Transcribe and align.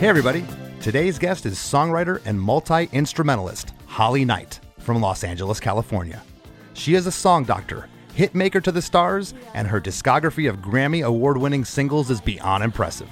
Hey, 0.00 0.08
everybody. 0.08 0.46
Today's 0.80 1.18
guest 1.18 1.44
is 1.44 1.58
songwriter 1.58 2.22
and 2.24 2.40
multi 2.40 2.88
instrumentalist 2.90 3.74
Holly 3.84 4.24
Knight 4.24 4.58
from 4.78 4.98
Los 4.98 5.22
Angeles, 5.22 5.60
California. 5.60 6.22
She 6.72 6.94
is 6.94 7.06
a 7.06 7.12
song 7.12 7.44
doctor, 7.44 7.86
hitmaker 8.16 8.62
to 8.62 8.72
the 8.72 8.80
stars, 8.80 9.34
and 9.52 9.68
her 9.68 9.78
discography 9.78 10.48
of 10.48 10.62
Grammy 10.62 11.04
award 11.04 11.36
winning 11.36 11.66
singles 11.66 12.10
is 12.10 12.18
beyond 12.18 12.64
impressive. 12.64 13.10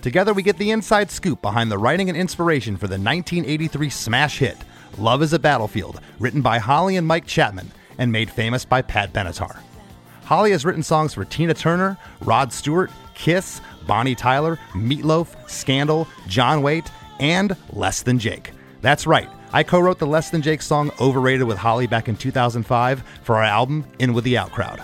Together, 0.00 0.32
we 0.32 0.42
get 0.42 0.56
the 0.56 0.70
inside 0.70 1.10
scoop 1.10 1.42
behind 1.42 1.70
the 1.70 1.76
writing 1.76 2.08
and 2.08 2.16
inspiration 2.16 2.78
for 2.78 2.86
the 2.86 2.92
1983 2.92 3.90
smash 3.90 4.38
hit, 4.38 4.56
Love 4.96 5.22
is 5.22 5.34
a 5.34 5.38
Battlefield, 5.38 6.00
written 6.18 6.40
by 6.40 6.56
Holly 6.56 6.96
and 6.96 7.06
Mike 7.06 7.26
Chapman 7.26 7.70
and 7.98 8.10
made 8.10 8.30
famous 8.30 8.64
by 8.64 8.80
Pat 8.80 9.12
Benatar. 9.12 9.58
Holly 10.24 10.52
has 10.52 10.64
written 10.64 10.82
songs 10.82 11.12
for 11.12 11.26
Tina 11.26 11.52
Turner, 11.52 11.98
Rod 12.22 12.50
Stewart, 12.50 12.90
Kiss, 13.14 13.60
Bonnie 13.86 14.14
Tyler, 14.14 14.58
Meatloaf, 14.72 15.34
Scandal, 15.48 16.08
John 16.26 16.62
Waite, 16.62 16.90
and 17.20 17.56
Less 17.72 18.02
Than 18.02 18.18
Jake. 18.18 18.52
That's 18.80 19.06
right, 19.06 19.28
I 19.52 19.62
co 19.62 19.80
wrote 19.80 19.98
the 19.98 20.06
Less 20.06 20.30
Than 20.30 20.42
Jake 20.42 20.62
song 20.62 20.90
Overrated 21.00 21.46
with 21.46 21.58
Holly 21.58 21.86
back 21.86 22.08
in 22.08 22.16
2005 22.16 23.02
for 23.22 23.36
our 23.36 23.42
album 23.42 23.86
In 23.98 24.12
With 24.12 24.24
the 24.24 24.36
Out 24.36 24.50
Crowd. 24.50 24.82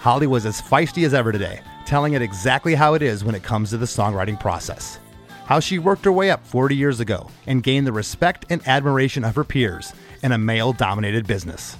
Holly 0.00 0.26
was 0.26 0.46
as 0.46 0.62
feisty 0.62 1.04
as 1.04 1.14
ever 1.14 1.32
today, 1.32 1.60
telling 1.84 2.14
it 2.14 2.22
exactly 2.22 2.74
how 2.74 2.94
it 2.94 3.02
is 3.02 3.24
when 3.24 3.34
it 3.34 3.42
comes 3.42 3.70
to 3.70 3.76
the 3.76 3.86
songwriting 3.86 4.38
process. 4.38 4.98
How 5.44 5.60
she 5.60 5.78
worked 5.78 6.04
her 6.04 6.12
way 6.12 6.30
up 6.30 6.46
40 6.46 6.76
years 6.76 7.00
ago 7.00 7.28
and 7.46 7.62
gained 7.62 7.86
the 7.86 7.92
respect 7.92 8.44
and 8.50 8.66
admiration 8.68 9.24
of 9.24 9.34
her 9.34 9.44
peers 9.44 9.92
in 10.22 10.32
a 10.32 10.38
male 10.38 10.72
dominated 10.72 11.26
business. 11.26 11.76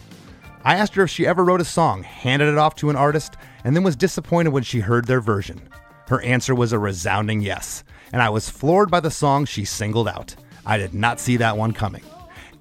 I 0.69 0.75
asked 0.75 0.97
her 0.97 1.05
if 1.05 1.09
she 1.09 1.27
ever 1.27 1.47
wrote 1.47 1.63
a 1.63 1.65
song, 1.65 2.03
handed 2.03 2.47
it 2.47 2.59
off 2.59 2.75
to 2.75 2.91
an 2.91 2.97
artist, 2.97 3.39
and 3.65 3.75
then 3.75 3.85
was 3.85 3.97
disappointed 3.97 4.51
when 4.51 4.65
she 4.65 4.81
heard 4.81 5.07
their 5.07 5.23
version. 5.23 5.67
Her 6.09 6.21
answer 6.21 6.55
was 6.55 6.75
a 6.75 6.79
resounding 6.79 7.41
yes, 7.41 7.85
and 8.13 8.21
I 8.21 8.29
was 8.29 8.51
floored 8.51 8.91
by 8.91 9.01
the 9.01 9.11
song 9.11 9.47
she 9.47 9.65
singled 9.65 10.09
out. 10.09 10.37
I 10.67 10.77
did 10.77 10.93
not 10.93 11.21
see 11.21 11.39
that 11.39 11.57
one 11.57 11.73
coming. 11.73 12.03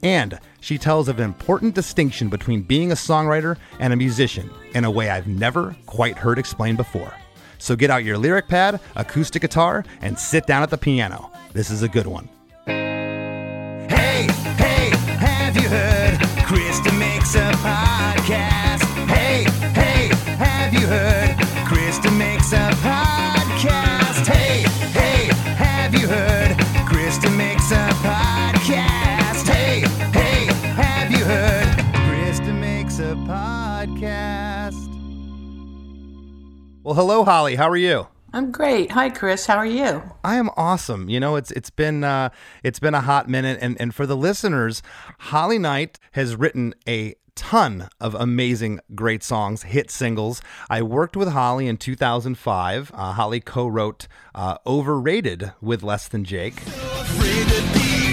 And 0.04 0.40
she 0.62 0.78
tells 0.78 1.10
of 1.10 1.20
an 1.20 1.26
important 1.26 1.76
distinction 1.76 2.30
between 2.30 2.62
being 2.62 2.94
a 2.94 2.96
songwriter 2.96 3.58
and 3.78 3.92
a 3.92 3.98
musician 3.98 4.50
in 4.74 4.86
a 4.86 4.92
way 4.92 5.10
I've 5.10 5.28
never 5.28 5.76
quite 5.86 6.18
heard 6.18 6.40
explained 6.40 6.78
before. 6.78 7.12
So 7.58 7.76
get 7.76 7.90
out 7.90 8.06
your 8.06 8.18
lyric 8.18 8.48
pad, 8.48 8.80
acoustic 8.96 9.42
guitar, 9.42 9.84
and 10.00 10.18
sit 10.18 10.48
down 10.48 10.64
at 10.64 10.70
the 10.70 10.78
piano. 10.78 11.30
This 11.52 11.70
is 11.70 11.84
a 11.84 11.90
good 11.90 12.08
one. 12.08 12.30
Hey, 12.68 14.28
hey, 14.56 14.96
have 14.96 15.58
you 15.58 15.68
heard? 15.68 16.20
Krista 16.48 16.97
makes 17.28 17.36
a 17.36 17.52
podcast. 17.58 19.08
Hey, 19.10 19.44
hey, 19.74 20.08
have 20.38 20.74
you 20.74 20.88
heard? 20.88 21.36
Krista 21.68 22.18
makes 22.18 22.54
a 22.54 22.70
podcast. 22.80 24.26
Hey, 24.26 24.62
hey, 24.92 25.26
have 25.56 25.94
you 25.94 26.08
heard? 26.08 26.56
Krista 26.88 27.36
makes 27.36 27.70
a 27.72 27.90
podcast. 28.00 29.46
Hey, 29.46 29.82
hey, 30.14 30.46
have 30.72 31.12
you 31.12 31.26
heard? 31.26 31.68
Krista 32.08 32.58
makes 32.58 33.00
a 33.00 33.16
podcast. 33.28 34.88
Well, 36.84 36.96
hello, 36.96 37.26
Holly. 37.26 37.56
How 37.56 37.70
are 37.70 37.76
you? 37.76 38.08
I'm 38.38 38.52
great. 38.52 38.92
Hi, 38.92 39.10
Chris. 39.10 39.48
How 39.48 39.58
are 39.58 39.66
you? 39.66 40.04
I 40.24 40.36
am 40.36 40.52
awesome. 40.56 41.10
You 41.10 41.20
know, 41.20 41.38
it's 41.38 41.50
it's 41.50 41.72
been 41.72 42.04
uh, 42.04 42.30
it's 42.64 42.78
been 42.78 42.94
a 42.94 43.02
hot 43.02 43.28
minute, 43.28 43.58
and 43.64 43.76
and 43.82 43.96
for 43.96 44.06
the 44.06 44.16
listeners, 44.16 44.84
Holly 45.18 45.58
Knight 45.58 45.98
has 46.12 46.36
written 46.36 46.76
a 46.88 47.16
ton 47.34 47.90
of 48.00 48.14
amazing, 48.14 48.80
great 48.94 49.24
songs, 49.24 49.64
hit 49.64 49.90
singles. 49.90 50.40
I 50.70 50.84
worked 50.84 51.18
with 51.18 51.30
Holly 51.30 51.68
in 51.68 51.78
2005. 51.78 52.92
Uh, 52.94 53.14
Holly 53.14 53.40
co-wrote 53.40 54.08
uh, 54.36 54.58
"Overrated" 54.68 55.54
with 55.60 55.82
Less 55.82 56.08
Than 56.08 56.24
Jake. 56.24 56.62
Afraid 56.62 58.07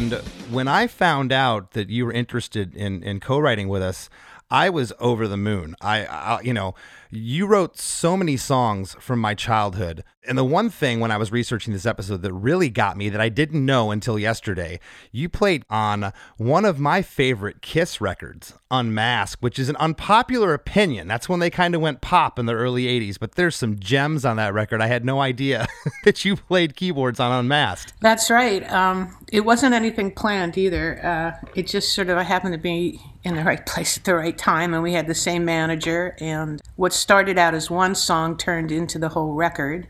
And 0.00 0.14
when 0.48 0.66
I 0.66 0.86
found 0.86 1.30
out 1.30 1.72
that 1.72 1.90
you 1.90 2.06
were 2.06 2.12
interested 2.12 2.74
in 2.74 3.02
in 3.02 3.20
co-writing 3.20 3.68
with 3.68 3.82
us, 3.82 4.08
I 4.50 4.70
was 4.70 4.94
over 4.98 5.28
the 5.28 5.36
moon. 5.36 5.76
I, 5.82 6.06
I 6.06 6.40
you 6.40 6.54
know, 6.54 6.74
you 7.10 7.46
wrote 7.46 7.76
so 7.76 8.16
many 8.16 8.36
songs 8.36 8.96
from 9.00 9.18
my 9.18 9.34
childhood. 9.34 10.04
And 10.28 10.36
the 10.38 10.44
one 10.44 10.70
thing 10.70 11.00
when 11.00 11.10
I 11.10 11.16
was 11.16 11.32
researching 11.32 11.72
this 11.72 11.86
episode 11.86 12.22
that 12.22 12.32
really 12.32 12.68
got 12.68 12.96
me 12.96 13.08
that 13.08 13.20
I 13.20 13.30
didn't 13.30 13.64
know 13.64 13.90
until 13.90 14.18
yesterday, 14.18 14.78
you 15.10 15.28
played 15.28 15.64
on 15.70 16.12
one 16.36 16.64
of 16.64 16.78
my 16.78 17.02
favorite 17.02 17.62
Kiss 17.62 18.00
records, 18.00 18.54
Unmasked, 18.70 19.42
which 19.42 19.58
is 19.58 19.68
an 19.68 19.76
unpopular 19.76 20.54
opinion. 20.54 21.08
That's 21.08 21.28
when 21.28 21.40
they 21.40 21.50
kind 21.50 21.74
of 21.74 21.80
went 21.80 22.00
pop 22.00 22.38
in 22.38 22.46
the 22.46 22.52
early 22.52 22.84
80s, 22.84 23.18
but 23.18 23.34
there's 23.34 23.56
some 23.56 23.78
gems 23.78 24.24
on 24.24 24.36
that 24.36 24.54
record. 24.54 24.80
I 24.82 24.86
had 24.86 25.04
no 25.04 25.20
idea 25.20 25.66
that 26.04 26.24
you 26.24 26.36
played 26.36 26.76
keyboards 26.76 27.18
on 27.18 27.32
Unmasked. 27.32 27.94
That's 28.00 28.30
right. 28.30 28.70
Um, 28.70 29.16
it 29.32 29.40
wasn't 29.40 29.74
anything 29.74 30.12
planned 30.12 30.58
either. 30.58 31.04
Uh, 31.04 31.48
it 31.54 31.66
just 31.66 31.94
sort 31.94 32.10
of 32.10 32.18
happened 32.18 32.52
to 32.52 32.58
be 32.58 33.00
in 33.24 33.36
the 33.36 33.44
right 33.44 33.64
place 33.66 33.98
at 33.98 34.04
the 34.04 34.14
right 34.14 34.36
time, 34.36 34.72
and 34.72 34.82
we 34.82 34.94
had 34.94 35.06
the 35.06 35.14
same 35.14 35.44
manager. 35.44 36.16
And 36.20 36.60
what 36.76 36.92
started 37.00 37.38
out 37.38 37.54
as 37.54 37.70
one 37.70 37.94
song 37.94 38.36
turned 38.36 38.70
into 38.70 38.98
the 38.98 39.08
whole 39.10 39.32
record. 39.32 39.88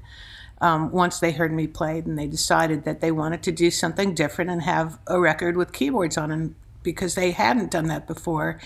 Um, 0.62 0.92
once 0.92 1.20
they 1.20 1.32
heard 1.32 1.52
me 1.52 1.66
play, 1.66 2.00
and 2.00 2.18
they 2.18 2.26
decided 2.26 2.84
that 2.84 3.00
they 3.00 3.10
wanted 3.10 3.42
to 3.44 3.52
do 3.52 3.70
something 3.70 4.14
different 4.14 4.50
and 4.50 4.62
have 4.62 4.98
a 5.06 5.18
record 5.18 5.56
with 5.56 5.72
keyboards 5.72 6.18
on 6.18 6.30
it 6.30 6.50
because 6.82 7.14
they 7.14 7.30
hadn't 7.30 7.70
done 7.70 7.86
that 7.86 8.06
before. 8.06 8.60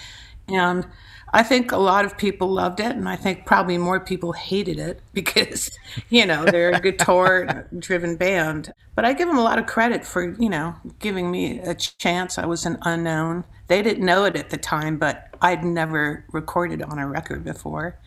And 0.49 0.87
I 1.33 1.43
think 1.43 1.73
a 1.73 1.77
lot 1.77 2.05
of 2.05 2.17
people 2.17 2.49
loved 2.49 2.79
it, 2.79 2.95
and 2.95 3.09
I 3.09 3.17
think 3.17 3.45
probably 3.45 3.77
more 3.77 3.99
people 3.99 4.33
hated 4.33 4.79
it 4.79 5.01
because, 5.13 5.71
you 6.09 6.27
know, 6.27 6.45
they're 6.45 6.71
a 6.71 6.81
guitar 6.81 7.69
driven 7.79 8.17
band. 8.17 8.73
But 8.95 9.05
I 9.05 9.13
give 9.15 9.27
them 9.27 9.39
a 9.39 9.43
lot 9.43 9.59
of 9.59 9.67
credit 9.67 10.05
for, 10.05 10.37
you 10.39 10.49
know, 10.49 10.77
giving 11.01 11.31
me 11.31 11.59
a 11.59 11.75
chance. 11.75 12.39
I 12.39 12.47
was 12.47 12.67
an 12.67 12.79
unknown. 12.83 13.45
They 13.67 13.83
didn't 13.83 14.05
know 14.05 14.25
it 14.25 14.37
at 14.37 14.51
the 14.51 14.57
time, 14.57 14.99
but 14.99 15.29
I'd 15.41 15.65
never 15.65 16.25
recorded 16.33 16.83
on 16.83 16.99
a 16.99 17.09
record 17.09 17.43
before. 17.43 17.99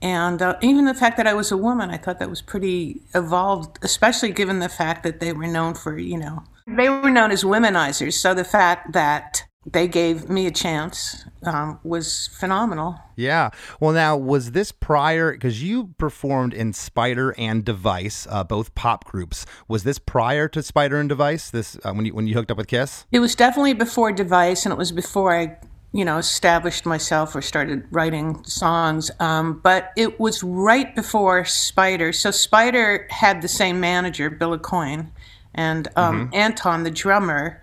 And 0.00 0.40
uh, 0.40 0.56
even 0.62 0.84
the 0.84 0.94
fact 0.94 1.16
that 1.16 1.26
I 1.26 1.34
was 1.34 1.50
a 1.50 1.56
woman, 1.56 1.90
I 1.90 1.96
thought 1.96 2.18
that 2.20 2.30
was 2.30 2.40
pretty 2.40 3.02
evolved, 3.14 3.78
especially 3.82 4.30
given 4.32 4.60
the 4.60 4.68
fact 4.68 5.02
that 5.02 5.20
they 5.20 5.32
were 5.32 5.46
known 5.46 5.74
for, 5.74 5.98
you 5.98 6.18
know, 6.18 6.44
they 6.66 6.88
were 6.88 7.10
known 7.10 7.30
as 7.30 7.44
womenizers. 7.44 8.12
So 8.12 8.34
the 8.34 8.44
fact 8.44 8.92
that 8.92 9.44
they 9.72 9.88
gave 9.88 10.28
me 10.28 10.46
a 10.46 10.50
chance 10.50 11.24
um, 11.44 11.78
was 11.82 12.28
phenomenal. 12.38 12.98
Yeah. 13.16 13.50
Well, 13.80 13.92
now 13.92 14.16
was 14.16 14.52
this 14.52 14.72
prior 14.72 15.32
because 15.32 15.62
you 15.62 15.94
performed 15.98 16.54
in 16.54 16.72
Spider 16.72 17.34
and 17.36 17.64
Device, 17.64 18.26
uh, 18.30 18.44
both 18.44 18.74
pop 18.74 19.04
groups. 19.04 19.44
Was 19.66 19.84
this 19.84 19.98
prior 19.98 20.48
to 20.48 20.62
Spider 20.62 21.00
and 21.00 21.08
Device? 21.08 21.50
This 21.50 21.76
uh, 21.84 21.92
when 21.92 22.06
you 22.06 22.14
when 22.14 22.26
you 22.26 22.34
hooked 22.34 22.50
up 22.50 22.56
with 22.56 22.68
Kiss? 22.68 23.06
It 23.10 23.20
was 23.20 23.34
definitely 23.34 23.74
before 23.74 24.12
Device, 24.12 24.64
and 24.64 24.72
it 24.72 24.78
was 24.78 24.92
before 24.92 25.36
I, 25.36 25.58
you 25.92 26.04
know, 26.04 26.18
established 26.18 26.84
myself 26.84 27.34
or 27.34 27.42
started 27.42 27.86
writing 27.90 28.42
songs. 28.44 29.10
Um, 29.20 29.60
but 29.62 29.92
it 29.96 30.20
was 30.20 30.42
right 30.42 30.94
before 30.94 31.44
Spider. 31.44 32.12
So 32.12 32.30
Spider 32.30 33.06
had 33.10 33.40
the 33.40 33.48
same 33.48 33.80
manager, 33.80 34.28
Bill 34.28 34.58
Aucoin, 34.58 35.08
and 35.54 35.88
um, 35.96 36.30
Anton, 36.32 36.82
the 36.84 36.90
drummer, 36.90 37.62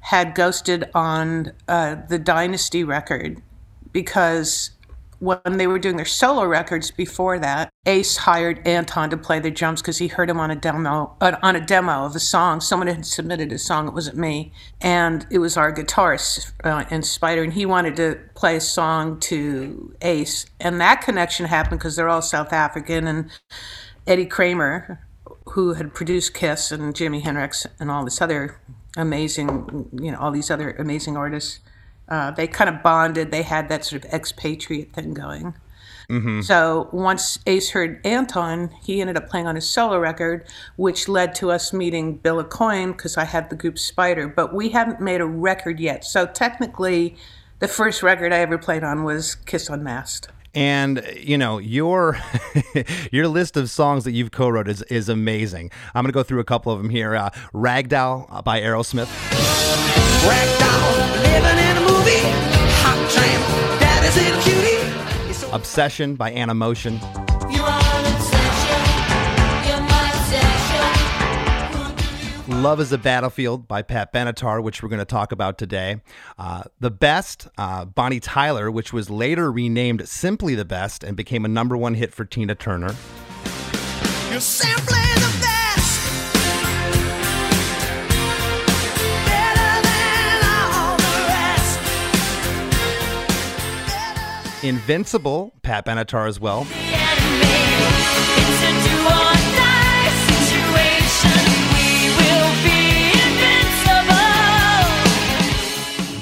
had 0.00 0.34
ghosted 0.34 0.90
on 0.94 1.52
uh, 1.68 1.96
the 2.08 2.18
Dynasty 2.18 2.82
record 2.82 3.40
because 3.92 4.70
when 5.22 5.56
they 5.56 5.68
were 5.68 5.78
doing 5.78 5.94
their 5.94 6.04
solo 6.04 6.44
records 6.44 6.90
before 6.90 7.38
that, 7.38 7.70
Ace 7.86 8.16
hired 8.16 8.66
Anton 8.66 9.08
to 9.10 9.16
play 9.16 9.38
the 9.38 9.52
drums 9.52 9.80
because 9.80 9.98
he 9.98 10.08
heard 10.08 10.28
him 10.28 10.40
on 10.40 10.50
a 10.50 10.56
demo 10.56 11.16
uh, 11.20 11.36
on 11.44 11.54
a 11.54 11.64
demo 11.64 12.04
of 12.04 12.16
a 12.16 12.18
song. 12.18 12.60
Someone 12.60 12.88
had 12.88 13.06
submitted 13.06 13.52
a 13.52 13.58
song. 13.58 13.86
It 13.86 13.94
wasn't 13.94 14.16
me, 14.16 14.52
and 14.80 15.24
it 15.30 15.38
was 15.38 15.56
our 15.56 15.72
guitarist 15.72 16.52
uh, 16.64 16.86
in 16.90 17.04
Spider, 17.04 17.44
and 17.44 17.52
he 17.52 17.64
wanted 17.64 17.94
to 17.96 18.18
play 18.34 18.56
a 18.56 18.60
song 18.60 19.20
to 19.20 19.94
Ace, 20.02 20.44
and 20.58 20.80
that 20.80 21.02
connection 21.02 21.46
happened 21.46 21.78
because 21.78 21.94
they're 21.94 22.08
all 22.08 22.20
South 22.20 22.52
African, 22.52 23.06
and 23.06 23.30
Eddie 24.08 24.26
Kramer, 24.26 25.06
who 25.50 25.74
had 25.74 25.94
produced 25.94 26.34
Kiss 26.34 26.72
and 26.72 26.94
Jimi 26.94 27.22
Hendrix 27.22 27.64
and 27.78 27.92
all 27.92 28.04
this 28.04 28.20
other 28.20 28.60
amazing, 28.96 29.88
you 30.02 30.10
know, 30.10 30.18
all 30.18 30.32
these 30.32 30.50
other 30.50 30.72
amazing 30.72 31.16
artists. 31.16 31.60
Uh, 32.08 32.30
they 32.30 32.46
kind 32.46 32.68
of 32.68 32.82
bonded. 32.82 33.30
They 33.30 33.42
had 33.42 33.68
that 33.68 33.84
sort 33.84 34.04
of 34.04 34.12
expatriate 34.12 34.92
thing 34.92 35.14
going. 35.14 35.54
So 36.42 36.90
once 36.92 37.38
Ace 37.46 37.70
heard 37.70 38.04
Anton, 38.04 38.70
he 38.82 39.00
ended 39.00 39.16
up 39.16 39.30
playing 39.30 39.46
on 39.46 39.54
his 39.54 39.68
solo 39.68 39.98
record, 39.98 40.46
which 40.76 41.08
led 41.08 41.34
to 41.36 41.50
us 41.50 41.72
meeting 41.72 42.16
Bill 42.16 42.42
Aucoin 42.42 42.94
because 42.94 43.16
I 43.16 43.24
had 43.24 43.48
the 43.48 43.56
group 43.56 43.78
Spider, 43.78 44.28
but 44.28 44.52
we 44.52 44.68
hadn't 44.68 45.00
made 45.00 45.22
a 45.22 45.26
record 45.26 45.80
yet. 45.80 46.04
So 46.04 46.26
technically, 46.26 47.16
the 47.60 47.68
first 47.68 48.02
record 48.02 48.30
I 48.30 48.40
ever 48.40 48.58
played 48.58 48.84
on 48.84 49.04
was 49.04 49.36
Kiss 49.36 49.70
Unmasked. 49.70 50.28
And 50.54 51.02
you 51.16 51.38
know 51.38 51.56
your 51.56 52.18
your 53.10 53.26
list 53.26 53.56
of 53.56 53.70
songs 53.70 54.04
that 54.04 54.12
you've 54.12 54.32
co-wrote 54.32 54.68
is 54.68 54.82
is 54.82 55.08
amazing. 55.08 55.70
I'm 55.94 56.02
gonna 56.02 56.12
go 56.12 56.22
through 56.22 56.40
a 56.40 56.44
couple 56.44 56.72
of 56.72 56.78
them 56.78 56.90
here. 56.90 57.16
Uh, 57.16 57.30
Ragdoll 57.54 58.44
by 58.44 58.60
Aerosmith, 58.60 59.06
Ragdoll, 60.28 61.91
You're 69.66 69.80
my 69.80 70.12
obsession. 70.14 72.62
Love 72.62 72.80
is 72.80 72.92
a 72.92 72.98
Battlefield 72.98 73.66
by 73.66 73.82
Pat 73.82 74.12
Benatar, 74.12 74.62
which 74.62 74.82
we're 74.82 74.90
going 74.90 74.98
to 74.98 75.06
talk 75.06 75.32
about 75.32 75.58
today. 75.58 76.02
Uh, 76.38 76.64
the 76.80 76.90
Best, 76.90 77.48
uh, 77.56 77.86
Bonnie 77.86 78.20
Tyler, 78.20 78.70
which 78.70 78.92
was 78.92 79.08
later 79.08 79.50
renamed 79.50 80.06
Simply 80.06 80.54
the 80.54 80.66
Best 80.66 81.02
and 81.02 81.16
became 81.16 81.44
a 81.44 81.48
number 81.48 81.76
one 81.76 81.94
hit 81.94 82.12
for 82.12 82.24
Tina 82.24 82.54
Turner. 82.54 82.94
You're 84.30 84.40
simply 84.40 85.21
Invincible, 94.62 95.52
Pat 95.62 95.84
Benatar 95.84 96.28
as 96.28 96.38
well. 96.38 96.66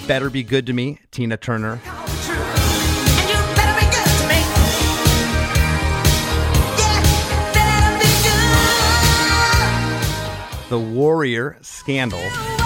Better 0.06 0.30
Be 0.30 0.42
Good 0.42 0.66
to 0.66 0.72
Me, 0.72 0.98
Tina 1.10 1.36
Turner. 1.36 1.80
The 10.70 10.78
Warrior, 10.78 11.58
Scandal. 11.60 12.59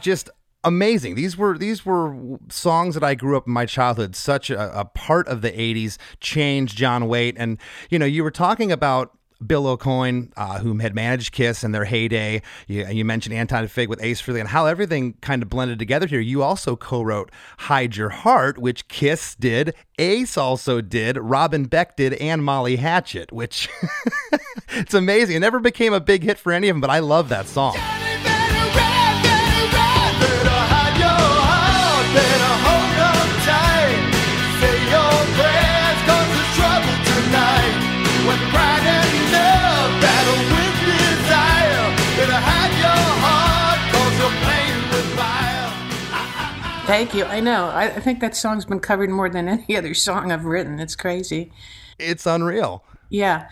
Just 0.00 0.30
amazing. 0.64 1.14
These 1.14 1.36
were 1.36 1.56
these 1.56 1.84
were 1.84 2.38
songs 2.48 2.94
that 2.94 3.04
I 3.04 3.14
grew 3.14 3.36
up 3.36 3.46
in 3.46 3.52
my 3.52 3.66
childhood. 3.66 4.16
Such 4.16 4.50
a, 4.50 4.80
a 4.80 4.84
part 4.84 5.28
of 5.28 5.42
the 5.42 5.50
'80s. 5.50 5.98
changed 6.20 6.76
John 6.76 7.08
Waite, 7.08 7.36
and 7.38 7.58
you 7.88 7.98
know 7.98 8.06
you 8.06 8.22
were 8.22 8.30
talking 8.30 8.72
about. 8.72 9.16
Bill 9.46 9.74
Aucoin, 9.74 10.32
uh, 10.36 10.58
whom 10.58 10.80
had 10.80 10.94
managed 10.94 11.32
Kiss 11.32 11.64
in 11.64 11.72
their 11.72 11.86
heyday. 11.86 12.42
You, 12.66 12.86
you 12.88 13.06
mentioned 13.06 13.34
Anton 13.34 13.66
Fig 13.68 13.88
with 13.88 14.02
Ace 14.02 14.20
Frehley 14.20 14.38
and 14.38 14.50
how 14.50 14.66
everything 14.66 15.14
kind 15.22 15.42
of 15.42 15.48
blended 15.48 15.78
together 15.78 16.06
here. 16.06 16.20
You 16.20 16.42
also 16.42 16.76
co-wrote 16.76 17.32
Hide 17.60 17.96
Your 17.96 18.10
Heart, 18.10 18.58
which 18.58 18.86
Kiss 18.88 19.34
did, 19.36 19.74
Ace 19.98 20.36
also 20.36 20.82
did, 20.82 21.16
Robin 21.16 21.64
Beck 21.64 21.96
did, 21.96 22.12
and 22.12 22.44
Molly 22.44 22.76
Hatchet, 22.76 23.32
which 23.32 23.70
it's 24.72 24.92
amazing. 24.92 25.36
It 25.36 25.40
never 25.40 25.58
became 25.58 25.94
a 25.94 26.00
big 26.00 26.22
hit 26.22 26.36
for 26.36 26.52
any 26.52 26.68
of 26.68 26.74
them, 26.74 26.82
but 26.82 26.90
I 26.90 26.98
love 26.98 27.30
that 27.30 27.46
song. 27.46 27.78
Thank 46.90 47.14
you. 47.14 47.24
I 47.24 47.38
know. 47.38 47.66
I, 47.66 47.84
I 47.84 48.00
think 48.00 48.18
that 48.18 48.34
song's 48.34 48.64
been 48.64 48.80
covered 48.80 49.10
more 49.10 49.30
than 49.30 49.46
any 49.46 49.76
other 49.76 49.94
song 49.94 50.32
I've 50.32 50.44
written. 50.44 50.80
It's 50.80 50.96
crazy. 50.96 51.52
It's 52.00 52.26
unreal. 52.26 52.82
Yeah. 53.10 53.48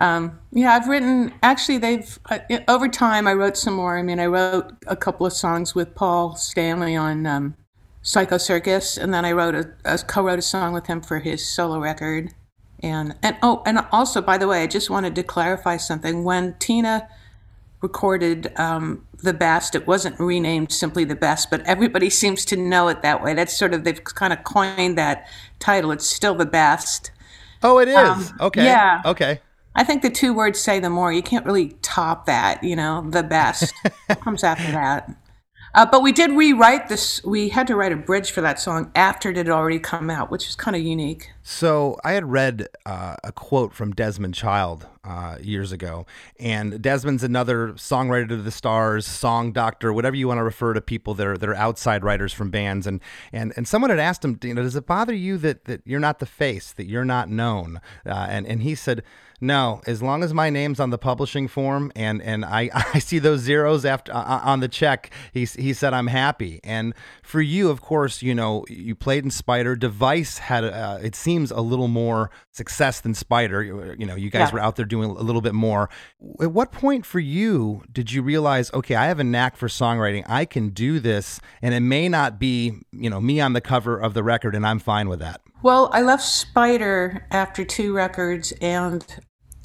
Um, 0.00 0.40
yeah, 0.50 0.74
I've 0.74 0.88
written, 0.88 1.32
actually, 1.40 1.78
they've, 1.78 2.18
uh, 2.28 2.40
over 2.66 2.88
time, 2.88 3.28
I 3.28 3.34
wrote 3.34 3.56
some 3.56 3.74
more. 3.74 3.96
I 3.96 4.02
mean, 4.02 4.18
I 4.18 4.26
wrote 4.26 4.72
a 4.88 4.96
couple 4.96 5.24
of 5.24 5.32
songs 5.32 5.72
with 5.72 5.94
Paul 5.94 6.34
Stanley 6.34 6.96
on 6.96 7.26
um, 7.26 7.54
Psycho 8.02 8.38
Circus, 8.38 8.96
and 8.96 9.14
then 9.14 9.24
I 9.24 9.30
wrote 9.30 9.54
a, 9.54 9.72
a 9.84 9.96
co 9.98 10.24
wrote 10.24 10.40
a 10.40 10.42
song 10.42 10.72
with 10.72 10.88
him 10.88 11.00
for 11.00 11.20
his 11.20 11.46
solo 11.46 11.78
record. 11.78 12.34
And, 12.80 13.14
and 13.22 13.36
oh, 13.40 13.62
and 13.66 13.86
also, 13.92 14.20
by 14.20 14.36
the 14.36 14.48
way, 14.48 14.64
I 14.64 14.66
just 14.66 14.90
wanted 14.90 15.14
to 15.14 15.22
clarify 15.22 15.76
something. 15.76 16.24
When 16.24 16.56
Tina 16.58 17.08
recorded 17.82 18.52
um, 18.58 19.06
The 19.22 19.34
Best, 19.34 19.74
it 19.74 19.86
wasn't 19.86 20.18
renamed 20.18 20.72
simply 20.72 21.04
The 21.04 21.14
Best, 21.14 21.50
but 21.50 21.62
everybody 21.66 22.10
seems 22.10 22.44
to 22.46 22.56
know 22.56 22.88
it 22.88 23.02
that 23.02 23.22
way. 23.22 23.34
That's 23.34 23.56
sort 23.56 23.74
of, 23.74 23.84
they've 23.84 24.02
kind 24.02 24.32
of 24.32 24.44
coined 24.44 24.96
that 24.98 25.28
title. 25.58 25.90
It's 25.90 26.06
still 26.06 26.34
The 26.34 26.46
Best. 26.46 27.10
Oh, 27.62 27.78
it 27.78 27.88
is. 27.88 27.96
Um, 27.96 28.36
okay. 28.40 28.64
yeah. 28.64 29.02
Okay. 29.04 29.40
I 29.74 29.84
think 29.84 30.02
the 30.02 30.10
two 30.10 30.34
words 30.34 30.58
say 30.58 30.80
the 30.80 30.90
more. 30.90 31.12
You 31.12 31.22
can't 31.22 31.46
really 31.46 31.70
top 31.82 32.26
that, 32.26 32.64
you 32.64 32.74
know, 32.74 33.06
the 33.08 33.22
best 33.22 33.72
comes 34.20 34.42
after 34.42 34.72
that. 34.72 35.10
Uh, 35.74 35.86
but 35.86 36.02
we 36.02 36.12
did 36.12 36.32
rewrite 36.32 36.88
this. 36.88 37.22
We 37.24 37.50
had 37.50 37.66
to 37.68 37.76
write 37.76 37.92
a 37.92 37.96
bridge 37.96 38.30
for 38.30 38.40
that 38.40 38.58
song 38.58 38.90
after 38.94 39.30
it 39.30 39.36
had 39.36 39.48
already 39.48 39.78
come 39.78 40.10
out, 40.10 40.30
which 40.30 40.48
is 40.48 40.56
kind 40.56 40.76
of 40.76 40.82
unique. 40.82 41.30
So 41.42 41.98
I 42.04 42.12
had 42.12 42.30
read 42.30 42.68
uh, 42.84 43.16
a 43.22 43.32
quote 43.32 43.72
from 43.72 43.92
Desmond 43.92 44.34
Child 44.34 44.86
uh, 45.04 45.36
years 45.40 45.72
ago, 45.72 46.06
and 46.38 46.82
Desmond's 46.82 47.22
another 47.22 47.68
songwriter 47.74 48.28
to 48.28 48.36
the 48.36 48.50
stars, 48.50 49.06
song 49.06 49.52
doctor, 49.52 49.92
whatever 49.92 50.16
you 50.16 50.28
want 50.28 50.38
to 50.38 50.44
refer 50.44 50.74
to 50.74 50.80
people 50.80 51.14
that 51.14 51.26
are 51.26 51.38
that 51.38 51.48
are 51.48 51.54
outside 51.54 52.04
writers 52.04 52.32
from 52.32 52.50
bands. 52.50 52.86
And 52.86 53.00
and 53.32 53.52
and 53.56 53.66
someone 53.66 53.90
had 53.90 53.98
asked 53.98 54.24
him, 54.24 54.38
you 54.42 54.54
know, 54.54 54.62
does 54.62 54.76
it 54.76 54.86
bother 54.86 55.14
you 55.14 55.38
that 55.38 55.64
that 55.64 55.82
you're 55.84 56.00
not 56.00 56.18
the 56.18 56.26
face, 56.26 56.72
that 56.72 56.86
you're 56.86 57.04
not 57.04 57.28
known? 57.28 57.80
Uh, 58.04 58.26
and 58.28 58.46
and 58.46 58.62
he 58.62 58.74
said. 58.74 59.02
No, 59.42 59.80
as 59.86 60.02
long 60.02 60.22
as 60.22 60.34
my 60.34 60.50
name's 60.50 60.78
on 60.80 60.90
the 60.90 60.98
publishing 60.98 61.48
form 61.48 61.90
and 61.96 62.20
and 62.20 62.44
I, 62.44 62.70
I 62.94 62.98
see 62.98 63.18
those 63.18 63.40
zeros 63.40 63.84
after 63.84 64.12
uh, 64.14 64.40
on 64.44 64.60
the 64.60 64.68
check, 64.68 65.10
he 65.32 65.44
he 65.44 65.72
said 65.72 65.94
I'm 65.94 66.08
happy. 66.08 66.60
And 66.62 66.94
for 67.22 67.40
you, 67.40 67.70
of 67.70 67.80
course, 67.80 68.22
you 68.22 68.34
know 68.34 68.64
you 68.68 68.94
played 68.94 69.24
in 69.24 69.30
Spider. 69.30 69.76
Device 69.76 70.38
had 70.38 70.64
uh, 70.64 70.98
it 71.02 71.14
seems 71.14 71.50
a 71.50 71.60
little 71.60 71.88
more 71.88 72.30
success 72.52 73.00
than 73.00 73.14
Spider. 73.14 73.62
You, 73.62 73.94
you 73.98 74.06
know, 74.06 74.14
you 74.14 74.30
guys 74.30 74.48
Yeah. 74.48 74.54
were 74.54 74.60
out 74.60 74.76
there 74.76 74.84
doing 74.84 75.10
a 75.10 75.14
little 75.22 75.40
bit 75.40 75.54
more. 75.54 75.88
At 76.40 76.52
what 76.52 76.70
point 76.72 77.06
for 77.06 77.20
you 77.20 77.82
did 77.90 78.12
you 78.12 78.22
realize, 78.22 78.70
okay, 78.74 78.94
I 78.94 79.06
have 79.06 79.20
a 79.20 79.24
knack 79.24 79.56
for 79.56 79.68
songwriting. 79.68 80.24
I 80.28 80.44
can 80.44 80.68
do 80.70 81.00
this, 81.00 81.40
and 81.62 81.72
it 81.74 81.80
may 81.80 82.08
not 82.08 82.38
be 82.38 82.74
you 82.92 83.08
know 83.08 83.20
me 83.20 83.40
on 83.40 83.54
the 83.54 83.60
cover 83.62 83.98
of 83.98 84.12
the 84.14 84.22
record, 84.22 84.54
and 84.54 84.66
I'm 84.66 84.78
fine 84.80 85.08
with 85.08 85.20
that. 85.20 85.40
Well, 85.62 85.90
I 85.92 86.02
left 86.02 86.22
Spider 86.22 87.26
after 87.30 87.64
two 87.64 87.94
records, 87.94 88.52
and 88.62 89.04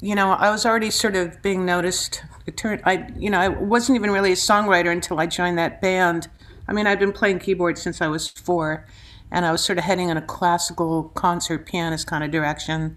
you 0.00 0.14
know, 0.14 0.32
I 0.32 0.50
was 0.50 0.66
already 0.66 0.90
sort 0.90 1.16
of 1.16 1.40
being 1.42 1.64
noticed. 1.64 2.22
Turned, 2.54 2.82
I, 2.84 3.08
you 3.16 3.30
know, 3.30 3.40
I 3.40 3.48
wasn't 3.48 3.96
even 3.96 4.10
really 4.10 4.32
a 4.32 4.36
songwriter 4.36 4.92
until 4.92 5.18
I 5.18 5.26
joined 5.26 5.58
that 5.58 5.80
band. 5.80 6.28
I 6.68 6.72
mean, 6.72 6.86
I'd 6.86 6.98
been 6.98 7.12
playing 7.12 7.38
keyboard 7.38 7.78
since 7.78 8.00
I 8.00 8.08
was 8.08 8.28
four, 8.28 8.86
and 9.30 9.46
I 9.46 9.52
was 9.52 9.64
sort 9.64 9.78
of 9.78 9.84
heading 9.84 10.10
in 10.10 10.16
a 10.16 10.22
classical 10.22 11.04
concert 11.14 11.66
pianist 11.66 12.06
kind 12.06 12.22
of 12.22 12.30
direction. 12.30 12.96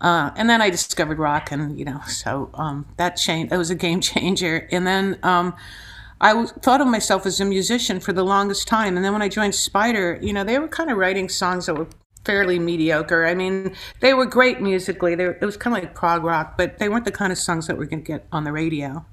Uh, 0.00 0.30
and 0.36 0.50
then 0.50 0.60
I 0.60 0.68
discovered 0.68 1.18
rock, 1.18 1.50
and 1.52 1.78
you 1.78 1.84
know, 1.84 2.00
so 2.06 2.50
um, 2.54 2.86
that 2.96 3.16
changed. 3.16 3.50
That 3.50 3.58
was 3.58 3.70
a 3.70 3.74
game 3.74 4.00
changer. 4.02 4.68
And 4.70 4.86
then 4.86 5.18
um, 5.22 5.54
I 6.20 6.30
w- 6.30 6.48
thought 6.48 6.80
of 6.80 6.86
myself 6.86 7.24
as 7.24 7.40
a 7.40 7.44
musician 7.44 8.00
for 8.00 8.12
the 8.12 8.24
longest 8.24 8.68
time. 8.68 8.96
And 8.96 9.04
then 9.04 9.12
when 9.12 9.22
I 9.22 9.28
joined 9.28 9.54
Spider, 9.54 10.18
you 10.20 10.32
know, 10.32 10.44
they 10.44 10.58
were 10.58 10.68
kind 10.68 10.90
of 10.90 10.98
writing 10.98 11.28
songs 11.28 11.66
that 11.66 11.74
were 11.74 11.88
fairly 12.26 12.58
mediocre. 12.58 13.24
I 13.24 13.34
mean, 13.34 13.74
they 14.00 14.12
were 14.12 14.26
great 14.26 14.60
musically. 14.60 15.14
They 15.14 15.26
were, 15.26 15.38
it 15.40 15.46
was 15.46 15.56
kind 15.56 15.76
of 15.76 15.82
like 15.82 15.94
prog 15.94 16.24
rock, 16.24 16.58
but 16.58 16.78
they 16.78 16.88
weren't 16.88 17.04
the 17.04 17.12
kind 17.12 17.32
of 17.32 17.38
songs 17.38 17.68
that 17.68 17.78
we're 17.78 17.86
going 17.86 18.02
to 18.02 18.06
get 18.06 18.26
on 18.32 18.44
the 18.44 18.52
radio. 18.52 19.06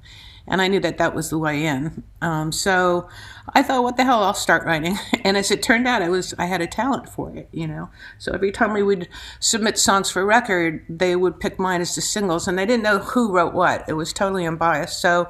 And 0.45 0.61
I 0.61 0.67
knew 0.67 0.81
that 0.81 0.97
that 0.97 1.15
was 1.15 1.29
the 1.29 1.37
way 1.37 1.65
in. 1.65 2.03
Um, 2.21 2.51
so 2.51 3.07
I 3.53 3.63
thought, 3.63 3.83
what 3.83 3.95
the 3.95 4.03
hell? 4.03 4.23
I'll 4.23 4.33
start 4.33 4.65
writing. 4.65 4.97
And 5.23 5.37
as 5.37 5.51
it 5.51 5.63
turned 5.63 5.87
out, 5.87 6.01
I 6.01 6.09
was 6.09 6.33
I 6.37 6.47
had 6.47 6.59
a 6.59 6.67
talent 6.67 7.07
for 7.07 7.33
it, 7.33 7.47
you 7.53 7.65
know. 7.65 7.89
So 8.17 8.33
every 8.33 8.51
time 8.51 8.73
we 8.73 8.83
would 8.83 9.07
submit 9.39 9.77
songs 9.77 10.11
for 10.11 10.25
record, 10.25 10.85
they 10.89 11.15
would 11.15 11.39
pick 11.39 11.57
mine 11.57 11.79
as 11.79 11.95
the 11.95 12.01
singles, 12.01 12.45
and 12.45 12.59
they 12.59 12.65
didn't 12.65 12.83
know 12.83 12.99
who 12.99 13.31
wrote 13.31 13.53
what. 13.53 13.85
It 13.87 13.93
was 13.93 14.11
totally 14.11 14.45
unbiased. 14.45 14.99
So 14.99 15.29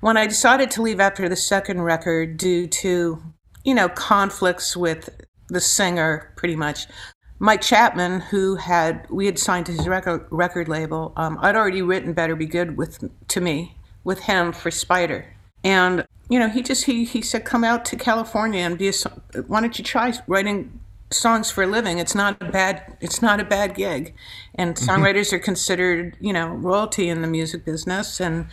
when 0.00 0.16
I 0.16 0.26
decided 0.26 0.70
to 0.70 0.82
leave 0.82 1.00
after 1.00 1.28
the 1.28 1.36
second 1.36 1.82
record 1.82 2.38
due 2.38 2.66
to, 2.66 3.22
you 3.62 3.74
know, 3.74 3.90
conflicts 3.90 4.74
with 4.74 5.10
the 5.50 5.60
singer, 5.60 6.32
pretty 6.36 6.56
much. 6.56 6.86
Mike 7.38 7.62
Chapman, 7.62 8.20
who 8.20 8.56
had 8.56 9.08
we 9.08 9.24
had 9.24 9.38
signed 9.38 9.66
to 9.66 9.72
his 9.72 9.88
record 9.88 10.26
record 10.30 10.68
label, 10.68 11.12
um, 11.16 11.38
I'd 11.40 11.56
already 11.56 11.80
written 11.80 12.12
"Better 12.12 12.36
Be 12.36 12.46
Good" 12.46 12.76
with 12.76 13.10
to 13.28 13.40
me 13.40 13.76
with 14.04 14.20
him 14.20 14.52
for 14.52 14.70
Spider, 14.70 15.26
and 15.64 16.04
you 16.28 16.38
know 16.38 16.48
he 16.48 16.62
just 16.62 16.84
he 16.84 17.04
he 17.04 17.22
said 17.22 17.46
come 17.46 17.64
out 17.64 17.84
to 17.86 17.96
California 17.96 18.60
and 18.60 18.76
be 18.76 18.88
a 18.88 18.92
why 19.46 19.60
don't 19.62 19.78
you 19.78 19.84
try 19.84 20.12
writing 20.26 20.80
songs 21.10 21.50
for 21.50 21.64
a 21.64 21.66
living? 21.66 21.98
It's 21.98 22.14
not 22.14 22.36
a 22.42 22.50
bad 22.50 22.98
it's 23.00 23.22
not 23.22 23.40
a 23.40 23.44
bad 23.44 23.74
gig, 23.74 24.14
and 24.54 24.76
songwriters 24.76 25.32
are 25.32 25.38
considered 25.38 26.18
you 26.20 26.34
know 26.34 26.48
royalty 26.48 27.08
in 27.08 27.22
the 27.22 27.28
music 27.28 27.64
business 27.64 28.20
and. 28.20 28.46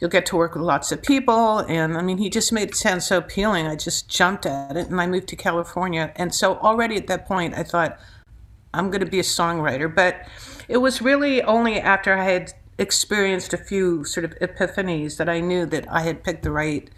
You'll 0.00 0.10
get 0.10 0.26
to 0.26 0.36
work 0.36 0.54
with 0.54 0.62
lots 0.62 0.92
of 0.92 1.02
people. 1.02 1.58
And 1.58 1.96
I 1.96 2.02
mean, 2.02 2.18
he 2.18 2.30
just 2.30 2.52
made 2.52 2.70
it 2.70 2.74
sound 2.74 3.02
so 3.02 3.18
appealing. 3.18 3.66
I 3.66 3.76
just 3.76 4.08
jumped 4.08 4.46
at 4.46 4.76
it 4.76 4.88
and 4.88 5.00
I 5.00 5.06
moved 5.06 5.28
to 5.28 5.36
California. 5.36 6.12
And 6.16 6.34
so 6.34 6.56
already 6.56 6.96
at 6.96 7.06
that 7.08 7.26
point, 7.26 7.54
I 7.54 7.62
thought, 7.62 7.98
I'm 8.72 8.90
going 8.90 9.00
to 9.00 9.10
be 9.10 9.20
a 9.20 9.24
songwriter. 9.24 9.94
But 9.94 10.26
it 10.68 10.78
was 10.78 11.02
really 11.02 11.42
only 11.42 11.78
after 11.80 12.14
I 12.14 12.24
had 12.24 12.54
experienced 12.78 13.52
a 13.52 13.58
few 13.58 14.04
sort 14.04 14.24
of 14.24 14.32
epiphanies 14.38 15.18
that 15.18 15.28
I 15.28 15.40
knew 15.40 15.66
that 15.66 15.86
I 15.90 16.00
had 16.00 16.24
picked 16.24 16.42
the 16.42 16.50
right 16.50 16.90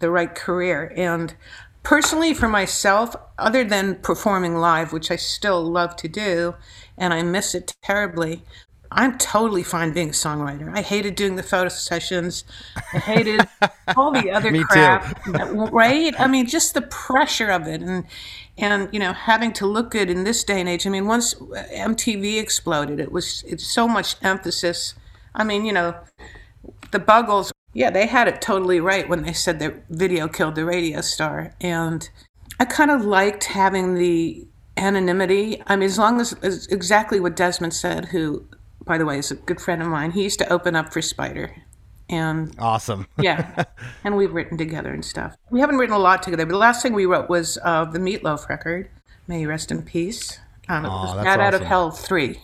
the 0.00 0.10
right 0.10 0.34
career. 0.34 0.92
And 0.96 1.34
personally, 1.84 2.34
for 2.34 2.48
myself, 2.48 3.14
other 3.38 3.62
than 3.62 3.96
performing 3.96 4.56
live, 4.56 4.92
which 4.92 5.10
I 5.10 5.16
still 5.16 5.62
love 5.62 5.94
to 5.96 6.08
do, 6.08 6.54
and 6.96 7.14
I 7.14 7.22
miss 7.22 7.54
it 7.54 7.76
terribly. 7.82 8.42
I'm 8.90 9.18
totally 9.18 9.62
fine 9.62 9.92
being 9.92 10.08
a 10.10 10.12
songwriter. 10.12 10.74
I 10.74 10.82
hated 10.82 11.14
doing 11.14 11.36
the 11.36 11.42
photo 11.42 11.68
sessions. 11.68 12.44
I 12.94 12.98
hated 12.98 13.46
all 13.96 14.10
the 14.10 14.30
other 14.34 14.50
Me 14.50 14.64
crap, 14.64 15.26
right? 15.26 16.18
I 16.18 16.26
mean, 16.26 16.46
just 16.46 16.74
the 16.74 16.82
pressure 16.82 17.50
of 17.50 17.66
it, 17.66 17.82
and 17.82 18.04
and 18.56 18.88
you 18.92 18.98
know, 18.98 19.12
having 19.12 19.52
to 19.54 19.66
look 19.66 19.90
good 19.90 20.08
in 20.10 20.24
this 20.24 20.42
day 20.42 20.60
and 20.60 20.68
age. 20.68 20.86
I 20.86 20.90
mean, 20.90 21.06
once 21.06 21.34
uh, 21.34 21.64
MTV 21.70 22.40
exploded, 22.40 22.98
it 22.98 23.12
was 23.12 23.44
it's 23.46 23.66
so 23.66 23.86
much 23.86 24.16
emphasis. 24.22 24.94
I 25.34 25.44
mean, 25.44 25.64
you 25.64 25.72
know, 25.72 25.94
the 26.90 26.98
Buggles, 26.98 27.52
yeah, 27.72 27.90
they 27.90 28.06
had 28.06 28.28
it 28.28 28.40
totally 28.40 28.80
right 28.80 29.08
when 29.08 29.22
they 29.22 29.32
said 29.32 29.58
that 29.60 29.84
video 29.88 30.28
killed 30.28 30.54
the 30.54 30.64
radio 30.64 31.00
star. 31.00 31.54
And 31.60 32.08
I 32.58 32.64
kind 32.64 32.90
of 32.90 33.04
liked 33.04 33.44
having 33.44 33.94
the 33.94 34.46
anonymity. 34.76 35.62
I 35.66 35.76
mean, 35.76 35.86
as 35.86 35.98
long 35.98 36.20
as, 36.20 36.32
as 36.42 36.66
exactly 36.68 37.20
what 37.20 37.36
Desmond 37.36 37.74
said, 37.74 38.06
who, 38.06 38.44
by 38.88 38.98
the 38.98 39.04
way, 39.04 39.18
is 39.18 39.30
a 39.30 39.34
good 39.36 39.60
friend 39.60 39.82
of 39.82 39.88
mine, 39.88 40.10
he 40.12 40.22
used 40.24 40.38
to 40.40 40.52
open 40.52 40.74
up 40.74 40.92
for 40.92 41.02
Spider. 41.02 41.54
And 42.08 42.54
Awesome. 42.58 43.06
yeah, 43.18 43.64
and 44.02 44.16
we've 44.16 44.32
written 44.32 44.56
together 44.56 44.92
and 44.92 45.04
stuff. 45.04 45.36
We 45.50 45.60
haven't 45.60 45.76
written 45.76 45.94
a 45.94 45.98
lot 45.98 46.22
together, 46.22 46.46
but 46.46 46.52
the 46.52 46.58
last 46.58 46.82
thing 46.82 46.94
we 46.94 47.04
wrote 47.04 47.28
was 47.28 47.58
uh, 47.62 47.84
the 47.84 47.98
Meatloaf 47.98 48.48
record. 48.48 48.88
May 49.26 49.42
you 49.42 49.48
rest 49.48 49.70
in 49.70 49.82
peace. 49.82 50.40
Um, 50.70 50.86
it 50.86 50.88
Aw, 50.88 51.02
was 51.04 51.14
that's 51.16 51.36
Bat 51.36 51.40
Out 51.40 51.54
of. 51.54 51.62
Hell 51.62 51.90
3. 51.90 52.40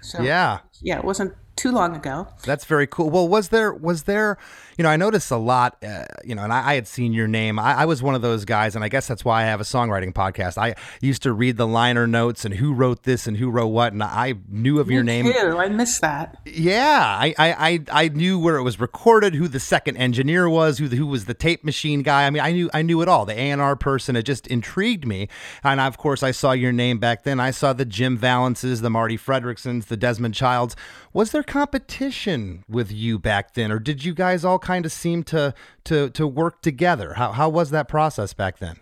So, 0.00 0.22
yeah. 0.22 0.60
yeah, 0.80 0.96
it 0.96 1.04
wasn't 1.04 1.34
too 1.56 1.70
long 1.70 1.94
ago. 1.94 2.26
That's 2.44 2.64
very 2.64 2.86
cool. 2.86 3.10
Well, 3.10 3.28
was 3.28 3.50
there 3.50 3.70
was 3.70 4.04
there, 4.04 4.38
you 4.80 4.84
know, 4.84 4.88
I 4.88 4.96
noticed 4.96 5.30
a 5.30 5.36
lot, 5.36 5.76
uh, 5.84 6.06
you 6.24 6.34
know, 6.34 6.42
and 6.42 6.50
I, 6.50 6.70
I 6.70 6.74
had 6.74 6.88
seen 6.88 7.12
your 7.12 7.28
name. 7.28 7.58
I, 7.58 7.80
I 7.80 7.84
was 7.84 8.02
one 8.02 8.14
of 8.14 8.22
those 8.22 8.46
guys, 8.46 8.74
and 8.74 8.82
I 8.82 8.88
guess 8.88 9.06
that's 9.06 9.26
why 9.26 9.42
I 9.42 9.44
have 9.44 9.60
a 9.60 9.64
songwriting 9.64 10.14
podcast. 10.14 10.56
I 10.56 10.74
used 11.02 11.22
to 11.24 11.34
read 11.34 11.58
the 11.58 11.66
liner 11.66 12.06
notes 12.06 12.46
and 12.46 12.54
who 12.54 12.72
wrote 12.72 13.02
this 13.02 13.26
and 13.26 13.36
who 13.36 13.50
wrote 13.50 13.66
what, 13.66 13.92
and 13.92 14.02
I 14.02 14.36
knew 14.48 14.80
of 14.80 14.90
your 14.90 15.02
name. 15.02 15.26
Ew, 15.26 15.58
I 15.58 15.68
missed 15.68 16.00
that. 16.00 16.38
Yeah, 16.46 16.98
I, 16.98 17.34
I, 17.38 17.52
I, 17.52 18.04
I 18.04 18.08
knew 18.08 18.38
where 18.38 18.56
it 18.56 18.62
was 18.62 18.80
recorded, 18.80 19.34
who 19.34 19.48
the 19.48 19.60
second 19.60 19.98
engineer 19.98 20.48
was, 20.48 20.78
who 20.78 20.88
the, 20.88 20.96
who 20.96 21.06
was 21.06 21.26
the 21.26 21.34
tape 21.34 21.62
machine 21.62 22.00
guy. 22.00 22.26
I 22.26 22.30
mean, 22.30 22.42
I 22.42 22.52
knew 22.52 22.70
I 22.72 22.80
knew 22.80 23.02
it 23.02 23.08
all. 23.08 23.26
The 23.26 23.34
A 23.34 23.50
and 23.50 23.60
R 23.60 23.76
person. 23.76 24.16
It 24.16 24.22
just 24.22 24.46
intrigued 24.46 25.06
me, 25.06 25.28
and 25.62 25.78
of 25.78 25.98
course, 25.98 26.22
I 26.22 26.30
saw 26.30 26.52
your 26.52 26.72
name 26.72 26.96
back 26.96 27.24
then. 27.24 27.38
I 27.38 27.50
saw 27.50 27.74
the 27.74 27.84
Jim 27.84 28.16
Vallances, 28.16 28.80
the 28.80 28.88
Marti 28.88 29.18
Frederiksens, 29.18 29.88
the 29.88 29.98
Desmond 29.98 30.32
Childs. 30.34 30.74
Was 31.12 31.32
there 31.32 31.42
competition 31.42 32.64
with 32.66 32.90
you 32.90 33.18
back 33.18 33.52
then, 33.52 33.70
or 33.70 33.78
did 33.78 34.06
you 34.06 34.14
guys 34.14 34.42
all 34.42 34.58
kind 34.70 34.86
of 34.86 34.92
seem 34.92 35.24
to 35.24 35.52
to 35.84 36.10
to 36.10 36.26
work 36.26 36.62
together? 36.62 37.14
How 37.14 37.32
how 37.32 37.48
was 37.48 37.70
that 37.70 37.88
process 37.88 38.32
back 38.34 38.58
then? 38.58 38.76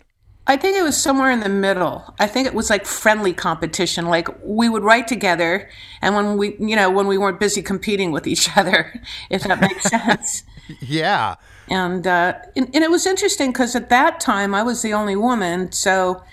I 0.45 0.55
think 0.57 0.77
it 0.77 0.83
was 0.83 0.97
somewhere 0.99 1.31
in 1.31 1.41
the 1.41 1.55
middle. 1.67 2.13
I 2.19 2.27
think 2.27 2.47
it 2.47 2.53
was 2.53 2.69
like 2.69 2.85
friendly 2.85 3.33
competition. 3.33 4.05
Like 4.05 4.27
we 4.43 4.67
would 4.69 4.83
write 4.83 5.07
together, 5.07 5.69
and 6.01 6.15
when 6.15 6.37
we, 6.37 6.55
you 6.59 6.75
know, 6.75 6.89
when 6.89 7.07
we 7.07 7.17
weren't 7.17 7.39
busy 7.39 7.61
competing 7.61 8.11
with 8.11 8.25
each 8.27 8.45
other, 8.57 9.01
if 9.29 9.43
that 9.43 9.59
makes 9.61 9.83
sense. 9.97 10.43
Yeah, 10.81 11.35
And, 11.69 12.05
uh, 12.05 12.33
and 12.55 12.69
and 12.75 12.83
it 12.83 12.91
was 12.91 13.07
interesting 13.07 13.51
because 13.51 13.75
at 13.75 13.89
that 13.89 14.19
time 14.19 14.53
I 14.53 14.61
was 14.61 14.83
the 14.83 14.93
only 14.93 15.15
woman. 15.15 15.71
So 15.71 16.23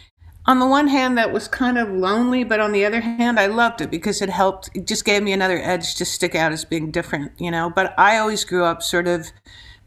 on 0.46 0.60
the 0.60 0.66
one 0.66 0.86
hand, 0.86 1.18
that 1.18 1.32
was 1.32 1.48
kind 1.48 1.76
of 1.76 1.88
lonely, 1.88 2.44
but 2.44 2.60
on 2.60 2.70
the 2.70 2.84
other 2.84 3.00
hand, 3.00 3.40
I 3.40 3.46
loved 3.46 3.80
it 3.80 3.90
because 3.90 4.22
it 4.22 4.28
helped. 4.28 4.70
It 4.74 4.86
just 4.86 5.04
gave 5.04 5.22
me 5.22 5.32
another 5.32 5.60
edge 5.60 5.96
to 5.96 6.04
stick 6.04 6.36
out 6.36 6.52
as 6.52 6.64
being 6.64 6.92
different, 6.92 7.32
you 7.38 7.50
know. 7.50 7.70
But 7.74 7.98
I 7.98 8.18
always 8.18 8.44
grew 8.44 8.64
up 8.64 8.82
sort 8.82 9.08
of 9.08 9.32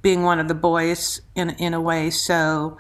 being 0.02 0.24
one 0.24 0.40
of 0.40 0.50
the 0.50 0.56
boys 0.56 1.22
in 1.34 1.52
in 1.52 1.74
a 1.74 1.80
way. 1.80 2.10
So 2.10 2.78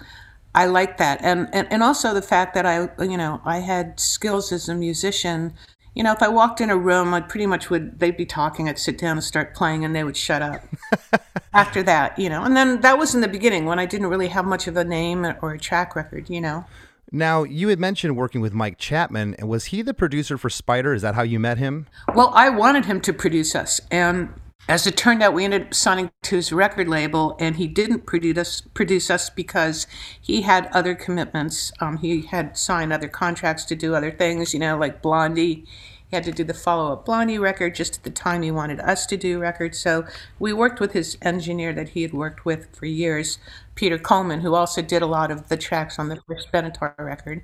I 0.54 0.66
like 0.66 0.98
that, 0.98 1.22
and, 1.24 1.48
and 1.54 1.72
and 1.72 1.82
also 1.82 2.14
the 2.14 2.22
fact 2.22 2.54
that 2.56 2.66
I, 2.66 2.90
you 3.02 3.18
know, 3.18 3.42
I 3.46 3.60
had 3.60 4.00
skills 4.00 4.52
as 4.52 4.68
a 4.68 4.76
musician. 4.76 5.54
You 5.96 6.04
know, 6.04 6.12
if 6.12 6.22
I 6.22 6.28
walked 6.28 6.62
in 6.62 6.70
a 6.70 6.78
room, 6.78 7.14
I 7.14 7.22
pretty 7.22 7.46
much 7.46 7.70
would. 7.70 8.00
They'd 8.00 8.18
be 8.18 8.26
talking. 8.26 8.68
I'd 8.68 8.78
sit 8.78 8.98
down 8.98 9.18
and 9.18 9.24
start 9.24 9.56
playing, 9.56 9.86
and 9.86 9.96
they 9.96 10.04
would 10.04 10.18
shut 10.18 10.42
up. 10.42 10.64
After 11.54 11.82
that, 11.84 12.20
you 12.20 12.30
know, 12.30 12.44
and 12.44 12.56
then 12.56 12.82
that 12.82 13.00
was 13.00 13.16
in 13.16 13.22
the 13.22 13.28
beginning 13.28 13.66
when 13.66 13.80
I 13.80 13.86
didn't 13.86 14.08
really 14.08 14.28
have 14.28 14.46
much 14.46 14.68
of 14.68 14.78
a 14.78 14.84
name 14.84 15.26
or 15.42 15.54
a 15.54 15.60
track 15.60 15.96
record. 15.96 16.30
You 16.30 16.42
know. 16.42 16.66
Now, 17.12 17.44
you 17.44 17.70
had 17.70 17.80
mentioned 17.80 18.16
working 18.16 18.42
with 18.42 18.54
Mike 18.54 18.78
Chapman. 18.78 19.36
and 19.40 19.50
Was 19.50 19.66
he 19.66 19.82
the 19.82 19.94
producer 19.94 20.38
for 20.38 20.50
Spider? 20.50 20.94
Is 20.94 21.02
that 21.02 21.16
how 21.16 21.24
you 21.24 21.40
met 21.40 21.58
him? 21.58 21.88
Well, 22.14 22.32
I 22.36 22.50
wanted 22.50 22.86
him 22.86 23.02
to 23.02 23.14
produce 23.14 23.56
us, 23.56 23.82
and 23.90 24.30
as 24.70 24.86
it 24.86 24.96
turned 24.96 25.24
out, 25.24 25.34
we 25.34 25.46
ended 25.46 25.64
up 25.64 25.74
signing 25.74 26.12
to 26.22 26.36
his 26.36 26.54
record 26.54 26.88
label, 26.88 27.36
and 27.40 27.56
he 27.56 27.68
didn't 27.68 28.06
produce 28.06 28.38
us, 28.38 28.62
produce 28.76 29.10
us 29.10 29.32
because 29.32 29.88
he 30.22 30.44
had 30.44 30.68
other 30.68 30.94
commitments. 30.94 31.72
Um, 31.80 31.98
he 31.98 32.22
had 32.22 32.56
signed 32.56 32.94
other 32.94 33.08
contracts 33.08 33.66
to 33.66 33.76
do 33.76 33.96
other 33.96 34.12
things, 34.12 34.54
you 34.54 34.60
know, 34.60 34.78
like 34.78 35.02
Blondie. 35.02 35.66
He 36.10 36.16
had 36.16 36.24
to 36.26 36.32
do 36.32 36.44
the 36.44 36.54
follow 36.54 36.94
up 36.94 37.06
Blondie 37.06 37.40
record 37.40 37.74
just 37.74 37.98
at 37.98 38.04
the 38.04 38.12
time 38.12 38.44
he 38.44 38.52
wanted 38.52 38.80
us 38.80 39.08
to 39.08 39.18
do 39.18 39.40
records. 39.40 39.80
So 39.80 40.06
we 40.38 40.54
worked 40.54 40.80
with 40.80 40.94
his 40.94 41.18
engineer 41.22 41.74
that 41.74 41.90
he 41.90 42.04
had 42.04 42.14
worked 42.14 42.46
with 42.46 42.68
for 42.76 42.86
years, 42.86 43.40
Peter 43.80 43.98
Coleman, 43.98 44.42
who 44.42 44.56
also 44.56 44.82
did 44.82 45.02
a 45.02 45.06
lot 45.06 45.32
of 45.32 45.48
the 45.48 45.56
tracks 45.56 45.98
on 45.98 46.10
the 46.10 46.20
first 46.28 46.52
Benatar 46.52 46.94
record. 46.98 47.42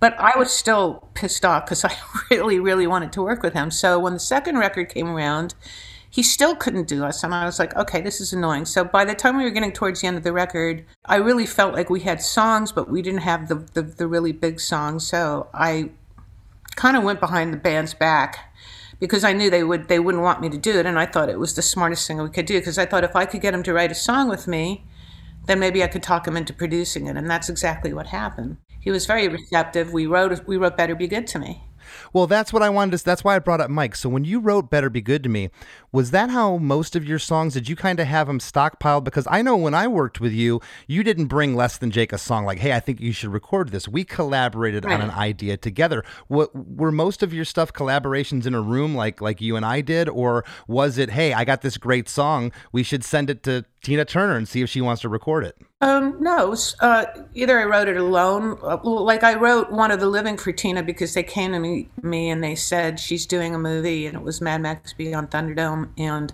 But 0.00 0.18
I 0.18 0.36
was 0.36 0.50
still 0.50 1.08
pissed 1.14 1.44
off 1.44 1.66
because 1.66 1.84
I 1.84 1.96
really, 2.32 2.58
really 2.58 2.88
wanted 2.88 3.12
to 3.12 3.22
work 3.22 3.44
with 3.44 3.54
him. 3.54 3.70
So 3.70 3.96
when 3.96 4.12
the 4.12 4.18
second 4.18 4.58
record 4.58 4.88
came 4.88 5.06
around, 5.06 5.54
he 6.10 6.20
still 6.20 6.56
couldn't 6.56 6.88
do 6.88 7.04
us. 7.04 7.22
And 7.22 7.32
I 7.32 7.44
was 7.44 7.60
like, 7.60 7.76
okay, 7.76 8.00
this 8.00 8.20
is 8.20 8.32
annoying. 8.32 8.64
So 8.64 8.82
by 8.82 9.04
the 9.04 9.14
time 9.14 9.36
we 9.36 9.44
were 9.44 9.50
getting 9.50 9.70
towards 9.70 10.00
the 10.00 10.08
end 10.08 10.16
of 10.16 10.24
the 10.24 10.32
record, 10.32 10.84
I 11.04 11.14
really 11.14 11.46
felt 11.46 11.74
like 11.74 11.88
we 11.88 12.00
had 12.00 12.20
songs, 12.20 12.72
but 12.72 12.90
we 12.90 13.00
didn't 13.00 13.20
have 13.20 13.46
the, 13.46 13.64
the, 13.74 13.82
the 13.82 14.08
really 14.08 14.32
big 14.32 14.58
songs. 14.58 15.06
So 15.06 15.46
I 15.54 15.90
kind 16.74 16.96
of 16.96 17.04
went 17.04 17.20
behind 17.20 17.52
the 17.52 17.56
band's 17.56 17.94
back 17.94 18.52
because 18.98 19.22
I 19.22 19.32
knew 19.32 19.48
they 19.48 19.62
would 19.62 19.86
they 19.86 20.00
wouldn't 20.00 20.24
want 20.24 20.40
me 20.40 20.48
to 20.48 20.58
do 20.58 20.76
it, 20.76 20.86
and 20.86 20.98
I 20.98 21.06
thought 21.06 21.28
it 21.28 21.38
was 21.38 21.54
the 21.54 21.62
smartest 21.62 22.08
thing 22.08 22.20
we 22.20 22.30
could 22.30 22.46
do 22.46 22.58
because 22.58 22.78
I 22.78 22.84
thought 22.84 23.04
if 23.04 23.14
I 23.14 23.26
could 23.26 23.40
get 23.40 23.54
him 23.54 23.62
to 23.62 23.72
write 23.72 23.92
a 23.92 23.94
song 23.94 24.28
with 24.28 24.48
me, 24.48 24.84
then 25.48 25.58
maybe 25.58 25.82
I 25.82 25.88
could 25.88 26.02
talk 26.02 26.28
him 26.28 26.36
into 26.36 26.52
producing 26.52 27.06
it, 27.06 27.16
and 27.16 27.28
that's 27.28 27.48
exactly 27.48 27.92
what 27.92 28.06
happened. 28.06 28.58
He 28.78 28.90
was 28.90 29.06
very 29.06 29.26
receptive. 29.28 29.92
We 29.92 30.06
wrote 30.06 30.46
we 30.46 30.56
wrote 30.56 30.76
"Better 30.76 30.94
Be 30.94 31.08
Good 31.08 31.26
to 31.28 31.38
Me." 31.38 31.64
Well, 32.12 32.26
that's 32.26 32.52
what 32.52 32.62
I 32.62 32.68
wanted 32.68 32.98
to. 32.98 33.04
That's 33.04 33.24
why 33.24 33.34
I 33.34 33.38
brought 33.38 33.62
up 33.62 33.70
Mike. 33.70 33.96
So 33.96 34.10
when 34.10 34.24
you 34.24 34.40
wrote 34.40 34.70
"Better 34.70 34.90
Be 34.90 35.00
Good 35.00 35.22
to 35.22 35.28
Me," 35.28 35.50
was 35.92 36.10
that 36.10 36.30
how 36.30 36.58
most 36.58 36.96
of 36.96 37.04
your 37.04 37.18
songs? 37.18 37.54
Did 37.54 37.68
you 37.68 37.76
kind 37.76 37.98
of 38.00 38.06
have 38.06 38.26
them 38.26 38.38
stockpiled? 38.38 39.04
Because 39.04 39.26
I 39.30 39.42
know 39.42 39.56
when 39.56 39.74
I 39.74 39.88
worked 39.88 40.20
with 40.20 40.32
you, 40.32 40.60
you 40.86 41.02
didn't 41.02 41.26
bring 41.26 41.56
less 41.56 41.78
than 41.78 41.90
Jake 41.90 42.12
a 42.12 42.18
song 42.18 42.44
like, 42.44 42.58
"Hey, 42.58 42.72
I 42.72 42.80
think 42.80 43.00
you 43.00 43.12
should 43.12 43.32
record 43.32 43.70
this." 43.70 43.88
We 43.88 44.04
collaborated 44.04 44.84
on 44.84 45.00
an 45.00 45.10
idea 45.10 45.56
together. 45.56 46.04
What 46.28 46.54
were 46.54 46.92
most 46.92 47.22
of 47.22 47.32
your 47.32 47.44
stuff 47.44 47.72
collaborations 47.72 48.46
in 48.46 48.54
a 48.54 48.60
room 48.60 48.94
like 48.94 49.20
like 49.20 49.40
you 49.40 49.56
and 49.56 49.64
I 49.64 49.80
did, 49.80 50.08
or 50.08 50.44
was 50.66 50.98
it, 50.98 51.10
"Hey, 51.10 51.32
I 51.32 51.44
got 51.44 51.62
this 51.62 51.78
great 51.78 52.08
song. 52.08 52.52
We 52.72 52.82
should 52.82 53.04
send 53.04 53.30
it 53.30 53.42
to 53.44 53.64
Tina 53.82 54.04
Turner 54.04 54.36
and 54.36 54.46
see 54.46 54.62
if 54.62 54.68
she 54.68 54.80
wants 54.80 55.02
to 55.02 55.08
record 55.08 55.44
it"? 55.44 55.56
Um, 55.80 56.16
no, 56.18 56.56
uh, 56.80 57.04
either 57.34 57.60
I 57.60 57.64
wrote 57.64 57.86
it 57.86 57.96
alone, 57.96 58.58
uh, 58.62 58.78
like 58.82 59.22
I 59.22 59.36
wrote 59.36 59.70
one 59.70 59.92
of 59.92 60.00
the 60.00 60.08
Living 60.08 60.36
for 60.36 60.50
Tina 60.50 60.82
because 60.82 61.14
they 61.14 61.22
came 61.22 61.52
to 61.52 61.60
me, 61.60 61.88
me 62.02 62.30
and 62.30 62.42
they 62.42 62.56
said 62.56 62.98
she's 62.98 63.26
doing 63.26 63.54
a 63.54 63.58
movie 63.60 64.06
and 64.06 64.16
it 64.16 64.22
was 64.22 64.40
Mad 64.40 64.60
Max 64.60 64.92
Beyond 64.92 65.30
Thunderdome 65.30 65.77
and 65.96 66.32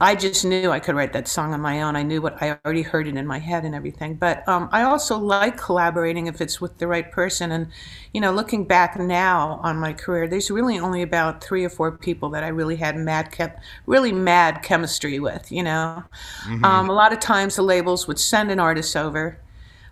I 0.00 0.16
just 0.16 0.44
knew 0.44 0.70
I 0.70 0.80
could 0.80 0.96
write 0.96 1.12
that 1.12 1.28
song 1.28 1.54
on 1.54 1.60
my 1.60 1.80
own. 1.80 1.94
I 1.94 2.02
knew 2.02 2.20
what 2.20 2.42
I 2.42 2.58
already 2.64 2.82
heard 2.82 3.06
it 3.06 3.16
in 3.16 3.26
my 3.26 3.38
head 3.38 3.64
and 3.64 3.74
everything. 3.74 4.16
But 4.16 4.46
um, 4.48 4.68
I 4.72 4.82
also 4.82 5.16
like 5.16 5.56
collaborating 5.56 6.26
if 6.26 6.40
it's 6.40 6.60
with 6.60 6.76
the 6.78 6.88
right 6.88 7.10
person. 7.10 7.52
And 7.52 7.68
you 8.12 8.20
know, 8.20 8.32
looking 8.32 8.64
back 8.64 8.98
now 8.98 9.60
on 9.62 9.76
my 9.78 9.92
career, 9.92 10.26
there's 10.26 10.50
really 10.50 10.78
only 10.78 11.02
about 11.02 11.42
three 11.42 11.64
or 11.64 11.70
four 11.70 11.92
people 11.92 12.28
that 12.30 12.42
I 12.42 12.48
really 12.48 12.76
had 12.76 12.96
mad, 12.96 13.58
really 13.86 14.12
mad 14.12 14.62
chemistry 14.62 15.20
with. 15.20 15.50
You 15.52 15.62
know, 15.62 16.04
um, 16.64 16.90
a 16.90 16.92
lot 16.92 17.12
of 17.12 17.20
times 17.20 17.56
the 17.56 17.62
labels 17.62 18.08
would 18.08 18.18
send 18.18 18.50
an 18.50 18.58
artist 18.58 18.96
over 18.96 19.38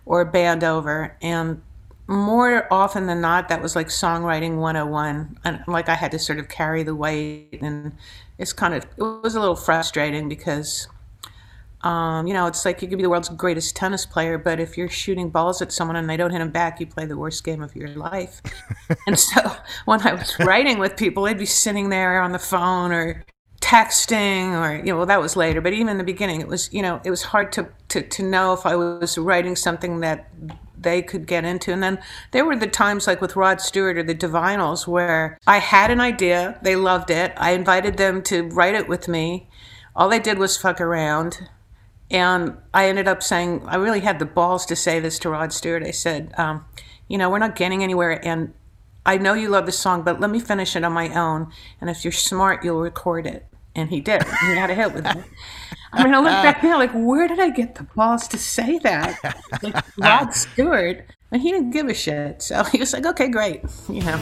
or 0.05 0.19
a 0.19 0.25
band 0.25 0.65
over, 0.65 1.17
and 1.21 1.61
more 2.07 2.67
often 2.71 3.07
than 3.07 3.21
not, 3.21 3.49
that 3.49 3.61
was 3.61 3.75
like 3.75 3.87
songwriting 3.87 4.57
101. 4.57 5.37
And 5.45 5.63
like 5.67 5.89
I 5.89 5.95
had 5.95 6.11
to 6.11 6.19
sort 6.19 6.39
of 6.39 6.49
carry 6.49 6.83
the 6.83 6.95
weight. 6.95 7.59
And 7.61 7.93
it's 8.37 8.53
kind 8.53 8.73
of, 8.73 8.83
it 8.83 9.01
was 9.01 9.35
a 9.35 9.39
little 9.39 9.55
frustrating 9.55 10.29
because, 10.29 10.87
um, 11.81 12.27
you 12.27 12.33
know, 12.33 12.47
it's 12.47 12.65
like 12.65 12.81
you 12.81 12.87
could 12.87 12.97
be 12.97 13.03
the 13.03 13.09
world's 13.09 13.29
greatest 13.29 13.75
tennis 13.75 14.05
player, 14.05 14.37
but 14.37 14.59
if 14.59 14.77
you're 14.77 14.89
shooting 14.89 15.29
balls 15.29 15.61
at 15.61 15.71
someone 15.71 15.95
and 15.95 16.09
they 16.09 16.17
don't 16.17 16.31
hit 16.31 16.39
them 16.39 16.51
back, 16.51 16.79
you 16.79 16.87
play 16.87 17.05
the 17.05 17.17
worst 17.17 17.43
game 17.43 17.61
of 17.61 17.75
your 17.75 17.89
life. 17.89 18.41
and 19.07 19.19
so 19.19 19.41
when 19.85 20.01
I 20.01 20.13
was 20.13 20.35
writing 20.39 20.79
with 20.79 20.95
people, 20.95 21.23
they'd 21.23 21.37
be 21.37 21.45
sitting 21.45 21.89
there 21.89 22.21
on 22.21 22.31
the 22.31 22.39
phone 22.39 22.91
or 22.91 23.23
texting 23.63 24.51
or 24.59 24.75
you 24.75 24.91
know 24.91 24.97
well 24.97 25.05
that 25.05 25.21
was 25.21 25.37
later 25.37 25.61
but 25.61 25.71
even 25.71 25.87
in 25.87 25.97
the 25.97 26.03
beginning 26.03 26.41
it 26.41 26.47
was 26.49 26.71
you 26.73 26.81
know 26.81 26.99
it 27.05 27.09
was 27.09 27.23
hard 27.23 27.49
to 27.49 27.65
to, 27.87 28.01
to 28.01 28.21
know 28.21 28.51
if 28.51 28.65
i 28.65 28.75
was 28.75 29.17
writing 29.17 29.55
something 29.55 30.01
that 30.01 30.29
they 30.83 31.01
could 31.01 31.25
get 31.25 31.45
into 31.45 31.71
and 31.71 31.81
then 31.81 31.99
there 32.31 32.45
were 32.45 32.55
the 32.55 32.67
times 32.67 33.07
like 33.07 33.21
with 33.21 33.35
rod 33.35 33.59
stewart 33.59 33.97
or 33.97 34.03
the 34.03 34.15
Divinyls 34.15 34.87
where 34.87 35.39
i 35.47 35.57
had 35.57 35.89
an 35.89 35.99
idea 35.99 36.59
they 36.61 36.75
loved 36.75 37.09
it 37.09 37.33
i 37.37 37.51
invited 37.51 37.97
them 37.97 38.21
to 38.23 38.43
write 38.49 38.75
it 38.75 38.87
with 38.87 39.07
me 39.07 39.47
all 39.95 40.09
they 40.09 40.19
did 40.19 40.37
was 40.37 40.57
fuck 40.57 40.79
around 40.79 41.49
and 42.13 42.57
I 42.73 42.87
ended 42.87 43.07
up 43.07 43.23
saying, 43.23 43.63
I 43.65 43.75
really 43.75 44.01
had 44.01 44.19
the 44.19 44.25
balls 44.25 44.67
to 44.67 44.75
say 44.75 44.99
this 44.99 45.17
to 45.19 45.29
Rod 45.29 45.51
Stewart. 45.51 45.83
I 45.83 45.91
said, 45.91 46.31
um, 46.37 46.65
you 47.07 47.17
know, 47.17 47.29
we're 47.29 47.39
not 47.39 47.55
getting 47.55 47.83
anywhere. 47.83 48.23
And 48.25 48.53
I 49.03 49.17
know 49.17 49.33
you 49.33 49.49
love 49.49 49.65
the 49.65 49.71
song, 49.71 50.03
but 50.03 50.19
let 50.19 50.29
me 50.29 50.39
finish 50.39 50.75
it 50.75 50.83
on 50.83 50.93
my 50.93 51.09
own. 51.09 51.51
And 51.81 51.89
if 51.89 52.05
you're 52.05 52.11
smart, 52.11 52.63
you'll 52.63 52.81
record 52.81 53.25
it. 53.25 53.47
And 53.75 53.89
he 53.89 53.99
did. 53.99 54.21
He 54.21 54.55
had 54.55 54.69
a 54.69 54.75
hit 54.75 54.93
with 54.93 55.07
it. 55.07 55.23
I 55.93 56.03
mean, 56.03 56.13
I 56.13 56.19
look 56.19 56.31
back 56.31 56.57
uh, 56.63 56.67
now, 56.67 56.77
like, 56.77 56.91
where 56.93 57.27
did 57.27 57.39
I 57.39 57.49
get 57.49 57.75
the 57.75 57.83
balls 57.83 58.27
to 58.29 58.37
say 58.37 58.79
that? 58.79 59.19
Like, 59.61 59.75
uh. 59.77 59.81
Rod 59.97 60.33
Stewart. 60.33 61.05
And 61.31 61.41
he 61.41 61.51
didn't 61.51 61.71
give 61.71 61.87
a 61.87 61.93
shit. 61.93 62.41
So 62.43 62.63
he 62.65 62.77
was 62.77 62.93
like, 62.93 63.05
okay, 63.07 63.27
great. 63.27 63.63
You 63.89 64.01
know. 64.01 64.17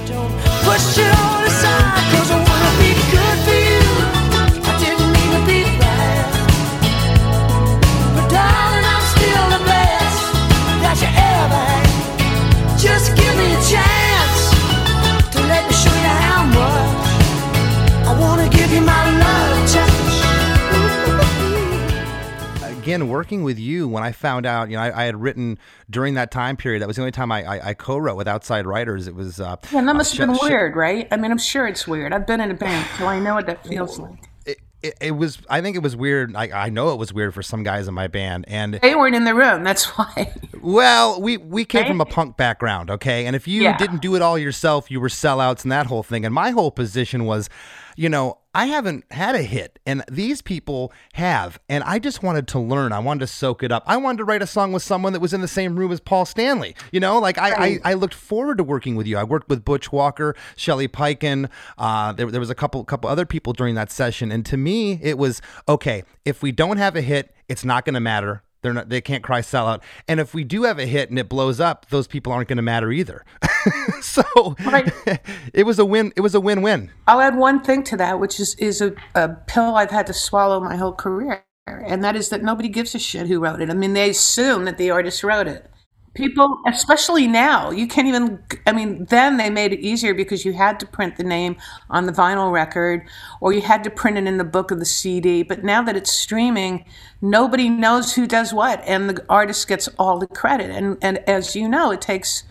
Again 22.96 23.08
working 23.10 23.44
with 23.44 23.58
you 23.60 23.88
when 23.88 24.04
i 24.04 24.12
found 24.12 24.46
out 24.46 24.70
you 24.70 24.76
know 24.76 24.84
i, 24.84 25.02
I 25.02 25.06
had 25.06 25.22
written 25.22 25.58
during 25.90 26.14
that 26.16 26.32
time 26.32 26.58
period 26.58 26.82
that 26.82 26.88
was 26.88 26.96
the 26.98 27.02
only 27.02 27.12
time 27.12 27.32
i, 27.32 27.44
I, 27.44 27.70
I 27.70 27.74
co-wrote 27.74 28.16
with 28.16 28.28
outside 28.28 28.66
writers 28.66 29.08
it 29.08 29.16
was 29.16 29.40
uh, 29.40 29.56
Yeah, 29.72 29.80
and 29.80 29.88
that 29.88 29.96
uh, 29.96 29.98
must 29.98 30.16
have 30.18 30.28
been 30.28 30.36
Sh- 30.38 30.42
weird, 30.44 30.76
right? 30.76 31.08
I 31.12 31.18
mean, 31.18 31.32
I'm 31.32 31.38
sure 31.38 31.68
it's 31.68 31.88
weird. 31.88 32.14
I've 32.14 32.28
been 32.28 32.42
in 32.42 32.52
a 32.52 32.54
band, 32.54 32.88
so 32.98 33.06
I 33.08 33.20
know 33.20 33.34
what 33.36 33.46
that 33.48 33.66
feels 33.66 33.98
like. 34.00 34.20
it, 34.46 34.58
it, 34.84 34.94
it 35.00 35.12
was 35.12 35.40
i 35.50 35.62
think 35.62 35.76
it 35.76 35.84
was 35.84 35.96
weird 35.96 36.36
I, 36.36 36.66
I 36.66 36.70
know 36.70 36.92
it 36.94 36.98
was 36.98 37.14
weird 37.14 37.34
for 37.34 37.44
some 37.44 37.62
guys 37.64 37.88
in 37.88 37.94
my 37.94 38.08
band 38.08 38.46
and 38.48 38.74
They 38.76 38.96
weren't 38.96 39.16
in 39.16 39.24
the 39.26 39.36
room. 39.36 39.64
That's 39.64 39.86
why. 39.98 40.34
well 40.62 41.22
we 41.22 41.38
we 41.38 41.66
came 41.66 41.86
from 41.86 42.02
a 42.02 42.06
punk 42.06 42.36
background 42.38 42.90
okay 42.92 43.26
and 43.28 43.36
if 43.36 43.48
you 43.48 43.62
Yeah. 43.64 43.78
didn't 43.78 44.02
do 44.02 44.16
it 44.16 44.22
all 44.22 44.38
yourself 44.38 44.90
you 44.92 45.00
were 45.00 45.08
sellouts 45.10 45.64
and 45.64 45.72
that 45.72 45.86
whole 45.86 46.04
thing 46.04 46.26
and 46.26 46.34
my 46.34 46.50
whole 46.52 46.72
position 46.72 47.26
was 47.26 47.48
you 47.96 48.10
know 48.10 48.38
i 48.54 48.66
haven't 48.66 49.04
had 49.12 49.36
a 49.36 49.42
hit 49.44 49.80
and 49.86 50.04
these 50.12 50.42
people 50.42 50.92
have 51.14 51.60
and 51.70 51.84
i 51.84 52.00
just 52.00 52.22
wanted 52.24 52.48
to 52.48 52.60
learn. 52.60 52.92
I 52.92 53.00
wanted 53.00 53.22
to 53.22 53.28
soak 53.28 53.64
it 53.64 53.72
up. 53.72 53.84
I 53.88 53.98
wanted 53.98 54.18
to 54.20 54.26
write 54.26 54.42
a 54.42 54.48
song 54.48 54.72
with 54.72 54.84
someone 54.84 55.14
that 55.14 55.20
was 55.20 55.34
in 55.34 55.42
the 55.42 55.48
same 55.48 55.78
room 55.78 55.92
as 55.92 56.00
paul 56.00 56.26
stanley 56.26 56.76
you 56.92 57.00
know? 57.00 57.20
Like 57.20 57.38
i 57.38 57.52
I, 57.52 57.80
I 57.84 57.94
looked 57.94 58.14
forward 58.14 58.58
to 58.58 58.64
working 58.64 58.96
with 58.96 59.08
you. 59.08 59.18
I 59.18 59.24
worked 59.24 59.50
with 59.50 59.64
butch 59.64 59.92
walker 59.92 60.36
shelly 60.56 60.88
Peiken. 60.88 61.50
uh, 61.78 62.14
there, 62.14 62.30
there 62.30 62.40
was 62.40 62.50
a 62.50 62.56
couple 62.56 62.84
couple 62.84 63.10
other 63.10 63.26
people 63.26 63.54
during 63.54 63.76
that 63.76 63.92
session 63.92 64.32
and 64.32 64.46
to 64.46 64.58
me 64.58 65.00
it 65.02 65.18
was 65.18 65.42
okay 65.68 66.04
if 66.26 66.42
we 66.42 66.52
don't 66.52 66.78
have 66.78 66.96
a 66.96 67.02
hit 67.02 67.34
it's 67.48 67.64
not 67.64 67.86
going 67.86 67.94
to 67.94 68.00
matter 68.00 68.44
they're 68.62 68.74
not, 68.74 68.90
they 68.90 69.02
can't 69.02 69.24
cry 69.24 69.42
sellout. 69.42 69.82
And 70.08 70.20
if 70.20 70.34
we 70.34 70.44
do 70.44 70.64
have 70.64 70.80
a 70.80 70.86
hit 70.86 71.10
and 71.10 71.18
it 71.18 71.30
blows 71.30 71.60
up, 71.60 71.88
those 71.90 72.08
people 72.08 72.32
aren't 72.32 72.48
going 72.48 72.58
to 72.58 72.64
matter 72.64 72.92
either. 72.92 73.26
so 74.02 74.24
Right. 74.66 74.92
it 75.54 75.66
was 75.66 75.80
a 75.80 75.86
win. 75.86 76.14
It 76.16 76.22
was 76.22 76.36
a 76.36 76.40
win-win. 76.40 76.92
I'll 77.08 77.22
add 77.22 77.36
one 77.36 77.62
thing 77.62 77.84
to 77.86 77.98
that, 77.98 78.20
which 78.20 78.40
is 78.40 78.56
is 78.56 78.82
a, 78.82 78.94
a 79.16 79.30
pill 79.30 79.76
I've 79.76 79.92
had 79.92 80.08
to 80.08 80.14
swallow 80.14 80.60
my 80.60 80.76
whole 80.76 80.94
career, 80.94 81.44
and 81.68 82.04
that 82.04 82.16
is 82.16 82.30
that 82.30 82.44
nobody 82.44 82.70
gives 82.70 82.96
a 82.96 83.00
shit 83.00 83.28
who 83.28 83.40
wrote 83.40 83.62
it. 83.62 83.70
I 83.70 83.74
mean, 83.74 83.94
they 83.94 84.10
assume 84.10 84.66
that 84.66 84.78
the 84.78 84.92
artist 84.92 85.24
wrote 85.24 85.48
it. 85.48 85.71
People, 86.14 86.62
especially 86.68 87.26
now, 87.26 87.72
you 87.72 87.88
can't 87.88 88.06
even. 88.06 88.44
I 88.68 88.74
mean, 88.74 89.06
then 89.06 89.38
they 89.38 89.50
made 89.50 89.72
it 89.72 89.80
easier 89.80 90.14
because 90.14 90.44
you 90.44 90.52
had 90.52 90.78
to 90.82 90.86
print 90.86 91.16
the 91.16 91.24
name 91.24 91.56
on 91.90 92.06
the 92.06 92.12
vinyl 92.12 92.52
record, 92.52 93.08
or 93.40 93.54
you 93.54 93.62
had 93.62 93.82
to 93.86 93.90
print 93.90 94.18
it 94.18 94.28
in 94.28 94.38
the 94.38 94.44
book 94.44 94.72
of 94.72 94.80
the 94.80 94.86
CD. 94.86 95.42
But 95.42 95.64
now 95.64 95.82
that 95.84 95.96
it's 95.96 96.12
streaming, 96.12 96.84
nobody 97.22 97.70
knows 97.70 98.14
who 98.14 98.28
does 98.28 98.54
what, 98.54 98.84
and 98.86 99.10
the 99.10 99.26
artist 99.30 99.70
gets 99.70 99.88
all 99.98 100.20
the 100.20 100.28
credit. 100.28 100.70
And 100.70 100.98
and 101.02 101.20
as 101.30 101.56
you 101.56 101.70
know, 101.70 101.92
it 101.92 102.02
takes 102.02 102.44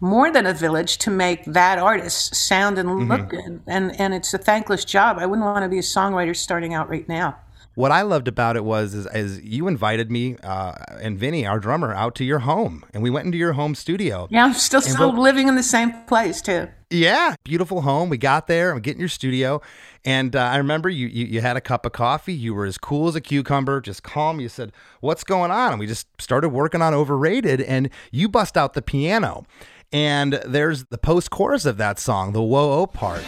more 0.00 0.30
than 0.30 0.44
a 0.44 0.52
village 0.52 0.98
to 0.98 1.10
make 1.10 1.44
that 1.46 1.78
artist 1.78 2.34
sound 2.34 2.78
and 2.78 3.08
look 3.08 3.20
mm-hmm. 3.20 3.28
good. 3.28 3.62
And 3.66 3.98
and 3.98 4.12
it's 4.12 4.34
a 4.34 4.38
thankless 4.38 4.84
job. 4.84 5.16
I 5.18 5.24
wouldn't 5.24 5.46
want 5.46 5.62
to 5.62 5.68
be 5.70 5.78
a 5.78 5.82
songwriter 5.82 6.36
starting 6.36 6.74
out 6.74 6.90
right 6.90 7.08
now. 7.08 7.38
What 7.78 7.92
I 7.92 8.02
loved 8.02 8.26
about 8.26 8.56
it 8.56 8.64
was 8.64 8.92
is, 8.92 9.06
is 9.14 9.40
you 9.40 9.68
invited 9.68 10.10
me 10.10 10.34
uh, 10.42 10.72
and 11.00 11.16
Vinny, 11.16 11.46
our 11.46 11.60
drummer, 11.60 11.94
out 11.94 12.16
to 12.16 12.24
your 12.24 12.40
home, 12.40 12.84
and 12.92 13.04
we 13.04 13.08
went 13.08 13.26
into 13.26 13.38
your 13.38 13.52
home 13.52 13.76
studio. 13.76 14.26
Yeah, 14.32 14.46
I'm 14.46 14.54
still 14.54 14.80
still 14.80 15.16
living 15.16 15.46
in 15.46 15.54
the 15.54 15.62
same 15.62 15.92
place 16.08 16.42
too. 16.42 16.66
Yeah, 16.90 17.36
beautiful 17.44 17.82
home. 17.82 18.08
We 18.08 18.18
got 18.18 18.48
there. 18.48 18.74
We 18.74 18.80
get 18.80 18.94
in 18.94 18.98
your 18.98 19.08
studio, 19.08 19.62
and 20.04 20.34
uh, 20.34 20.40
I 20.40 20.56
remember 20.56 20.88
you, 20.88 21.06
you 21.06 21.26
you 21.26 21.40
had 21.40 21.56
a 21.56 21.60
cup 21.60 21.86
of 21.86 21.92
coffee. 21.92 22.32
You 22.32 22.52
were 22.52 22.64
as 22.64 22.78
cool 22.78 23.06
as 23.06 23.14
a 23.14 23.20
cucumber, 23.20 23.80
just 23.80 24.02
calm. 24.02 24.40
You 24.40 24.48
said, 24.48 24.72
"What's 25.00 25.22
going 25.22 25.52
on?" 25.52 25.70
And 25.70 25.78
we 25.78 25.86
just 25.86 26.08
started 26.20 26.48
working 26.48 26.82
on 26.82 26.94
Overrated, 26.94 27.60
and 27.60 27.90
you 28.10 28.28
bust 28.28 28.56
out 28.56 28.72
the 28.72 28.82
piano, 28.82 29.46
and 29.92 30.32
there's 30.44 30.86
the 30.86 30.98
post 30.98 31.30
chorus 31.30 31.64
of 31.64 31.76
that 31.76 32.00
song, 32.00 32.32
the 32.32 32.42
whoa 32.42 32.80
oh 32.80 32.86
part. 32.88 33.22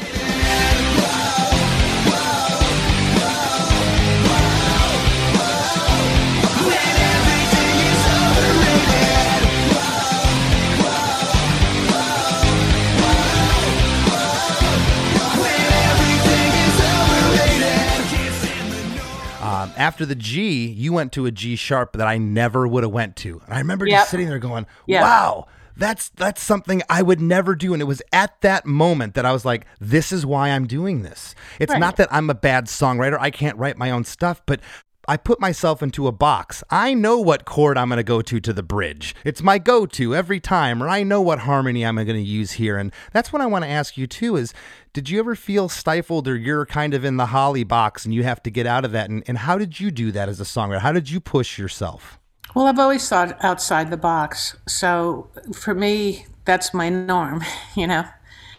After 19.90 20.06
the 20.06 20.14
G, 20.14 20.66
you 20.68 20.92
went 20.92 21.10
to 21.12 21.26
a 21.26 21.32
G 21.32 21.56
sharp 21.56 21.94
that 21.94 22.06
I 22.06 22.16
never 22.16 22.68
would 22.68 22.84
have 22.84 22.92
went 22.92 23.16
to, 23.16 23.40
and 23.44 23.52
I 23.54 23.58
remember 23.58 23.86
Yep. 23.86 23.98
just 23.98 24.10
sitting 24.12 24.28
there 24.28 24.38
going, 24.38 24.66
Yeah. 24.86 25.02
"Wow." 25.02 25.46
That's 25.76 26.10
that's 26.10 26.42
something 26.42 26.82
I 26.88 27.00
would 27.02 27.20
never 27.20 27.54
do, 27.56 27.72
and 27.72 27.80
it 27.82 27.86
was 27.86 28.02
at 28.12 28.40
that 28.42 28.66
moment 28.66 29.14
that 29.14 29.24
I 29.24 29.32
was 29.32 29.44
like, 29.44 29.66
"This 29.80 30.12
is 30.12 30.24
why 30.26 30.50
I'm 30.50 30.66
doing 30.66 31.02
this." 31.02 31.34
It's 31.58 31.72
Right. 31.72 31.78
not 31.80 31.96
that 31.96 32.08
I'm 32.12 32.28
a 32.30 32.34
bad 32.34 32.66
songwriter; 32.66 33.18
I 33.18 33.30
can't 33.30 33.56
write 33.56 33.76
my 33.78 33.90
own 33.90 34.04
stuff, 34.04 34.42
but 34.46 34.60
I 35.10 35.16
put 35.16 35.40
myself 35.40 35.82
into 35.82 36.06
a 36.06 36.12
box. 36.12 36.62
I 36.70 36.94
know 36.94 37.18
what 37.18 37.44
chord 37.44 37.76
I'm 37.76 37.88
going 37.88 37.96
to 37.96 38.04
go 38.04 38.22
to 38.22 38.38
to 38.38 38.52
the 38.52 38.62
bridge. 38.62 39.12
It's 39.24 39.42
my 39.42 39.58
go-to 39.58 40.14
every 40.14 40.38
time, 40.38 40.80
or 40.80 40.88
I 40.88 41.02
know 41.02 41.20
what 41.20 41.40
harmony 41.40 41.84
I'm 41.84 41.96
going 41.96 42.06
to 42.06 42.20
use 42.20 42.52
here, 42.52 42.78
and 42.78 42.92
that's 43.12 43.32
what 43.32 43.42
I 43.42 43.46
want 43.46 43.64
to 43.64 43.68
ask 43.68 43.96
you 43.96 44.06
too. 44.06 44.36
Is 44.36 44.54
did 44.92 45.10
you 45.10 45.18
ever 45.18 45.34
feel 45.34 45.68
stifled, 45.68 46.28
or 46.28 46.36
you're 46.36 46.64
kind 46.64 46.94
of 46.94 47.04
in 47.04 47.16
the 47.16 47.26
holly 47.26 47.64
box 47.64 48.04
and 48.04 48.14
you 48.14 48.22
have 48.22 48.40
to 48.44 48.50
get 48.52 48.68
out 48.68 48.84
of 48.84 48.92
that? 48.92 49.10
And, 49.10 49.24
and 49.26 49.38
how 49.38 49.58
did 49.58 49.80
you 49.80 49.90
do 49.90 50.12
that 50.12 50.28
as 50.28 50.40
a 50.40 50.44
songwriter? 50.44 50.78
How 50.78 50.92
did 50.92 51.10
you 51.10 51.18
push 51.18 51.58
yourself? 51.58 52.20
Well, 52.54 52.68
I've 52.68 52.78
always 52.78 53.08
thought 53.08 53.36
outside 53.44 53.90
the 53.90 53.96
box. 53.96 54.56
So 54.68 55.28
for 55.52 55.74
me, 55.74 56.26
that's 56.44 56.72
my 56.72 56.88
norm, 56.88 57.42
you 57.74 57.88
know. 57.88 58.04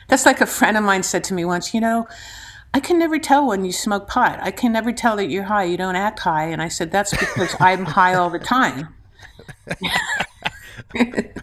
That's 0.09 0.25
like 0.25 0.41
a 0.41 0.45
friend 0.45 0.75
of 0.75 0.83
mine 0.83 1.03
said 1.03 1.23
to 1.25 1.33
me 1.33 1.45
once, 1.45 1.73
you 1.73 1.79
know, 1.79 2.09
I 2.73 2.79
can 2.79 2.97
never 2.97 3.19
tell 3.19 3.47
when 3.47 3.65
you 3.65 3.71
smoke 3.71 4.07
pot. 4.07 4.39
I 4.41 4.51
can 4.51 4.71
never 4.71 4.91
tell 4.93 5.17
that 5.17 5.29
you're 5.29 5.43
high. 5.43 5.65
You 5.65 5.77
don't 5.77 5.95
act 5.95 6.19
high. 6.19 6.45
And 6.45 6.61
I 6.61 6.69
said, 6.69 6.91
that's 6.91 7.11
because 7.11 7.55
I'm 7.59 7.85
high 7.85 8.13
all 8.13 8.29
the 8.29 8.39
time. 8.39 8.87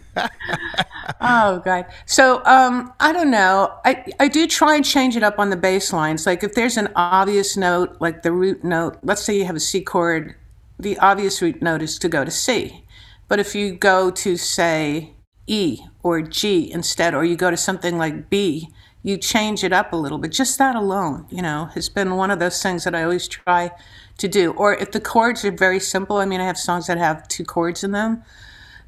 Oh 1.20 1.60
god. 1.64 1.86
So 2.06 2.44
um, 2.44 2.92
I 3.00 3.12
don't 3.12 3.30
know. 3.30 3.74
I 3.84 4.04
I 4.20 4.28
do 4.28 4.46
try 4.46 4.76
and 4.76 4.84
change 4.84 5.16
it 5.16 5.22
up 5.22 5.38
on 5.38 5.50
the 5.50 5.56
bass 5.56 5.92
lines. 5.92 6.26
Like 6.26 6.44
if 6.44 6.54
there's 6.54 6.76
an 6.76 6.88
obvious 6.94 7.56
note, 7.56 7.96
like 8.00 8.22
the 8.22 8.32
root 8.32 8.62
note. 8.62 8.98
Let's 9.02 9.22
say 9.22 9.36
you 9.36 9.44
have 9.44 9.56
a 9.56 9.60
C 9.60 9.80
chord, 9.80 10.34
the 10.78 10.98
obvious 10.98 11.42
root 11.42 11.60
note 11.60 11.82
is 11.82 11.98
to 12.00 12.08
go 12.08 12.24
to 12.24 12.30
C. 12.30 12.84
But 13.26 13.40
if 13.40 13.54
you 13.54 13.72
go 13.72 14.10
to 14.10 14.36
say 14.36 15.14
E 15.46 15.80
or 16.02 16.22
G 16.22 16.70
instead, 16.70 17.14
or 17.14 17.24
you 17.24 17.36
go 17.36 17.50
to 17.50 17.56
something 17.56 17.98
like 17.98 18.30
B, 18.30 18.68
you 19.02 19.16
change 19.16 19.62
it 19.64 19.72
up 19.72 19.92
a 19.92 19.96
little 19.96 20.18
bit. 20.18 20.32
Just 20.32 20.58
that 20.58 20.74
alone, 20.74 21.26
you 21.30 21.40
know, 21.42 21.66
has 21.74 21.88
been 21.88 22.16
one 22.16 22.30
of 22.30 22.38
those 22.38 22.62
things 22.62 22.84
that 22.84 22.94
I 22.94 23.02
always 23.04 23.28
try 23.28 23.70
to 24.18 24.28
do. 24.28 24.52
Or 24.52 24.74
if 24.74 24.90
the 24.92 25.00
chords 25.00 25.44
are 25.44 25.52
very 25.52 25.80
simple, 25.80 26.16
I 26.16 26.24
mean, 26.24 26.40
I 26.40 26.44
have 26.46 26.58
songs 26.58 26.86
that 26.88 26.98
have 26.98 27.26
two 27.28 27.44
chords 27.44 27.84
in 27.84 27.92
them 27.92 28.22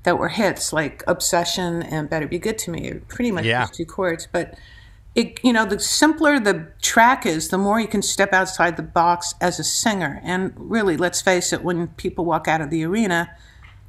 that 0.03 0.18
were 0.18 0.29
hits, 0.31 0.73
like 0.73 1.03
Obsession 1.07 1.83
and 1.83 2.09
Better 2.11 2.27
Be 2.27 2.38
Good 2.38 2.59
to 2.59 2.70
Me, 2.70 2.90
are 2.90 3.01
pretty 3.09 3.31
much 3.31 3.44
Yeah. 3.44 3.62
just 3.62 3.75
two 3.75 3.85
chords. 3.85 4.27
But 4.31 4.55
it, 5.14 5.38
you 5.44 5.53
know, 5.53 5.64
the 5.64 5.79
simpler 5.79 6.40
the 6.40 6.68
track 6.83 7.27
is, 7.27 7.49
the 7.49 7.59
more 7.59 7.81
you 7.81 7.88
can 7.88 8.03
step 8.03 8.33
outside 8.33 8.77
the 8.77 8.83
box 8.83 9.35
as 9.40 9.59
a 9.61 9.64
singer. 9.64 10.20
And 10.25 10.53
really, 10.57 10.96
let's 10.96 11.20
face 11.20 11.53
it, 11.53 11.62
when 11.62 11.88
people 11.88 12.25
walk 12.25 12.49
out 12.49 12.61
of 12.61 12.70
the 12.70 12.85
arena, 12.85 13.31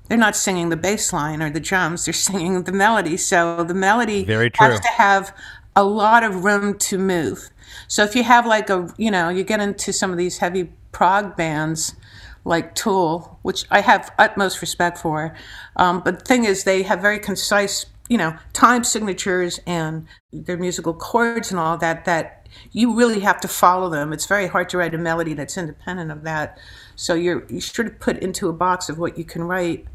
they're 0.08 0.18
not 0.18 0.36
singing 0.36 0.70
the 0.70 0.76
bass 0.78 1.14
line 1.14 1.42
or 1.42 1.50
the 1.50 1.60
drums, 1.60 2.06
they're 2.06 2.14
singing 2.30 2.62
the 2.64 2.72
melody. 2.72 3.18
So 3.18 3.64
the 3.64 3.74
melody 3.74 4.24
Very 4.26 4.50
true. 4.50 4.68
has 4.68 4.80
to 4.82 4.88
have 4.90 5.34
a 5.76 5.84
lot 5.84 6.24
of 6.24 6.44
room 6.44 6.78
to 6.78 6.98
move. 6.98 7.50
So 7.88 8.04
if 8.04 8.16
you 8.16 8.24
have 8.24 8.46
like 8.46 8.70
a, 8.70 8.94
you 8.98 9.12
know, 9.12 9.30
you 9.30 9.44
get 9.44 9.60
into 9.60 9.94
some 9.94 10.12
of 10.12 10.18
these 10.18 10.40
heavy 10.40 10.72
prog 10.92 11.36
bands 11.36 11.96
like 12.44 12.76
Tool, 12.76 13.40
which 13.44 13.66
I 13.70 13.82
have 13.82 14.12
utmost 14.18 14.62
respect 14.62 14.98
for. 14.98 15.36
Um, 15.76 16.02
but 16.04 16.20
the 16.20 16.26
thing 16.26 16.44
is, 16.44 16.64
they 16.64 16.84
have 16.84 17.02
very 17.02 17.20
concise, 17.20 17.86
you 18.10 18.18
know, 18.18 18.36
time 18.54 18.84
signatures 18.84 19.60
and 19.66 20.08
their 20.34 20.58
musical 20.58 20.94
chords 20.94 21.52
and 21.52 21.60
all 21.60 21.78
that, 21.78 22.06
that 22.06 22.48
you 22.72 22.96
really 22.96 23.20
have 23.22 23.40
to 23.42 23.48
follow 23.48 23.90
them. 23.90 24.12
It's 24.12 24.26
very 24.26 24.48
hard 24.48 24.70
to 24.70 24.78
write 24.78 24.94
a 24.94 24.98
melody 24.98 25.34
that's 25.34 25.58
independent 25.58 26.12
of 26.12 26.24
that. 26.24 26.58
So 26.96 27.14
you're, 27.14 27.46
you're 27.48 27.62
sort 27.62 27.88
of 27.88 28.00
put 28.00 28.18
into 28.18 28.50
a 28.50 28.54
box 28.54 28.90
of 28.90 28.98
what 28.98 29.18
you 29.18 29.24
can 29.24 29.44
write. 29.44 29.86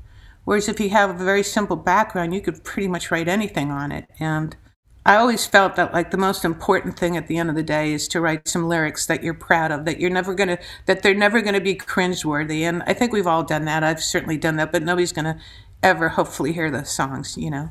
Whereas 0.45 0.69
if 0.69 0.79
you 0.79 0.91
have 0.91 1.21
a 1.21 1.25
very 1.25 1.43
simple 1.43 1.77
background, 1.77 2.33
you 2.33 2.41
could 2.41 2.63
pretty 2.63 2.89
much 2.89 3.11
write 3.11 3.29
anything 3.29 3.71
on 3.73 3.91
it. 3.91 4.09
And 4.21 4.57
I 5.07 5.17
always 5.17 5.47
felt 5.47 5.77
that 5.77 5.93
like 5.93 6.11
the 6.11 6.19
most 6.19 6.45
important 6.45 6.99
thing 6.99 7.17
at 7.17 7.29
the 7.29 7.39
end 7.39 7.49
of 7.49 7.55
the 7.55 7.63
day 7.63 7.93
is 7.93 8.09
to 8.09 8.21
write 8.21 8.49
some 8.49 8.69
lyrics 8.69 9.07
that 9.07 9.23
you're 9.23 9.35
proud 9.35 9.71
of, 9.71 9.85
that 9.85 10.01
you're 10.01 10.11
never 10.11 10.35
gonna, 10.35 10.59
that 10.87 11.03
they're 11.03 11.15
never 11.15 11.41
gonna 11.41 11.61
be 11.61 11.77
cringeworthy. 11.77 12.63
And 12.63 12.83
I 12.89 12.93
think 12.93 13.13
we've 13.13 13.27
all 13.27 13.45
done 13.45 13.67
that. 13.67 13.85
I've 13.85 14.03
certainly 14.03 14.37
done 14.37 14.57
that, 14.57 14.73
but 14.73 14.83
nobody's 14.83 15.13
gonna 15.13 15.39
ever 15.81 16.09
hopefully 16.09 16.53
hear 16.53 16.73
those 16.73 16.91
songs, 16.91 17.39
you 17.39 17.51
know. 17.51 17.71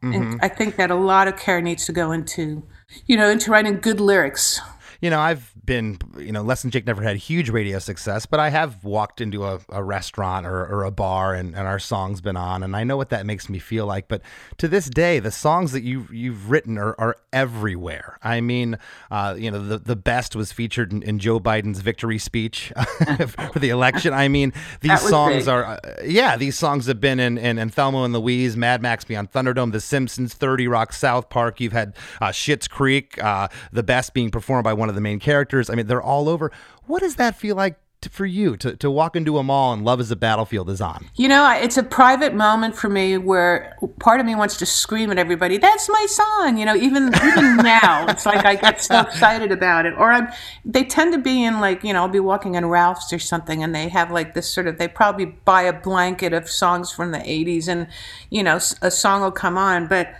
And 0.00 0.14
mm-hmm. 0.14 0.36
I 0.40 0.48
think 0.48 0.76
that 0.76 0.90
a 0.90 0.96
lot 0.96 1.28
of 1.28 1.36
care 1.36 1.60
needs 1.60 1.84
to 1.86 1.92
go 1.92 2.10
into, 2.10 2.62
you 3.06 3.18
know, 3.18 3.28
into 3.28 3.50
writing 3.50 3.78
good 3.78 4.00
lyrics. 4.00 4.60
You 5.02 5.10
know, 5.10 5.20
I've 5.20 5.51
been, 5.64 5.98
you 6.18 6.32
know, 6.32 6.42
Less 6.42 6.62
Than 6.62 6.70
Jake 6.70 6.86
never 6.86 7.02
had 7.02 7.16
huge 7.16 7.48
radio 7.48 7.78
success, 7.78 8.26
but 8.26 8.40
I 8.40 8.50
have 8.50 8.84
walked 8.84 9.20
into 9.20 9.44
a, 9.44 9.60
a 9.68 9.82
restaurant 9.82 10.46
or, 10.46 10.66
or 10.66 10.84
a 10.84 10.90
bar 10.90 11.34
and, 11.34 11.54
and 11.54 11.66
our 11.66 11.78
song's 11.78 12.20
been 12.20 12.36
on, 12.36 12.62
and 12.62 12.74
I 12.74 12.84
know 12.84 12.96
what 12.96 13.10
that 13.10 13.26
makes 13.26 13.48
me 13.48 13.58
feel 13.58 13.86
like. 13.86 14.08
But 14.08 14.22
to 14.58 14.66
this 14.66 14.88
day, 14.88 15.20
the 15.20 15.30
songs 15.30 15.72
that 15.72 15.82
you, 15.82 16.08
you've 16.10 16.50
written 16.50 16.78
are, 16.78 16.98
are 16.98 17.16
everywhere. 17.32 18.18
I 18.22 18.40
mean, 18.40 18.78
uh, 19.10 19.36
you 19.38 19.50
know, 19.50 19.64
the, 19.64 19.78
the 19.78 19.96
best 19.96 20.34
was 20.34 20.50
featured 20.50 20.92
in, 20.92 21.02
in 21.02 21.18
Joe 21.20 21.38
Biden's 21.38 21.80
victory 21.80 22.18
speech 22.18 22.72
for 23.52 23.58
the 23.58 23.70
election. 23.70 24.12
I 24.12 24.28
mean, 24.28 24.52
these 24.80 25.00
songs 25.00 25.44
big. 25.44 25.48
are, 25.48 25.64
uh, 25.64 25.78
yeah, 26.04 26.36
these 26.36 26.58
songs 26.58 26.86
have 26.86 27.00
been 27.00 27.20
in, 27.20 27.38
in, 27.38 27.58
in 27.58 27.68
Thelma 27.68 28.02
and 28.02 28.12
Louise, 28.12 28.56
Mad 28.56 28.82
Max 28.82 29.04
Beyond 29.04 29.30
Thunderdome, 29.30 29.70
The 29.70 29.80
Simpsons, 29.80 30.34
30 30.34 30.66
Rock, 30.66 30.92
South 30.92 31.30
Park. 31.30 31.60
You've 31.60 31.72
had 31.72 31.94
uh, 32.20 32.28
Schitt's 32.28 32.66
Creek, 32.66 33.22
uh, 33.22 33.48
the 33.72 33.82
best 33.84 34.12
being 34.12 34.30
performed 34.30 34.64
by 34.64 34.72
one 34.72 34.88
of 34.88 34.96
the 34.96 35.00
main 35.00 35.20
characters. 35.20 35.51
I 35.70 35.74
mean, 35.74 35.86
they're 35.86 36.02
all 36.02 36.28
over. 36.28 36.52
What 36.86 37.00
does 37.00 37.16
that 37.16 37.36
feel 37.36 37.56
like 37.56 37.78
to, 38.02 38.10
for 38.10 38.26
you 38.26 38.56
to, 38.58 38.76
to 38.76 38.90
walk 38.90 39.16
into 39.16 39.38
a 39.38 39.42
mall 39.42 39.72
and 39.72 39.84
Love 39.84 40.00
is 40.00 40.10
a 40.10 40.16
Battlefield 40.16 40.68
is 40.68 40.80
on? 40.80 41.06
You 41.16 41.28
know, 41.28 41.50
it's 41.60 41.76
a 41.76 41.82
private 41.82 42.34
moment 42.34 42.76
for 42.76 42.88
me 42.88 43.16
where 43.16 43.76
part 44.00 44.20
of 44.20 44.26
me 44.26 44.34
wants 44.34 44.56
to 44.58 44.66
scream 44.66 45.10
at 45.10 45.18
everybody, 45.18 45.56
"That's 45.56 45.88
my 45.88 46.06
song!" 46.08 46.58
You 46.58 46.66
know, 46.66 46.76
even 46.76 47.14
even 47.14 47.56
now, 47.62 48.06
it's 48.08 48.26
like 48.26 48.44
I 48.44 48.56
get 48.56 48.82
so 48.82 49.00
excited 49.00 49.50
about 49.50 49.86
it. 49.86 49.94
Or 49.96 50.12
I'm, 50.12 50.28
they 50.64 50.84
tend 50.84 51.12
to 51.14 51.18
be 51.18 51.44
in 51.44 51.60
like 51.60 51.82
you 51.84 51.92
know, 51.92 52.02
I'll 52.02 52.08
be 52.08 52.20
walking 52.20 52.54
in 52.56 52.66
Ralph's 52.66 53.12
or 53.12 53.18
something, 53.18 53.62
and 53.62 53.74
they 53.74 53.88
have 53.88 54.10
like 54.10 54.34
this 54.34 54.48
sort 54.48 54.66
of. 54.66 54.78
They 54.78 54.88
probably 54.88 55.26
buy 55.26 55.62
a 55.62 55.72
blanket 55.72 56.32
of 56.32 56.50
songs 56.50 56.90
from 56.90 57.12
the 57.12 57.18
'80s, 57.18 57.68
and 57.68 57.86
you 58.30 58.42
know, 58.42 58.56
a 58.82 58.90
song 58.90 59.22
will 59.22 59.32
come 59.32 59.56
on, 59.56 59.86
but. 59.86 60.14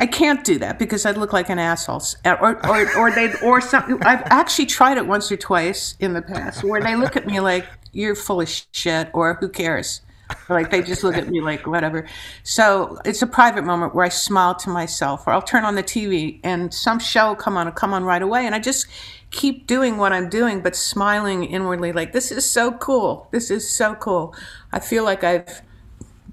I 0.00 0.06
can't 0.06 0.44
do 0.44 0.58
that 0.58 0.78
because 0.78 1.06
I'd 1.06 1.16
look 1.16 1.32
like 1.32 1.48
an 1.48 1.58
asshole. 1.58 2.02
Uh, 2.24 2.36
or, 2.40 2.66
or, 2.66 2.98
or 2.98 3.10
they, 3.12 3.32
or 3.42 3.60
something. 3.60 4.02
I've 4.02 4.22
actually 4.26 4.66
tried 4.66 4.98
it 4.98 5.06
once 5.06 5.30
or 5.30 5.36
twice 5.36 5.96
in 6.00 6.12
the 6.12 6.22
past 6.22 6.64
where 6.64 6.80
they 6.80 6.96
look 6.96 7.16
at 7.16 7.26
me 7.26 7.40
like 7.40 7.66
you're 7.92 8.16
full 8.16 8.40
of 8.40 8.48
shit, 8.72 9.08
or 9.12 9.34
who 9.34 9.48
cares? 9.48 10.00
Like 10.48 10.70
they 10.70 10.82
just 10.82 11.04
look 11.04 11.16
at 11.16 11.28
me 11.28 11.40
like 11.40 11.66
whatever. 11.66 12.06
So 12.42 12.98
it's 13.04 13.22
a 13.22 13.26
private 13.26 13.62
moment 13.62 13.94
where 13.94 14.04
I 14.04 14.08
smile 14.08 14.54
to 14.56 14.70
myself, 14.70 15.26
or 15.26 15.32
I'll 15.32 15.42
turn 15.42 15.64
on 15.64 15.74
the 15.74 15.82
TV 15.82 16.40
and 16.42 16.72
some 16.72 16.98
show 16.98 17.28
will 17.28 17.36
come 17.36 17.56
on, 17.56 17.66
will 17.66 17.72
come 17.72 17.94
on 17.94 18.04
right 18.04 18.22
away, 18.22 18.46
and 18.46 18.54
I 18.54 18.58
just 18.58 18.86
keep 19.30 19.66
doing 19.66 19.96
what 19.96 20.12
I'm 20.12 20.28
doing, 20.28 20.60
but 20.60 20.74
smiling 20.74 21.44
inwardly, 21.44 21.92
like 21.92 22.12
this 22.12 22.32
is 22.32 22.48
so 22.48 22.72
cool. 22.72 23.28
This 23.30 23.50
is 23.50 23.68
so 23.68 23.94
cool. 23.94 24.34
I 24.72 24.80
feel 24.80 25.04
like 25.04 25.22
I've 25.22 25.62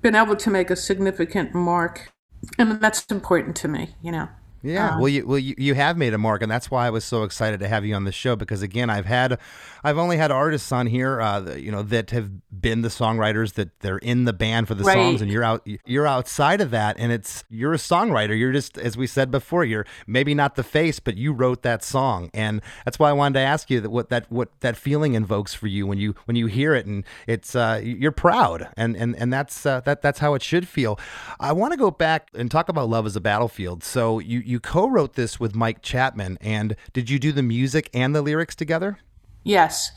been 0.02 0.16
able 0.16 0.36
to 0.36 0.50
make 0.50 0.72
a 0.72 0.76
significant 0.76 1.54
mark 1.54 2.12
and 2.58 2.80
that's 2.82 3.06
important 3.06 3.56
to 3.56 3.68
me 3.68 3.96
you 4.02 4.12
know 4.12 4.28
Yeah, 4.64 4.98
well, 4.98 5.08
you 5.10 5.26
well 5.26 5.40
you, 5.40 5.56
you 5.58 5.74
have 5.74 5.98
made 5.98 6.14
a 6.14 6.18
mark, 6.18 6.42
and 6.42 6.52
that's 6.52 6.70
why 6.70 6.88
I 6.88 6.90
was 6.90 7.04
so 7.04 7.24
excited 7.24 7.60
to 7.62 7.68
have 7.68 7.86
you 7.86 7.96
on 7.96 8.04
the 8.04 8.12
show 8.12 8.36
because 8.36 8.62
again, 8.62 8.90
I've 8.90 9.06
had, 9.06 9.40
I've 9.84 9.98
only 9.98 10.18
had 10.18 10.32
artists 10.32 10.72
on 10.72 10.88
here, 10.88 11.20
uh, 11.20 11.40
that, 11.42 11.62
you 11.62 11.72
know, 11.72 11.82
that 11.84 12.12
have 12.12 12.30
been 12.62 12.82
the 12.82 12.90
songwriters 12.90 13.54
that 13.54 13.80
they're 13.80 13.98
in 13.98 14.26
the 14.26 14.34
band 14.34 14.68
for 14.68 14.76
the 14.76 14.84
Right. 14.84 14.94
songs, 14.94 15.22
and 15.22 15.32
you're 15.32 15.44
out, 15.44 15.66
you're 15.86 16.08
outside 16.08 16.62
of 16.62 16.72
that, 16.72 16.96
and 17.00 17.12
it's 17.12 17.44
you're 17.50 17.74
a 17.74 17.78
songwriter. 17.78 18.38
You're 18.38 18.52
just 18.52 18.78
as 18.78 18.96
we 18.98 19.08
said 19.08 19.32
before, 19.32 19.64
you're 19.66 19.86
maybe 20.06 20.34
not 20.34 20.56
the 20.56 20.64
face, 20.64 21.00
but 21.00 21.18
you 21.18 21.34
wrote 21.34 21.64
that 21.64 21.84
song, 21.84 22.30
and 22.34 22.62
that's 22.86 23.00
why 23.00 23.10
I 23.10 23.14
wanted 23.14 23.40
to 23.40 23.46
ask 23.46 23.70
you 23.70 23.82
that 23.82 23.90
what 23.90 24.10
that 24.10 24.32
what 24.32 24.50
that 24.62 24.78
feeling 24.78 25.14
invokes 25.16 25.54
for 25.54 25.68
you 25.68 25.88
when 25.88 25.98
you 25.98 26.14
when 26.26 26.36
you 26.36 26.46
hear 26.48 26.74
it, 26.76 26.86
and 26.86 27.04
it's 27.28 27.56
uh, 27.56 27.80
you're 27.84 28.12
proud, 28.12 28.70
and 28.78 28.96
and 28.96 29.16
and 29.16 29.32
that's 29.34 29.66
uh, 29.66 29.80
that 29.82 30.02
that's 30.02 30.20
how 30.20 30.34
it 30.36 30.44
should 30.44 30.68
feel. 30.68 31.00
I 31.40 31.52
want 31.54 31.74
to 31.74 31.78
go 31.78 31.90
back 31.92 32.30
and 32.36 32.50
talk 32.52 32.70
about 32.70 32.90
Love 32.90 33.06
as 33.06 33.16
a 33.16 33.22
Battlefield. 33.22 33.84
So 33.84 34.20
you 34.20 34.51
you 34.52 34.60
co-wrote 34.60 35.14
this 35.14 35.40
with 35.40 35.56
Mike 35.56 35.82
Chapman, 35.82 36.38
and 36.42 36.76
did 36.94 37.10
you 37.10 37.18
do 37.18 37.32
the 37.32 37.42
music 37.42 37.90
and 37.94 38.14
the 38.14 38.22
lyrics 38.22 38.56
together? 38.56 39.00
yes. 39.44 39.92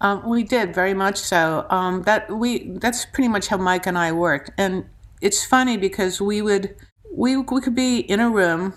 Um, 0.00 0.28
we 0.28 0.42
did 0.42 0.74
very 0.74 0.94
much 0.94 1.16
so. 1.16 1.64
Um, 1.70 2.02
that 2.02 2.30
we 2.30 2.70
that's 2.78 3.06
pretty 3.06 3.28
much 3.28 3.46
how 3.46 3.56
mike 3.56 3.86
and 3.86 3.96
i 3.96 4.10
worked. 4.10 4.50
And 4.58 4.84
it's 5.20 5.44
funny 5.46 5.76
because 5.76 6.20
we 6.20 6.42
would 6.42 6.74
we, 7.12 7.36
we 7.36 7.60
could 7.60 7.74
be 7.76 8.00
in 8.00 8.18
a 8.20 8.28
room. 8.28 8.74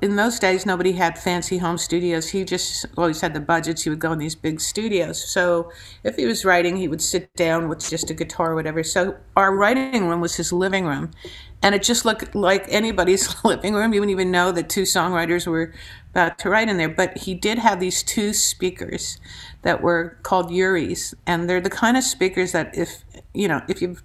In 0.00 0.14
those 0.14 0.38
days 0.38 0.64
nobody 0.64 0.92
had 0.92 1.18
fancy 1.18 1.58
home 1.58 1.76
studios. 1.76 2.28
He 2.28 2.44
just 2.44 2.86
always 2.96 3.20
had 3.20 3.34
the 3.34 3.40
budgets. 3.40 3.82
He 3.82 3.90
would 3.90 3.98
go 3.98 4.12
in 4.12 4.20
these 4.20 4.36
big 4.36 4.60
studios. 4.60 5.20
So 5.28 5.72
if 6.04 6.14
he 6.14 6.26
was 6.26 6.44
writing 6.44 6.76
he 6.76 6.86
would 6.86 7.02
sit 7.02 7.34
down 7.34 7.68
with 7.68 7.80
just 7.90 8.08
a 8.10 8.14
guitar 8.14 8.52
or 8.52 8.54
whatever. 8.54 8.84
So 8.84 9.16
our 9.36 9.52
writing 9.56 10.06
room 10.08 10.20
was 10.20 10.36
his 10.36 10.52
living 10.52 10.86
room 10.86 11.10
and 11.62 11.74
it 11.74 11.82
just 11.82 12.04
looked 12.04 12.34
like 12.34 12.64
anybody's 12.68 13.34
living 13.44 13.74
room 13.74 13.92
you 13.92 14.00
wouldn't 14.00 14.14
even 14.14 14.30
know 14.30 14.52
that 14.52 14.68
two 14.68 14.82
songwriters 14.82 15.46
were 15.46 15.72
about 16.10 16.38
to 16.38 16.50
write 16.50 16.68
in 16.68 16.76
there 16.76 16.88
but 16.88 17.16
he 17.18 17.34
did 17.34 17.58
have 17.58 17.80
these 17.80 18.02
two 18.02 18.32
speakers 18.32 19.18
that 19.62 19.80
were 19.80 20.18
called 20.22 20.50
UREIs, 20.50 21.14
and 21.26 21.48
they're 21.48 21.60
the 21.60 21.70
kind 21.70 21.96
of 21.96 22.04
speakers 22.04 22.52
that 22.52 22.76
if 22.76 23.04
you 23.32 23.48
know 23.48 23.62
if 23.68 23.80
you've 23.80 24.02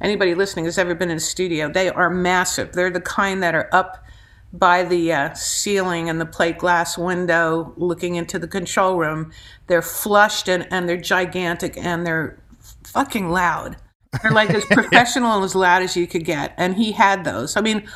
anybody 0.00 0.34
listening 0.34 0.64
has 0.64 0.78
ever 0.78 0.94
been 0.94 1.10
in 1.10 1.18
a 1.18 1.20
studio, 1.20 1.70
they 1.70 1.90
are 1.90 2.08
massive. 2.08 2.72
They're 2.72 2.90
the 2.90 3.00
kind 3.00 3.42
that 3.42 3.54
are 3.54 3.68
up 3.72 4.04
by 4.52 4.82
the 4.82 5.12
uh, 5.12 5.34
ceiling 5.34 6.08
and 6.08 6.20
the 6.20 6.26
plate 6.26 6.58
glass 6.58 6.96
window 6.98 7.72
looking 7.76 8.14
into 8.14 8.38
the 8.38 8.48
control 8.48 8.96
room. 8.96 9.30
They're 9.66 9.82
flushed 9.82 10.48
and, 10.48 10.66
and 10.72 10.88
they're 10.88 10.96
gigantic 10.96 11.76
and 11.76 12.04
they're 12.04 12.38
fucking 12.84 13.28
loud. 13.30 13.76
They're 14.22 14.32
like 14.32 14.50
as 14.50 14.64
professional 14.70 15.36
and 15.36 15.44
as 15.44 15.54
loud 15.54 15.82
as 15.82 15.96
you 15.96 16.06
could 16.06 16.24
get. 16.24 16.54
And 16.56 16.74
he 16.76 16.92
had 16.92 17.24
those. 17.24 17.56
I 17.56 17.60
mean, 17.60 17.88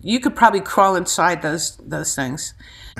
you 0.00 0.20
could 0.20 0.36
probably 0.36 0.60
crawl 0.60 0.96
inside 0.96 1.42
those 1.42 1.76
those 1.76 2.14
things. 2.14 2.54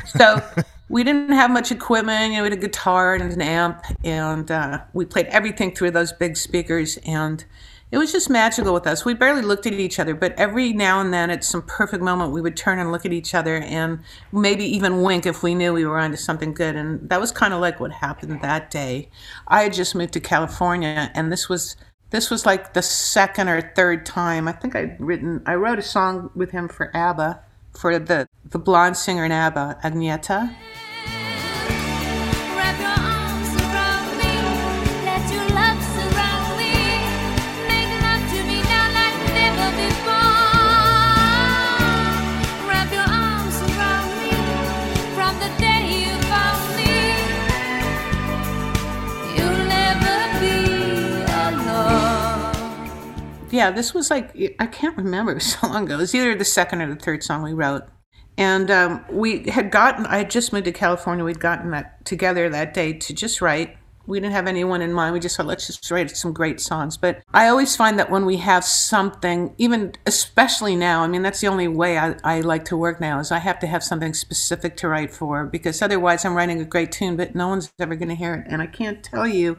So 0.07 0.43
we 0.89 1.05
didn't 1.05 1.33
have 1.33 1.51
much 1.51 1.71
equipment. 1.71 2.33
You 2.33 2.39
know, 2.39 2.43
we 2.45 2.51
had 2.51 2.59
a 2.59 2.61
guitar 2.61 3.15
and 3.15 3.33
an 3.33 3.43
amp, 3.43 3.85
and 4.05 4.51
uh, 4.51 4.81
we 4.93 5.05
played 5.05 5.27
everything 5.27 5.75
through 5.75 5.93
those 5.93 6.13
big 6.13 6.37
speakers, 6.37 6.99
and 7.05 7.45
it 7.91 7.97
was 7.97 8.13
just 8.13 8.29
magical 8.29 8.75
with 8.75 8.87
us. 8.87 9.05
We 9.05 9.15
barely 9.15 9.41
looked 9.41 9.67
at 9.67 9.73
each 9.73 9.99
other, 9.99 10.15
but 10.15 10.33
every 10.39 10.73
now 10.73 11.01
and 11.01 11.13
then, 11.13 11.31
at 11.31 11.45
some 11.45 11.63
perfect 11.63 12.03
moment, 12.03 12.33
we 12.33 12.43
would 12.43 12.57
turn 12.57 12.79
and 12.79 12.93
look 12.93 13.07
at 13.07 13.13
each 13.13 13.35
other, 13.35 13.57
and 13.57 14.01
maybe 14.33 14.65
even 14.65 15.03
wink 15.03 15.25
if 15.25 15.43
we 15.43 15.55
knew 15.55 15.73
we 15.73 15.87
were 15.87 15.99
onto 15.99 16.17
something 16.17 16.53
good. 16.53 16.77
And 16.77 17.09
that 17.09 17.21
was 17.21 17.33
kind 17.33 17.55
of 17.55 17.61
like 17.61 17.81
what 17.81 17.93
happened 17.93 18.41
that 18.43 18.71
day. 18.71 19.09
I 19.47 19.63
had 19.63 19.73
just 19.73 19.95
moved 19.95 20.13
to 20.15 20.21
California, 20.21 21.11
and 21.15 21.33
this 21.33 21.49
was 21.49 21.77
This 22.11 22.31
was 22.31 22.47
like 22.47 22.73
the 22.73 22.83
second 22.83 23.49
or 23.49 23.61
third 23.61 24.07
time. 24.07 24.49
I 24.49 24.53
think 24.53 24.75
I'd 24.75 24.99
written, 24.99 25.43
I 25.45 25.55
wrote 25.55 25.79
a 25.79 25.83
song 25.83 26.31
with 26.35 26.51
him 26.53 26.69
for 26.69 26.95
ABBA, 26.97 27.43
for 27.73 27.99
the, 27.99 28.27
the 28.45 28.59
blonde 28.59 28.97
singer 28.97 29.25
in 29.25 29.33
ABBA, 29.33 29.81
Agneta. 29.85 30.55
Yeah, 53.51 53.71
this 53.71 53.95
was 53.95 54.11
like, 54.11 54.37
I 54.59 54.67
can't 54.67 54.97
remember 54.97 55.33
it 55.33 55.37
was 55.37 55.53
so 55.53 55.69
long 55.69 55.85
ago. 55.85 55.95
It 55.95 55.99
was 55.99 56.15
either 56.15 56.35
the 56.35 56.45
second 56.45 56.83
or 56.83 56.95
the 56.95 57.01
third 57.01 57.23
song 57.23 57.43
we 57.43 57.53
wrote. 57.53 57.85
And 58.37 58.71
um, 58.71 59.05
we 59.11 59.49
had 59.49 59.73
gotten, 59.73 60.07
I 60.07 60.19
had 60.19 60.31
just 60.31 60.53
moved 60.53 60.67
to 60.67 60.73
California. 60.73 61.25
We'd 61.25 61.41
gotten 61.41 61.73
that 61.73 62.05
together 62.05 62.49
that 62.49 62.73
day 62.73 62.93
to 62.93 63.13
just 63.13 63.41
write. 63.41 63.77
We 64.07 64.21
didn't 64.21 64.33
have 64.33 64.47
anyone 64.47 64.81
in 64.81 64.93
mind. 64.93 65.13
We 65.13 65.21
just 65.21 65.37
thought, 65.37 65.47
let's 65.47 65.67
just 65.67 65.91
write 65.91 66.17
some 66.17 66.33
great 66.33 66.61
songs. 66.61 66.97
But 66.97 67.21
I 67.35 67.49
always 67.49 67.75
find 67.75 67.99
that 67.99 68.11
when 68.11 68.25
we 68.25 68.37
have 68.37 68.65
something, 68.65 69.55
even 69.59 69.93
especially 70.07 70.77
now, 70.77 71.03
I 71.03 71.09
mean, 71.09 71.23
that's 71.23 71.41
the 71.41 71.49
only 71.49 71.69
way 71.69 71.99
I, 71.99 72.15
I 72.23 72.41
like 72.41 72.65
to 72.67 72.77
work 72.77 73.01
now 73.01 73.19
is 73.19 73.33
I 73.33 73.39
have 73.39 73.59
to 73.59 73.67
have 73.67 73.83
something 73.83 74.15
specific 74.15 74.77
to 74.79 74.89
write 74.89 75.11
for 75.11 75.45
because 75.45 75.83
otherwise 75.83 76.25
I'm 76.25 76.35
writing 76.35 76.61
a 76.61 76.65
great 76.65 76.93
tune, 76.93 77.17
but 77.17 77.35
no 77.35 77.49
one's 77.49 77.73
ever 77.81 77.97
going 77.97 78.09
to 78.09 78.15
hear 78.15 78.35
it. 78.35 78.47
And 78.49 78.63
I 78.63 78.67
can't 78.67 79.03
tell 79.03 79.27
you 79.27 79.59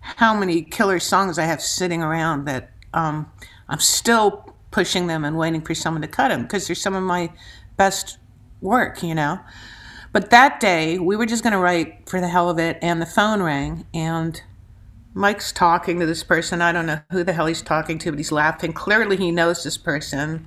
how 0.00 0.32
many 0.32 0.62
killer 0.62 1.00
songs 1.00 1.38
I 1.38 1.44
have 1.44 1.60
sitting 1.60 2.02
around 2.02 2.44
that 2.46 2.71
um, 2.94 3.30
I'm 3.68 3.80
still 3.80 4.54
pushing 4.70 5.06
them 5.06 5.24
and 5.24 5.36
waiting 5.36 5.60
for 5.60 5.74
someone 5.74 6.02
to 6.02 6.08
cut 6.08 6.28
them 6.28 6.42
because 6.42 6.66
they're 6.66 6.76
some 6.76 6.94
of 6.94 7.02
my 7.02 7.30
best 7.76 8.18
work, 8.60 9.02
you 9.02 9.14
know. 9.14 9.38
But 10.12 10.30
that 10.30 10.60
day, 10.60 10.98
we 10.98 11.16
were 11.16 11.26
just 11.26 11.42
going 11.42 11.54
to 11.54 11.58
write 11.58 12.08
for 12.08 12.20
the 12.20 12.28
hell 12.28 12.50
of 12.50 12.58
it, 12.58 12.78
and 12.82 13.00
the 13.00 13.06
phone 13.06 13.42
rang, 13.42 13.86
and 13.94 14.40
Mike's 15.14 15.52
talking 15.52 16.00
to 16.00 16.06
this 16.06 16.22
person. 16.22 16.60
I 16.60 16.72
don't 16.72 16.86
know 16.86 17.00
who 17.10 17.24
the 17.24 17.32
hell 17.32 17.46
he's 17.46 17.62
talking 17.62 17.98
to, 17.98 18.10
but 18.10 18.18
he's 18.18 18.32
laughing. 18.32 18.72
Clearly, 18.72 19.16
he 19.16 19.30
knows 19.30 19.64
this 19.64 19.78
person. 19.78 20.46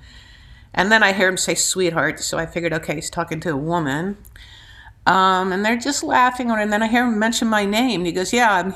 And 0.73 0.91
then 0.91 1.03
I 1.03 1.13
hear 1.13 1.27
him 1.27 1.37
say 1.37 1.55
sweetheart, 1.55 2.19
so 2.19 2.37
I 2.37 2.45
figured, 2.45 2.73
okay, 2.73 2.95
he's 2.95 3.09
talking 3.09 3.39
to 3.41 3.49
a 3.51 3.57
woman. 3.57 4.17
Um, 5.07 5.51
and 5.51 5.63
they're 5.63 5.77
just 5.77 6.03
laughing, 6.03 6.51
and 6.51 6.71
then 6.71 6.83
I 6.83 6.87
hear 6.87 7.05
him 7.05 7.17
mention 7.17 7.47
my 7.47 7.65
name. 7.65 8.05
He 8.05 8.11
goes, 8.11 8.33
Yeah, 8.33 8.53
I'm, 8.53 8.75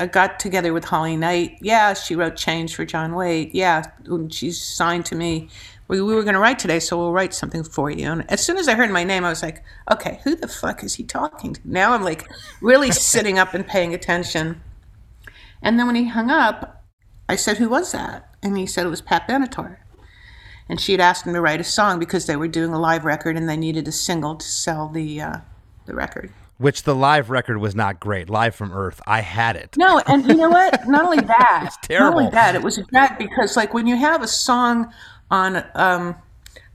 I 0.00 0.06
got 0.06 0.40
together 0.40 0.72
with 0.72 0.84
Holly 0.84 1.14
Knight. 1.14 1.58
Yeah, 1.60 1.92
she 1.92 2.16
wrote 2.16 2.34
Change 2.34 2.74
for 2.74 2.86
John 2.86 3.14
Waite. 3.14 3.54
Yeah, 3.54 3.82
she's 4.30 4.62
signed 4.62 5.04
to 5.06 5.14
me. 5.14 5.50
We, 5.88 6.00
we 6.00 6.14
were 6.14 6.22
going 6.22 6.34
to 6.34 6.40
write 6.40 6.58
today, 6.58 6.80
so 6.80 6.96
we'll 6.96 7.12
write 7.12 7.34
something 7.34 7.62
for 7.62 7.90
you. 7.90 8.10
And 8.10 8.30
as 8.30 8.42
soon 8.42 8.56
as 8.56 8.66
I 8.66 8.74
heard 8.74 8.90
my 8.90 9.04
name, 9.04 9.26
I 9.26 9.28
was 9.28 9.42
like, 9.42 9.62
Okay, 9.92 10.20
who 10.24 10.34
the 10.34 10.48
fuck 10.48 10.82
is 10.82 10.94
he 10.94 11.04
talking 11.04 11.52
to? 11.52 11.60
Now 11.64 11.92
I'm 11.92 12.02
like 12.02 12.26
really 12.62 12.90
sitting 12.92 13.38
up 13.38 13.52
and 13.52 13.66
paying 13.66 13.92
attention. 13.92 14.62
And 15.60 15.78
then 15.78 15.86
when 15.86 15.96
he 15.96 16.06
hung 16.06 16.30
up, 16.30 16.82
I 17.28 17.36
said, 17.36 17.58
Who 17.58 17.68
was 17.68 17.92
that? 17.92 18.34
And 18.42 18.56
he 18.56 18.64
said 18.66 18.86
it 18.86 18.90
was 18.90 19.02
Pat 19.02 19.28
Benatar. 19.28 19.76
And 20.66 20.80
she 20.80 20.92
had 20.92 21.00
asked 21.02 21.26
him 21.26 21.34
to 21.34 21.42
write 21.42 21.60
a 21.60 21.64
song 21.64 21.98
because 21.98 22.24
they 22.24 22.36
were 22.36 22.48
doing 22.48 22.72
a 22.72 22.80
live 22.80 23.04
record 23.04 23.36
and 23.36 23.46
they 23.46 23.56
needed 23.58 23.86
a 23.86 23.92
single 23.92 24.36
to 24.36 24.46
sell 24.46 24.88
the 24.88 25.20
uh, 25.20 25.36
the 25.84 25.94
record. 25.94 26.32
Which 26.60 26.82
the 26.82 26.94
live 26.94 27.30
record 27.30 27.56
was 27.56 27.74
not 27.74 28.00
great. 28.00 28.28
Live 28.28 28.54
from 28.54 28.70
Earth. 28.70 29.00
I 29.06 29.22
had 29.22 29.56
it. 29.56 29.76
No, 29.78 29.98
and 30.06 30.26
you 30.26 30.34
know 30.34 30.50
what? 30.50 30.86
Not 30.86 31.06
only 31.06 31.22
that, 31.22 31.60
not 31.64 31.82
terrible. 31.82 32.18
only 32.18 32.30
that, 32.32 32.54
it 32.54 32.62
was 32.62 32.78
bad 32.92 33.16
because 33.16 33.56
like 33.56 33.72
when 33.72 33.86
you 33.86 33.96
have 33.96 34.20
a 34.22 34.28
song 34.28 34.92
on 35.30 35.64
um, 35.74 36.16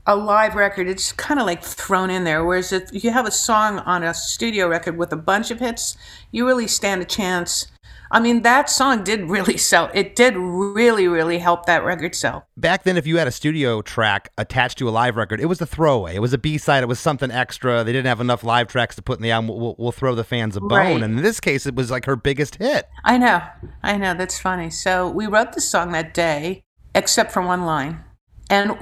a 0.04 0.16
live 0.16 0.56
record, 0.56 0.88
it's 0.88 1.12
kind 1.12 1.38
of 1.38 1.46
like 1.46 1.62
thrown 1.62 2.10
in 2.10 2.24
there. 2.24 2.44
Whereas 2.44 2.72
if 2.72 3.04
you 3.04 3.12
have 3.12 3.28
a 3.28 3.30
song 3.30 3.78
on 3.78 4.02
a 4.02 4.12
studio 4.12 4.66
record 4.66 4.96
with 4.96 5.12
a 5.12 5.16
bunch 5.16 5.52
of 5.52 5.60
hits, 5.60 5.96
you 6.32 6.44
really 6.44 6.66
stand 6.66 7.00
a 7.00 7.04
chance. 7.04 7.68
I 8.16 8.18
mean, 8.18 8.40
that 8.42 8.70
song 8.70 9.04
did 9.04 9.28
really 9.28 9.58
sell. 9.58 9.90
It 9.92 10.16
did 10.16 10.38
really, 10.38 11.06
really 11.06 11.38
help 11.38 11.66
that 11.66 11.84
record 11.84 12.14
sell. 12.14 12.46
Back 12.56 12.84
then, 12.84 12.96
if 12.96 13.06
you 13.06 13.18
had 13.18 13.28
a 13.28 13.30
studio 13.30 13.82
track 13.82 14.32
attached 14.38 14.78
to 14.78 14.88
a 14.88 14.90
live 14.90 15.16
record, 15.16 15.38
it 15.38 15.44
was 15.44 15.60
a 15.60 15.66
throwaway. 15.66 16.16
It 16.16 16.20
was 16.20 16.32
a 16.32 16.38
B 16.38 16.56
side. 16.56 16.82
It 16.82 16.86
was 16.86 16.98
something 16.98 17.30
extra. 17.30 17.84
They 17.84 17.92
didn't 17.92 18.06
have 18.06 18.22
enough 18.22 18.42
live 18.42 18.68
tracks 18.68 18.96
to 18.96 19.02
put 19.02 19.18
in 19.18 19.22
the 19.22 19.32
album. 19.32 19.48
We'll, 19.48 19.76
we'll, 19.78 19.92
throw 19.92 20.14
the 20.14 20.24
fans 20.24 20.56
a 20.56 20.60
bone. 20.60 20.78
Right. 20.78 21.02
And 21.02 21.18
in 21.18 21.22
this 21.22 21.40
case, 21.40 21.66
it 21.66 21.74
was 21.74 21.90
like 21.90 22.06
her 22.06 22.16
biggest 22.16 22.54
hit. 22.54 22.88
I 23.04 23.18
know, 23.18 23.42
I 23.82 23.98
know. 23.98 24.14
That's 24.14 24.38
funny. 24.38 24.70
So 24.70 25.10
we 25.10 25.26
wrote 25.26 25.52
the 25.52 25.60
song 25.60 25.92
that 25.92 26.14
day, 26.14 26.62
except 26.94 27.32
for 27.32 27.42
one 27.42 27.66
line, 27.66 28.02
and 28.48 28.78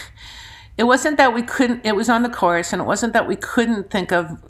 it 0.78 0.84
wasn't 0.84 1.16
that 1.16 1.34
we 1.34 1.42
couldn't. 1.42 1.84
It 1.84 1.96
was 1.96 2.08
on 2.08 2.22
the 2.22 2.28
chorus, 2.28 2.72
and 2.72 2.80
it 2.80 2.84
wasn't 2.84 3.12
that 3.14 3.26
we 3.26 3.34
couldn't 3.34 3.90
think 3.90 4.12
of 4.12 4.40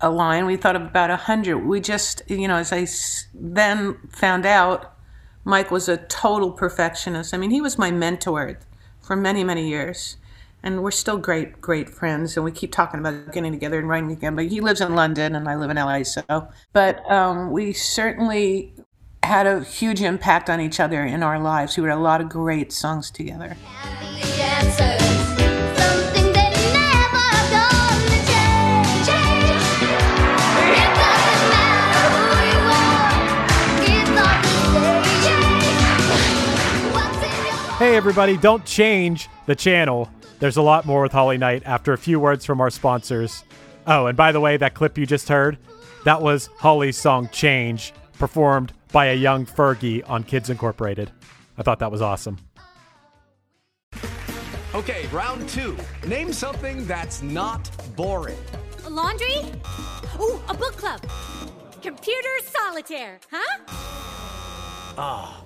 a 0.00 0.10
line. 0.10 0.46
We 0.46 0.56
thought 0.56 0.76
of 0.76 0.82
about 0.82 1.10
a 1.10 1.16
hundred. 1.16 1.58
We 1.58 1.80
just, 1.80 2.22
you 2.28 2.48
know, 2.48 2.56
as 2.56 2.72
I 2.72 2.86
then 3.34 3.98
found 4.10 4.46
out, 4.46 4.94
Mike 5.44 5.70
was 5.70 5.88
a 5.88 5.96
total 5.96 6.50
perfectionist. 6.50 7.32
I 7.32 7.38
mean, 7.38 7.50
he 7.50 7.60
was 7.60 7.78
my 7.78 7.90
mentor 7.90 8.58
for 9.00 9.16
many, 9.16 9.44
many 9.44 9.68
years. 9.68 10.16
And 10.62 10.82
we're 10.82 10.90
still 10.90 11.16
great, 11.16 11.60
great 11.60 11.88
friends, 11.88 12.36
and 12.36 12.44
we 12.44 12.50
keep 12.50 12.72
talking 12.72 12.98
about 12.98 13.32
getting 13.32 13.52
together 13.52 13.78
and 13.78 13.88
writing 13.88 14.10
again. 14.10 14.34
But 14.34 14.46
he 14.46 14.60
lives 14.60 14.80
in 14.80 14.96
London, 14.96 15.36
and 15.36 15.48
I 15.48 15.54
live 15.54 15.70
in 15.70 15.76
LA, 15.76 16.02
so. 16.02 16.48
But 16.72 17.08
um, 17.08 17.52
we 17.52 17.72
certainly 17.72 18.74
had 19.22 19.46
a 19.46 19.62
huge 19.62 20.02
impact 20.02 20.50
on 20.50 20.60
each 20.60 20.80
other 20.80 21.04
in 21.04 21.22
our 21.22 21.38
lives. 21.38 21.76
We 21.76 21.84
wrote 21.84 21.98
a 21.98 22.02
lot 22.02 22.20
of 22.20 22.28
great 22.28 22.72
songs 22.72 23.12
together. 23.12 23.56
Hey, 37.96 37.98
everybody, 37.98 38.36
don't 38.36 38.62
change 38.66 39.30
the 39.46 39.54
channel. 39.54 40.10
There's 40.38 40.58
a 40.58 40.62
lot 40.62 40.84
more 40.84 41.00
with 41.00 41.12
Holly 41.12 41.38
Knight 41.38 41.62
after 41.64 41.94
a 41.94 41.96
few 41.96 42.20
words 42.20 42.44
from 42.44 42.60
our 42.60 42.68
sponsors. 42.68 43.42
Oh, 43.86 44.04
and 44.04 44.14
by 44.14 44.32
the 44.32 44.38
way, 44.38 44.58
that 44.58 44.74
clip 44.74 44.98
you 44.98 45.06
just 45.06 45.30
heard, 45.30 45.56
that 46.04 46.20
was 46.20 46.50
Holly's 46.58 46.98
song 46.98 47.30
Change, 47.32 47.94
performed 48.18 48.74
by 48.92 49.06
a 49.06 49.14
young 49.14 49.46
Fergie 49.46 50.02
on 50.06 50.24
Kids 50.24 50.50
Incorporated. 50.50 51.10
I 51.56 51.62
thought 51.62 51.78
that 51.78 51.90
was 51.90 52.02
awesome. 52.02 52.36
Okay, 54.74 55.06
round 55.06 55.48
two. 55.48 55.74
Name 56.06 56.34
something 56.34 56.86
that's 56.86 57.22
not 57.22 57.70
boring. 57.96 58.36
laundry? 58.90 59.40
Ooh, 60.20 60.38
a 60.50 60.54
book 60.54 60.76
club. 60.76 61.00
Computer 61.80 62.28
solitaire, 62.44 63.20
huh? 63.30 63.64
Ah, 64.98 65.45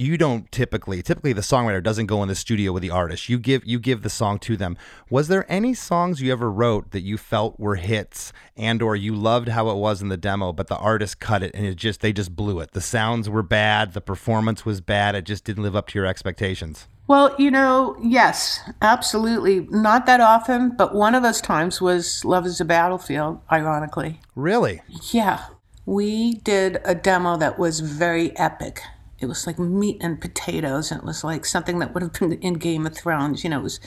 you 0.00 0.16
don't 0.16 0.50
typically 0.52 1.02
typically 1.02 1.32
the 1.32 1.40
songwriter 1.40 1.82
doesn't 1.82 2.06
go 2.06 2.22
in 2.22 2.28
the 2.28 2.34
studio 2.34 2.72
with 2.72 2.82
the 2.82 2.90
artist 2.90 3.28
you 3.28 3.36
give 3.36 3.66
you 3.66 3.80
give 3.80 4.02
the 4.02 4.08
song 4.08 4.38
to 4.38 4.56
them 4.56 4.76
was 5.10 5.26
there 5.26 5.44
any 5.50 5.74
songs 5.74 6.22
you 6.22 6.30
ever 6.30 6.50
wrote 6.50 6.92
that 6.92 7.00
you 7.00 7.18
felt 7.18 7.58
were 7.58 7.74
hits 7.74 8.32
and 8.56 8.80
or 8.80 8.94
you 8.94 9.12
loved 9.12 9.48
how 9.48 9.68
it 9.70 9.74
was 9.76 10.00
in 10.00 10.08
the 10.08 10.16
demo 10.16 10.52
but 10.52 10.68
the 10.68 10.76
artist 10.76 11.18
cut 11.18 11.42
it 11.42 11.50
and 11.52 11.66
it 11.66 11.74
just 11.74 12.00
they 12.00 12.12
just 12.12 12.36
blew 12.36 12.60
it 12.60 12.70
the 12.70 12.80
sounds 12.80 13.28
were 13.28 13.42
bad 13.42 13.92
the 13.92 14.00
performance 14.00 14.64
was 14.64 14.80
bad 14.80 15.16
it 15.16 15.24
just 15.24 15.44
didn't 15.44 15.64
live 15.64 15.74
up 15.74 15.88
to 15.88 15.98
your 15.98 16.06
expectations 16.06 16.86
Well, 17.08 17.34
you 17.38 17.50
know, 17.50 17.96
yes, 18.02 18.60
absolutely. 18.82 19.66
Not 19.70 20.04
that 20.04 20.20
often, 20.20 20.76
but 20.76 20.94
one 20.94 21.14
of 21.14 21.22
those 21.22 21.40
times 21.40 21.80
was 21.80 22.22
Love 22.22 22.44
is 22.44 22.60
a 22.60 22.66
Battlefield, 22.66 23.40
ironically. 23.50 24.20
really 24.36 24.82
Yeah. 25.12 25.38
we 25.86 26.34
did 26.34 26.78
a 26.84 26.94
demo 26.94 27.38
that 27.38 27.58
was 27.58 27.80
very 27.80 28.36
epic. 28.38 28.82
It 29.20 29.26
was 29.26 29.46
like 29.46 29.58
meat 29.58 29.98
and 30.00 30.20
potatoes, 30.20 30.92
and 30.92 31.00
it 31.00 31.06
was 31.06 31.24
like 31.24 31.44
something 31.44 31.80
that 31.80 31.92
would 31.92 32.02
have 32.04 32.12
been 32.12 32.34
in 32.34 32.54
Game 32.54 32.86
of 32.86 32.96
Thrones. 32.96 33.42
You 33.42 33.50
know, 33.50 33.58
it 33.58 33.64
was. 33.64 33.80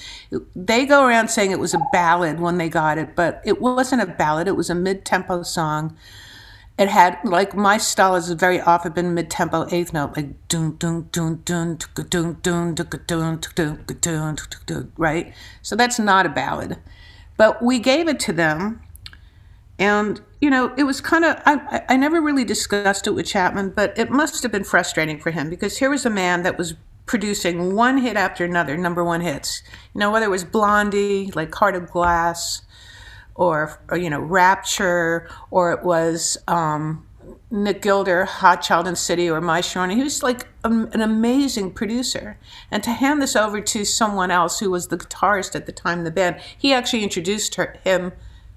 They 0.55 0.85
go 0.85 1.05
around 1.05 1.29
saying 1.29 1.51
it 1.51 1.59
was 1.59 1.73
a 1.73 1.87
ballad 1.93 2.39
when 2.39 2.57
they 2.57 2.67
got 2.67 2.97
it, 2.97 3.15
but 3.15 3.41
it 3.45 3.61
wasn't 3.61 4.01
a 4.01 4.07
ballad. 4.07 4.47
It 4.47 4.57
was 4.57 4.69
a 4.69 4.75
mid-tempo 4.75 5.43
song. 5.43 5.95
It 6.77 6.89
had 6.89 7.19
like 7.23 7.55
my 7.55 7.77
style 7.77 8.15
has 8.15 8.29
very 8.31 8.59
often 8.59 8.93
been 8.93 9.13
mid-tempo 9.13 9.67
eighth 9.71 9.93
note, 9.93 10.17
like 10.17 10.47
dun 10.47 10.77
dun 10.77 11.09
dun 11.11 11.41
dun 11.45 11.77
dun 11.77 12.37
dun 12.41 12.73
dun 12.73 12.75
dun 13.05 13.39
dun 14.01 14.37
dun 14.65 14.91
right. 14.97 15.33
So 15.61 15.75
that's 15.75 15.99
not 15.99 16.25
a 16.25 16.29
ballad, 16.29 16.77
but 17.37 17.61
we 17.61 17.77
gave 17.77 18.07
it 18.07 18.19
to 18.21 18.33
them 18.33 18.81
and, 19.77 20.21
you 20.41 20.49
know, 20.49 20.73
it 20.75 20.83
was 20.83 20.99
kind 20.99 21.23
of, 21.23 21.37
I, 21.45 21.83
I- 21.87 21.97
never 21.97 22.19
really 22.19 22.43
discussed 22.43 23.05
it 23.05 23.11
with 23.11 23.27
Chapman, 23.27 23.69
but 23.69 23.97
it 23.97 24.09
must 24.09 24.41
have 24.41 24.51
been 24.51 24.63
frustrating 24.63 25.19
for 25.19 25.29
him 25.29 25.51
because 25.51 25.77
here 25.77 25.89
was 25.89 26.05
a 26.05 26.09
man 26.09 26.41
that 26.41 26.57
was 26.57 26.73
producing 27.05 27.75
one 27.75 27.99
hit 27.99 28.17
after 28.17 28.43
another, 28.43 28.75
number 28.75 29.03
one 29.03 29.21
hits. 29.21 29.61
You 29.93 29.99
know, 29.99 30.11
whether 30.11 30.25
it 30.25 30.29
was 30.29 30.43
Blondie, 30.43 31.31
like 31.35 31.53
Heart 31.53 31.75
of 31.75 31.91
Glass, 31.91 32.63
or, 33.35 33.79
or 33.89 33.97
you 33.97 34.09
know, 34.09 34.19
Rapture, 34.19 35.29
or 35.51 35.73
it 35.73 35.83
was 35.83 36.37
um, 36.47 37.05
Nick 37.51 37.83
Gilder, 37.83 38.25
Hot 38.25 38.63
Child 38.63 38.87
in 38.87 38.95
City, 38.95 39.29
or 39.29 39.41
My 39.41 39.61
Sharona. 39.61 39.95
He 39.95 40.03
was 40.03 40.23
like 40.23 40.47
a, 40.63 40.69
an 40.69 41.01
amazing 41.01 41.73
producer. 41.73 42.39
And 42.71 42.81
to 42.81 42.89
hand 42.89 43.21
this 43.21 43.35
over 43.35 43.61
to 43.61 43.85
someone 43.85 44.31
else 44.31 44.59
who 44.59 44.71
was 44.71 44.87
the 44.87 44.97
guitarist 44.97 45.55
at 45.55 45.67
the 45.67 45.71
time 45.71 45.99
in 45.99 46.03
the 46.03 46.11
band, 46.11 46.39
he 46.57 46.73
actually 46.73 47.03
introduced 47.03 47.55
her, 47.55 47.77
him 47.83 48.11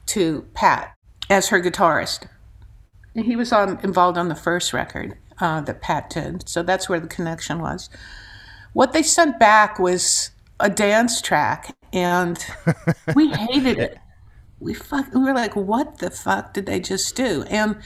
to 0.07 0.47
Pat 0.55 0.94
as 1.31 1.49
her 1.49 1.61
guitarist. 1.61 2.29
And 3.15 3.25
he 3.27 3.37
was 3.37 3.53
on, 3.53 3.79
involved 3.83 4.19
on 4.19 4.29
the 4.29 4.35
first 4.35 4.73
record 4.73 5.17
uh, 5.41 5.61
that 5.63 5.81
Pat 5.81 6.11
did. 6.11 6.49
So 6.49 6.63
that's 6.63 6.89
where 6.89 7.01
the 7.01 7.07
connection 7.07 7.61
was. 7.61 7.89
What 8.73 8.93
they 8.93 9.03
sent 9.03 9.39
back 9.39 9.79
was 9.79 10.31
a 10.59 10.69
dance 10.69 11.21
track, 11.23 11.77
and 11.93 12.45
we 13.15 13.29
hated 13.29 13.79
it. 13.79 13.99
We 14.61 14.75
fuck, 14.75 15.13
we 15.13 15.21
were 15.21 15.35
like, 15.35 15.55
what 15.55 15.99
the 15.99 16.11
fuck 16.11 16.55
did 16.55 16.67
they 16.67 16.81
just 16.81 17.15
do? 17.17 17.43
And 17.51 17.77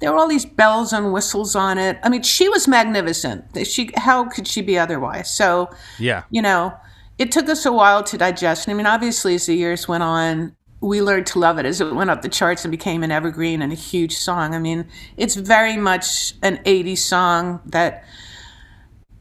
there 0.00 0.12
were 0.12 0.18
all 0.18 0.28
these 0.28 0.44
bells 0.44 0.92
and 0.92 1.12
whistles 1.12 1.56
on 1.56 1.78
it. 1.78 1.98
I 2.02 2.08
mean, 2.08 2.22
she 2.22 2.48
was 2.48 2.68
magnificent. 2.68 3.44
She, 3.66 3.90
how 3.96 4.24
could 4.24 4.46
she 4.46 4.60
be 4.60 4.78
otherwise? 4.78 5.30
So, 5.34 5.70
Yeah. 5.98 6.24
you 6.30 6.42
know, 6.42 6.74
it 7.18 7.32
took 7.32 7.48
us 7.48 7.64
a 7.64 7.72
while 7.72 8.02
to 8.04 8.18
digest. 8.18 8.68
I 8.68 8.74
mean, 8.74 8.86
obviously, 8.86 9.34
as 9.36 9.46
the 9.46 9.54
years 9.54 9.88
went 9.88 10.02
on, 10.02 10.55
we 10.80 11.00
learned 11.00 11.26
to 11.26 11.38
love 11.38 11.58
it 11.58 11.66
as 11.66 11.80
it 11.80 11.94
went 11.94 12.10
up 12.10 12.22
the 12.22 12.28
charts 12.28 12.64
and 12.64 12.70
became 12.70 13.02
an 13.02 13.10
evergreen 13.10 13.62
and 13.62 13.72
a 13.72 13.76
huge 13.76 14.16
song. 14.16 14.54
I 14.54 14.58
mean, 14.58 14.86
it's 15.16 15.34
very 15.34 15.76
much 15.76 16.34
an 16.42 16.58
80s 16.58 16.98
song 16.98 17.60
that, 17.66 18.04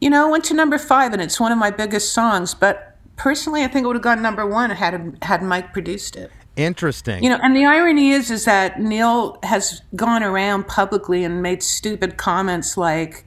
you 0.02 0.10
know, 0.10 0.30
went 0.30 0.44
to 0.46 0.54
number 0.54 0.78
five, 0.78 1.14
and 1.14 1.22
it's 1.22 1.40
one 1.40 1.52
of 1.52 1.58
my 1.58 1.72
biggest 1.72 2.14
songs. 2.14 2.54
But 2.54 2.98
personally, 3.16 3.64
I 3.64 3.68
think 3.68 3.86
it 3.86 3.88
would 3.88 3.96
have 3.96 4.04
gone 4.04 4.22
number 4.22 4.46
one 4.46 4.70
had 4.70 5.18
had 5.22 5.42
Mike 5.42 5.72
produced 5.72 6.16
it. 6.16 6.32
Interesting. 6.58 7.24
You 7.24 7.30
know, 7.30 7.40
and 7.42 7.56
the 7.56 7.66
irony 7.66 8.12
is, 8.12 8.32
is 8.32 8.46
that 8.46 8.80
Neil 8.80 9.38
has 9.44 9.82
gone 9.96 10.24
around 10.24 10.68
publicly 10.68 11.24
and 11.24 11.42
made 11.42 11.62
stupid 11.62 12.16
comments 12.16 12.78
like, 12.78 13.26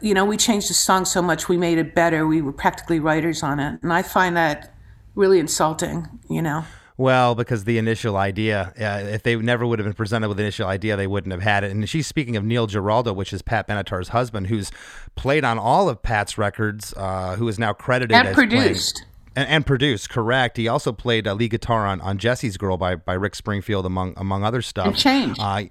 you 0.00 0.14
know, 0.14 0.24
we 0.24 0.36
changed 0.36 0.70
the 0.70 0.74
song 0.74 1.04
so 1.04 1.20
much 1.20 1.48
we 1.48 1.56
made 1.56 1.78
it 1.78 1.94
better. 1.94 2.26
We 2.26 2.40
were 2.40 2.52
practically 2.52 3.00
writers 3.00 3.42
on 3.42 3.60
it, 3.60 3.80
and 3.82 3.92
I 3.92 4.02
find 4.02 4.36
that 4.36 4.74
really 5.14 5.38
insulting. 5.38 6.08
You 6.28 6.42
know. 6.42 6.64
Well, 6.98 7.36
because 7.36 7.62
the 7.64 7.78
initial 7.78 8.16
idea, 8.16 8.72
uh, 8.78 9.08
if 9.08 9.22
they 9.22 9.36
never 9.36 9.64
would 9.64 9.78
have 9.78 9.86
been 9.86 9.94
presented 9.94 10.26
with 10.28 10.36
the 10.36 10.42
initial 10.42 10.66
idea, 10.66 10.96
they 10.96 11.06
wouldn't 11.06 11.32
have 11.32 11.42
had 11.42 11.62
it. 11.62 11.70
And 11.70 11.88
she's 11.88 12.08
speaking 12.08 12.36
of 12.36 12.44
Neil 12.44 12.66
Giraldo, 12.66 13.12
which 13.12 13.32
is 13.32 13.40
Pat 13.40 13.68
Benatar's 13.68 14.08
husband, 14.08 14.48
who's 14.48 14.72
played 15.14 15.44
on 15.44 15.58
all 15.60 15.88
of 15.88 16.02
Pat's 16.02 16.36
records, 16.36 16.92
uh, 16.96 17.36
who 17.36 17.46
is 17.46 17.56
now 17.56 17.72
credited 17.72 18.16
And 18.16 18.26
as 18.28 18.34
playing- 18.34 18.50
produced. 18.50 19.04
and, 19.36 19.48
and 19.48 19.64
produced, 19.64 20.10
correct. 20.10 20.56
He 20.56 20.66
also 20.66 20.90
played 20.92 21.28
a 21.28 21.34
lead 21.34 21.52
guitar 21.52 21.86
on, 21.86 22.00
on 22.00 22.18
Jessie's 22.18 22.56
Girl 22.56 22.76
by, 22.76 22.96
by 22.96 23.12
Rick 23.14 23.36
Springfield, 23.36 23.86
among 23.86 24.14
among 24.16 24.42
other 24.42 24.60
stuff. 24.60 24.88
And 24.88 24.96
Change. 24.96 25.36
Uh, 25.38 25.64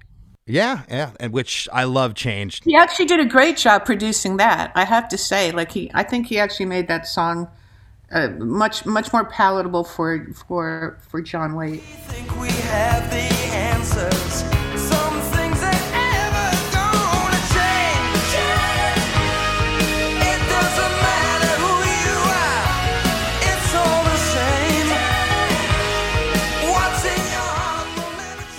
yeah, 0.46 0.84
yeah, 0.90 1.12
and 1.20 1.34
which 1.34 1.68
I 1.74 1.84
love. 1.84 2.14
Changed. 2.14 2.64
He 2.64 2.74
actually 2.74 3.08
did 3.08 3.20
a 3.20 3.26
great 3.26 3.58
job 3.58 3.84
producing 3.84 4.38
that. 4.38 4.72
I 4.76 4.86
have 4.86 5.10
to 5.10 5.18
say, 5.18 5.52
like 5.52 5.74
he, 5.74 5.92
I 5.94 6.04
think 6.04 6.28
he 6.28 6.40
actually 6.40 6.68
made 6.68 6.88
that 6.88 7.06
song 7.06 7.50
uh, 8.12 8.30
much 8.40 8.86
much 8.86 9.12
more 9.12 9.26
palatable 9.26 9.84
for 9.84 10.28
for 10.48 10.98
for 11.10 11.22
John 11.22 11.56
Waite. 11.56 11.84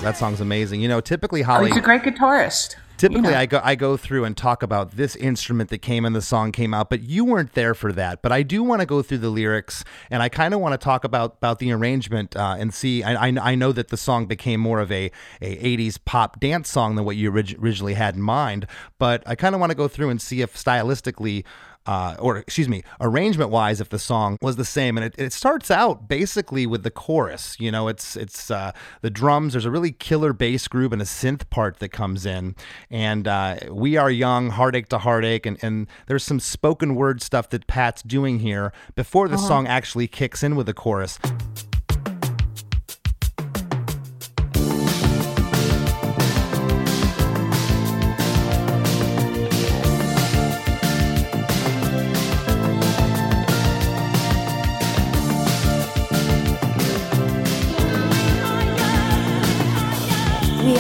That 0.03 0.17
song's 0.17 0.41
amazing. 0.41 0.81
You 0.81 0.89
know, 0.89 1.01
typically 1.03 1.43
Holly. 1.43 1.65
Oh, 1.65 1.67
he's 1.67 1.77
a 1.77 1.83
great 1.83 2.03
guitarist. 2.03 2.77
Typically, 2.99 3.29
You 3.29 3.31
know. 3.31 3.39
I 3.39 3.47
go 3.47 3.61
I 3.63 3.75
go 3.77 3.97
through 3.97 4.25
and 4.25 4.37
talk 4.37 4.63
about 4.63 4.93
this 4.93 5.15
instrument 5.17 5.71
that 5.71 5.79
came 5.79 6.05
and 6.05 6.15
the 6.15 6.21
song 6.21 6.51
came 6.51 6.75
out, 6.75 6.91
but 6.91 7.03
you 7.03 7.25
weren't 7.25 7.53
there 7.55 7.73
for 7.73 7.93
that. 7.93 8.23
But 8.23 8.33
I 8.33 8.43
do 8.43 8.65
want 8.65 8.81
to 8.81 8.87
go 8.87 9.03
through 9.03 9.19
the 9.19 9.31
lyrics, 9.31 9.85
and 10.11 10.21
I 10.21 10.29
kind 10.29 10.53
of 10.53 10.61
want 10.61 10.73
to 10.73 10.85
talk 10.85 11.05
about 11.05 11.37
about 11.37 11.61
the 11.61 11.71
arrangement 11.73 12.37
uh, 12.37 12.57
and 12.59 12.75
see. 12.75 13.05
I, 13.05 13.29
I 13.29 13.53
I 13.53 13.55
know 13.55 13.71
that 13.71 13.89
the 13.89 13.97
song 13.97 14.27
became 14.27 14.61
more 14.61 14.81
of 14.81 14.91
a 14.91 15.13
a 15.41 15.77
'80s 15.77 15.99
pop 16.05 16.41
dance 16.41 16.69
song 16.69 16.97
than 16.97 17.05
what 17.05 17.17
you 17.17 17.31
orig- 17.31 17.57
originally 17.63 17.95
had 17.95 18.17
in 18.17 18.23
mind, 18.23 18.67
but 18.99 19.23
I 19.27 19.37
kind 19.37 19.55
of 19.55 19.61
want 19.61 19.71
to 19.71 19.77
go 19.77 19.87
through 19.87 20.11
and 20.11 20.21
see 20.21 20.41
if 20.43 20.57
stylistically. 20.57 21.45
Uh, 21.89 22.15
or 22.19 22.37
excuse 22.37 22.69
me, 22.69 22.83
arrangement 23.01 23.51
wise, 23.51 23.81
if 23.81 23.89
the 23.89 23.99
song 23.99 24.37
was 24.43 24.57
the 24.57 24.65
same, 24.65 24.99
and 24.99 25.07
it, 25.07 25.15
it 25.17 25.33
starts 25.33 25.71
out 25.71 26.07
basically 26.07 26.67
with 26.67 26.83
the 26.83 26.91
chorus. 26.91 27.57
You 27.59 27.71
know, 27.71 27.89
it's 27.89 28.15
it's 28.15 28.51
uh, 28.51 28.73
the 29.01 29.09
drums. 29.09 29.55
There's 29.55 29.65
a 29.65 29.71
really 29.71 29.93
killer 29.93 30.35
bass 30.35 30.69
groove 30.69 30.93
and 30.93 31.01
a 31.01 31.07
synth 31.07 31.49
part 31.49 31.79
that 31.79 31.89
comes 31.89 32.27
in, 32.27 32.57
and 32.91 33.27
uh, 33.27 33.57
we 33.71 33.97
are 33.97 34.11
young, 34.11 34.51
heartache 34.51 34.91
to 34.91 34.99
heartache, 34.99 35.47
and 35.47 35.57
and 35.63 35.87
there's 36.09 36.25
some 36.25 36.41
spoken 36.41 36.95
word 36.95 37.23
stuff 37.23 37.49
that 37.49 37.67
Pat's 37.67 38.03
doing 38.03 38.41
here 38.41 38.71
before 38.95 39.27
the 39.27 39.39
song 39.39 39.67
actually 39.67 40.09
kicks 40.09 40.43
in 40.43 40.57
with 40.57 40.67
the 40.67 40.75
chorus. 40.75 41.19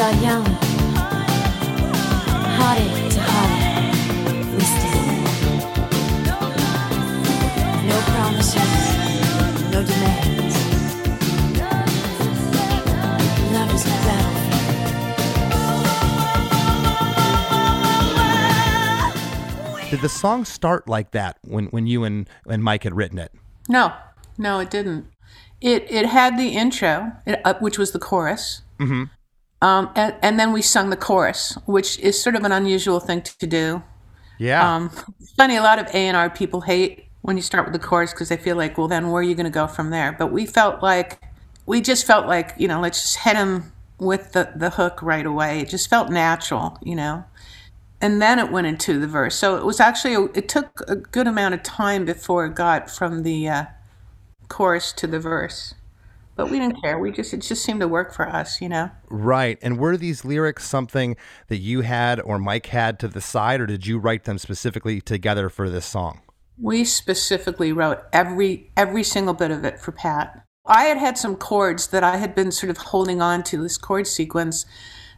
Are 0.08 0.14
young, 0.22 0.44
heartache 2.56 3.10
to 3.12 3.20
heartache. 3.20 3.92
We 4.54 4.60
stand. 4.64 5.26
No 7.86 7.96
promises, 8.12 8.72
no 9.70 9.82
demands. 9.82 10.56
Love 13.52 13.74
is 13.74 13.84
a 13.84 13.88
battlefield. 19.76 19.90
Did 19.90 20.00
the 20.00 20.08
song 20.08 20.46
start 20.46 20.88
like 20.88 21.10
that 21.10 21.36
when 21.42 21.66
when 21.66 21.86
you 21.86 22.04
and 22.04 22.26
and 22.48 22.64
Mike 22.64 22.84
had 22.84 22.96
written 22.96 23.18
it? 23.18 23.30
No, 23.68 23.92
no, 24.38 24.58
it 24.58 24.70
didn't. 24.70 25.06
It 25.60 25.86
it 25.90 26.06
had 26.06 26.38
the 26.38 26.56
intro, 26.56 27.12
it, 27.26 27.42
uh, 27.44 27.54
which 27.60 27.76
was 27.76 27.90
the 27.90 27.98
chorus. 27.98 28.62
Mm-hmm. 28.78 29.04
Um, 29.60 29.90
and, 29.96 30.14
and 30.22 30.38
then 30.38 30.52
we 30.52 30.62
sung 30.62 30.90
the 30.90 30.96
chorus, 30.96 31.58
which 31.66 31.98
is 31.98 32.20
sort 32.20 32.36
of 32.36 32.44
an 32.44 32.52
unusual 32.52 33.00
thing 33.00 33.22
to 33.22 33.46
do. 33.46 33.82
Yeah. 34.38 34.76
Um, 34.76 34.90
funny, 35.36 35.56
a 35.56 35.62
lot 35.62 35.78
of 35.78 35.86
A 35.88 35.96
and 35.96 36.16
R 36.16 36.30
people 36.30 36.60
hate 36.60 37.06
when 37.22 37.36
you 37.36 37.42
start 37.42 37.66
with 37.66 37.72
the 37.72 37.86
chorus 37.86 38.12
because 38.12 38.28
they 38.28 38.36
feel 38.36 38.56
like, 38.56 38.78
well, 38.78 38.88
then 38.88 39.10
where 39.10 39.20
are 39.20 39.24
you 39.24 39.34
going 39.34 39.44
to 39.44 39.50
go 39.50 39.66
from 39.66 39.90
there? 39.90 40.12
But 40.12 40.28
we 40.28 40.46
felt 40.46 40.82
like 40.82 41.20
we 41.66 41.80
just 41.80 42.06
felt 42.06 42.26
like 42.26 42.54
you 42.56 42.68
know, 42.68 42.80
let's 42.80 43.00
just 43.02 43.18
hit 43.18 43.36
him 43.36 43.72
with 43.98 44.32
the 44.32 44.52
the 44.54 44.70
hook 44.70 45.02
right 45.02 45.26
away. 45.26 45.60
It 45.60 45.68
just 45.68 45.90
felt 45.90 46.10
natural, 46.10 46.78
you 46.82 46.94
know. 46.94 47.24
And 48.00 48.22
then 48.22 48.38
it 48.38 48.52
went 48.52 48.68
into 48.68 49.00
the 49.00 49.08
verse. 49.08 49.34
So 49.34 49.56
it 49.56 49.64
was 49.64 49.80
actually 49.80 50.14
a, 50.14 50.22
it 50.26 50.48
took 50.48 50.82
a 50.86 50.94
good 50.94 51.26
amount 51.26 51.54
of 51.54 51.64
time 51.64 52.04
before 52.04 52.46
it 52.46 52.54
got 52.54 52.88
from 52.88 53.24
the 53.24 53.48
uh, 53.48 53.64
chorus 54.48 54.92
to 54.92 55.08
the 55.08 55.18
verse. 55.18 55.74
But 56.38 56.50
we 56.50 56.60
didn't 56.60 56.80
care. 56.80 57.00
We 57.00 57.10
just 57.10 57.34
it 57.34 57.38
just 57.38 57.64
seemed 57.64 57.80
to 57.80 57.88
work 57.88 58.14
for 58.14 58.28
us, 58.28 58.60
you 58.60 58.68
know. 58.68 58.92
Right. 59.10 59.58
And 59.60 59.76
were 59.76 59.96
these 59.96 60.24
lyrics 60.24 60.68
something 60.68 61.16
that 61.48 61.56
you 61.56 61.80
had 61.80 62.20
or 62.20 62.38
Mike 62.38 62.66
had 62.66 63.00
to 63.00 63.08
the 63.08 63.20
side, 63.20 63.60
or 63.60 63.66
did 63.66 63.88
you 63.88 63.98
write 63.98 64.22
them 64.22 64.38
specifically 64.38 65.00
together 65.00 65.48
for 65.48 65.68
this 65.68 65.84
song? 65.84 66.20
We 66.56 66.84
specifically 66.84 67.72
wrote 67.72 68.04
every 68.12 68.70
every 68.76 69.02
single 69.02 69.34
bit 69.34 69.50
of 69.50 69.64
it 69.64 69.80
for 69.80 69.90
Pat. 69.90 70.44
I 70.64 70.84
had 70.84 70.98
had 70.98 71.18
some 71.18 71.34
chords 71.34 71.88
that 71.88 72.04
I 72.04 72.18
had 72.18 72.36
been 72.36 72.52
sort 72.52 72.70
of 72.70 72.76
holding 72.76 73.20
on 73.20 73.42
to 73.42 73.60
this 73.60 73.76
chord 73.76 74.06
sequence 74.06 74.64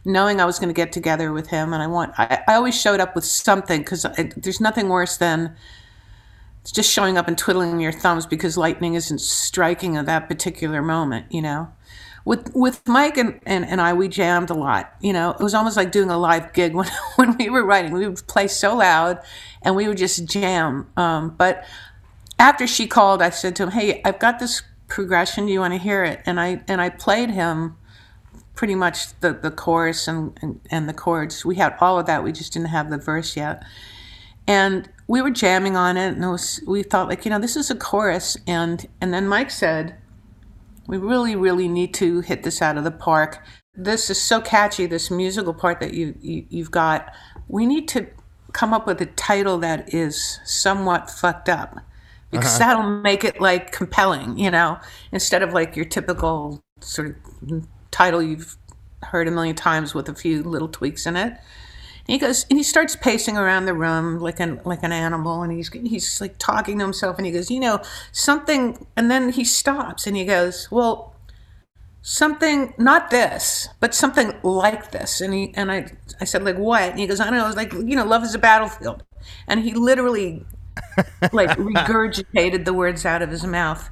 knowing 0.03 0.41
I 0.41 0.45
was 0.45 0.57
going 0.57 0.69
to 0.69 0.73
get 0.73 0.91
together 0.91 1.31
with 1.31 1.49
him, 1.49 1.71
and 1.71 1.83
I 1.83 1.87
want 1.87 2.13
I, 2.17 2.41
I 2.47 2.55
always 2.55 2.81
showed 2.81 2.99
up 2.99 3.13
with 3.13 3.25
something 3.25 3.81
because 3.81 4.07
there's 4.35 4.59
nothing 4.59 4.89
worse 4.89 5.17
than 5.17 5.55
just 6.69 6.91
showing 6.91 7.17
up 7.17 7.27
and 7.27 7.37
twiddling 7.37 7.79
your 7.79 7.91
thumbs 7.91 8.25
because 8.25 8.57
lightning 8.57 8.93
isn't 8.93 9.19
striking 9.19 9.97
at 9.97 10.05
that 10.05 10.27
particular 10.27 10.81
moment, 10.81 11.25
you 11.31 11.41
know. 11.41 11.71
With 12.23 12.51
with 12.53 12.87
Mike 12.87 13.17
and, 13.17 13.39
and, 13.47 13.65
and 13.65 13.81
I, 13.81 13.93
we 13.93 14.07
jammed 14.07 14.51
a 14.51 14.53
lot. 14.53 14.93
You 15.01 15.11
know, 15.11 15.31
it 15.31 15.39
was 15.39 15.55
almost 15.55 15.75
like 15.75 15.91
doing 15.91 16.11
a 16.11 16.17
live 16.19 16.53
gig 16.53 16.75
when 16.75 16.87
when 17.15 17.37
we 17.37 17.49
were 17.49 17.65
writing. 17.65 17.93
We 17.93 18.07
would 18.07 18.27
play 18.27 18.47
so 18.47 18.75
loud, 18.75 19.19
and 19.63 19.75
we 19.75 19.87
would 19.87 19.97
just 19.97 20.25
jam. 20.25 20.87
Um, 20.97 21.31
but 21.31 21.65
after 22.37 22.67
she 22.67 22.85
called, 22.85 23.23
I 23.23 23.31
said 23.31 23.55
to 23.55 23.63
him, 23.63 23.71
"Hey, 23.71 24.01
I've 24.05 24.19
got 24.19 24.37
this 24.37 24.61
progression. 24.87 25.47
Do 25.47 25.51
you 25.51 25.61
want 25.61 25.73
to 25.73 25.79
hear 25.79 26.03
it?" 26.03 26.21
And 26.27 26.39
I 26.39 26.61
and 26.67 26.79
I 26.79 26.89
played 26.89 27.31
him 27.31 27.75
pretty 28.53 28.75
much 28.75 29.19
the, 29.21 29.33
the 29.33 29.49
chorus 29.49 30.07
and, 30.07 30.37
and, 30.41 30.59
and 30.69 30.87
the 30.87 30.93
chords. 30.93 31.43
We 31.43 31.55
had 31.55 31.75
all 31.79 31.97
of 31.97 32.05
that. 32.05 32.23
We 32.23 32.31
just 32.31 32.53
didn't 32.53 32.67
have 32.67 32.91
the 32.91 32.97
verse 32.99 33.35
yet. 33.35 33.63
And 34.45 34.87
we 35.11 35.21
were 35.21 35.29
jamming 35.29 35.75
on 35.75 35.97
it, 35.97 36.13
and 36.13 36.23
it 36.23 36.29
was, 36.29 36.63
we 36.65 36.83
thought 36.83 37.09
like, 37.09 37.25
you 37.25 37.31
know, 37.31 37.37
this 37.37 37.57
is 37.57 37.69
a 37.69 37.75
chorus. 37.75 38.37
And 38.47 38.87
and 39.01 39.13
then 39.13 39.27
Mike 39.27 39.51
said, 39.51 39.97
"We 40.87 40.97
really, 40.97 41.35
really 41.35 41.67
need 41.67 41.93
to 41.95 42.21
hit 42.21 42.43
this 42.43 42.61
out 42.61 42.77
of 42.77 42.85
the 42.85 42.91
park. 42.91 43.43
This 43.75 44.09
is 44.09 44.21
so 44.21 44.39
catchy. 44.39 44.85
This 44.85 45.11
musical 45.11 45.53
part 45.53 45.81
that 45.81 45.93
you, 45.93 46.15
you 46.21 46.45
you've 46.47 46.71
got. 46.71 47.13
We 47.49 47.65
need 47.65 47.89
to 47.89 48.07
come 48.53 48.73
up 48.73 48.87
with 48.87 49.01
a 49.01 49.05
title 49.05 49.57
that 49.57 49.93
is 49.93 50.39
somewhat 50.45 51.09
fucked 51.09 51.49
up." 51.49 51.79
Because 52.29 52.57
uh-huh. 52.57 52.75
that'll 52.75 53.01
make 53.01 53.25
it 53.25 53.41
like 53.41 53.73
compelling, 53.73 54.39
you 54.39 54.49
know, 54.49 54.79
instead 55.11 55.43
of 55.43 55.51
like 55.51 55.75
your 55.75 55.83
typical 55.83 56.63
sort 56.79 57.09
of 57.51 57.67
title 57.91 58.21
you've 58.21 58.55
heard 59.03 59.27
a 59.27 59.31
million 59.31 59.57
times 59.57 59.93
with 59.93 60.07
a 60.07 60.15
few 60.15 60.41
little 60.41 60.69
tweaks 60.69 61.05
in 61.05 61.17
it. 61.17 61.33
And 62.07 62.13
he 62.13 62.17
goes 62.17 62.45
and 62.49 62.57
he 62.57 62.63
starts 62.63 62.95
pacing 62.95 63.37
around 63.37 63.65
the 63.65 63.73
room 63.73 64.19
like 64.19 64.39
an 64.39 64.61
like 64.65 64.83
an 64.83 64.91
animal, 64.91 65.43
and 65.43 65.51
he's 65.51 65.69
he's 65.71 66.21
like 66.21 66.37
talking 66.37 66.79
to 66.79 66.85
himself, 66.85 67.17
and 67.17 67.25
he 67.25 67.31
goes, 67.31 67.49
you 67.51 67.59
know, 67.59 67.81
something, 68.11 68.85
and 68.95 69.09
then 69.09 69.29
he 69.31 69.43
stops 69.43 70.07
and 70.07 70.15
he 70.17 70.25
goes, 70.25 70.69
well, 70.71 71.15
something 72.01 72.73
not 72.77 73.11
this, 73.11 73.69
but 73.79 73.93
something 73.93 74.33
like 74.43 74.91
this, 74.91 75.21
and 75.21 75.33
he 75.33 75.53
and 75.55 75.71
I 75.71 75.91
I 76.19 76.25
said 76.25 76.43
like 76.43 76.57
what, 76.57 76.91
and 76.91 76.99
he 76.99 77.07
goes, 77.07 77.19
I 77.19 77.25
don't 77.25 77.37
know, 77.37 77.47
it's 77.47 77.55
like 77.55 77.73
you 77.73 77.95
know, 77.95 78.05
love 78.05 78.23
is 78.23 78.35
a 78.35 78.39
battlefield, 78.39 79.03
and 79.47 79.61
he 79.61 79.73
literally 79.73 80.45
like 81.31 81.49
regurgitated 81.57 82.65
the 82.65 82.73
words 82.73 83.05
out 83.05 83.21
of 83.21 83.29
his 83.29 83.45
mouth. 83.45 83.89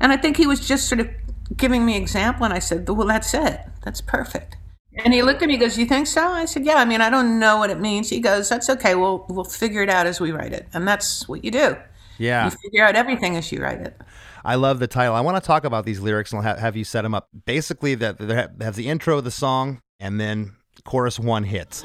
And 0.00 0.12
I 0.12 0.16
think 0.16 0.36
he 0.36 0.46
was 0.46 0.66
just 0.66 0.88
sort 0.88 1.00
of 1.00 1.08
giving 1.56 1.86
me 1.86 1.96
example 1.96 2.44
and 2.44 2.52
I 2.54 2.58
said, 2.58 2.88
Well 2.88 3.06
that's 3.06 3.32
it. 3.34 3.60
That's 3.84 4.00
perfect. 4.00 4.56
And 5.04 5.12
he 5.12 5.22
looked 5.22 5.42
at 5.42 5.48
me 5.48 5.54
and 5.54 5.60
goes, 5.60 5.78
You 5.78 5.86
think 5.86 6.06
so? 6.06 6.26
I 6.26 6.44
said, 6.46 6.64
Yeah, 6.64 6.76
I 6.76 6.84
mean 6.84 7.00
I 7.00 7.10
don't 7.10 7.38
know 7.38 7.58
what 7.58 7.70
it 7.70 7.80
means. 7.80 8.08
He 8.08 8.20
goes, 8.20 8.48
That's 8.48 8.70
okay, 8.70 8.94
we'll 8.94 9.26
we'll 9.28 9.44
figure 9.44 9.82
it 9.82 9.90
out 9.90 10.06
as 10.06 10.20
we 10.20 10.32
write 10.32 10.52
it. 10.52 10.66
And 10.72 10.86
that's 10.86 11.28
what 11.28 11.44
you 11.44 11.50
do. 11.50 11.76
Yeah. 12.18 12.46
You 12.46 12.50
figure 12.50 12.84
out 12.84 12.96
everything 12.96 13.36
as 13.36 13.52
you 13.52 13.62
write 13.62 13.80
it. 13.80 14.00
I 14.44 14.54
love 14.54 14.78
the 14.78 14.86
title. 14.86 15.14
I 15.14 15.20
want 15.20 15.42
to 15.42 15.46
talk 15.46 15.64
about 15.64 15.84
these 15.84 16.00
lyrics 16.00 16.32
and 16.32 16.46
I'll 16.46 16.56
have 16.56 16.76
you 16.76 16.84
set 16.84 17.02
them 17.02 17.14
up. 17.14 17.28
Basically, 17.44 17.94
that 17.96 18.18
that 18.18 18.52
has 18.60 18.76
the 18.76 18.88
intro 18.88 19.18
of 19.18 19.24
the 19.24 19.30
song 19.30 19.80
and 20.00 20.20
then 20.20 20.54
chorus 20.84 21.18
one 21.18 21.44
hits. 21.44 21.82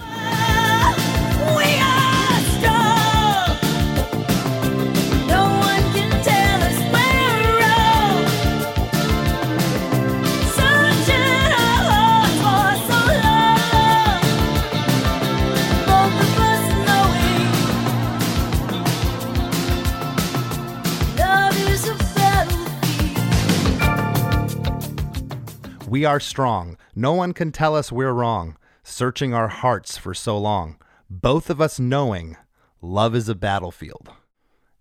We 25.92 26.06
are 26.06 26.22
strong. 26.22 26.78
No 26.96 27.12
one 27.12 27.34
can 27.34 27.52
tell 27.52 27.76
us 27.76 27.92
we're 27.92 28.14
wrong. 28.14 28.56
Searching 28.82 29.34
our 29.34 29.50
hearts 29.50 29.98
for 29.98 30.14
so 30.14 30.38
long. 30.38 30.78
Both 31.10 31.50
of 31.50 31.60
us 31.60 31.82
knowing 31.82 32.38
love 32.82 33.14
is 33.14 33.28
a 33.28 33.36
battlefield. 33.36 34.10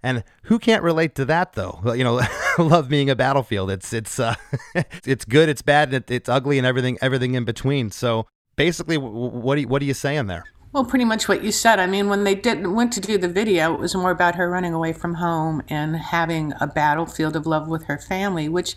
And 0.05 0.23
who 0.45 0.61
can't 0.61 0.85
relate 0.85 1.17
to 1.17 1.25
that 1.25 1.55
though? 1.55 1.81
You 1.85 2.05
know, 2.05 2.21
love 2.59 2.89
being 2.89 3.11
a 3.11 3.17
battlefield. 3.17 3.73
It's 3.73 3.93
it's 3.93 4.21
uh, 4.21 4.37
it's 5.05 5.25
good, 5.25 5.49
it's 5.49 5.63
bad, 5.63 5.93
it, 5.93 6.09
it's 6.13 6.29
ugly, 6.29 6.59
and 6.59 6.67
everything 6.67 6.97
everything 7.03 7.35
in 7.35 7.45
between. 7.45 7.91
So 7.91 8.29
basically, 8.55 8.97
what 8.97 9.61
what 9.63 9.83
are 9.83 9.87
you 9.87 9.95
saying 9.95 10.29
there? 10.29 10.45
Well, 10.71 10.85
pretty 10.85 11.07
much 11.07 11.27
what 11.27 11.43
you 11.43 11.51
said. 11.51 11.81
I 11.81 11.89
mean, 11.89 12.09
when 12.09 12.23
they 12.23 12.37
did 12.37 12.69
went 12.69 12.93
to 12.93 13.01
do 13.01 13.19
the 13.19 13.29
video, 13.29 13.75
it 13.75 13.81
was 13.81 13.97
more 13.97 14.13
about 14.13 14.37
her 14.37 14.49
running 14.49 14.75
away 14.75 14.93
from 14.93 15.15
home 15.15 15.65
and 15.69 15.97
having 15.97 16.53
a 16.61 16.69
battlefield 16.69 17.35
of 17.35 17.47
love 17.47 17.67
with 17.67 17.87
her 17.87 17.99
family, 17.99 18.49
which 18.49 18.77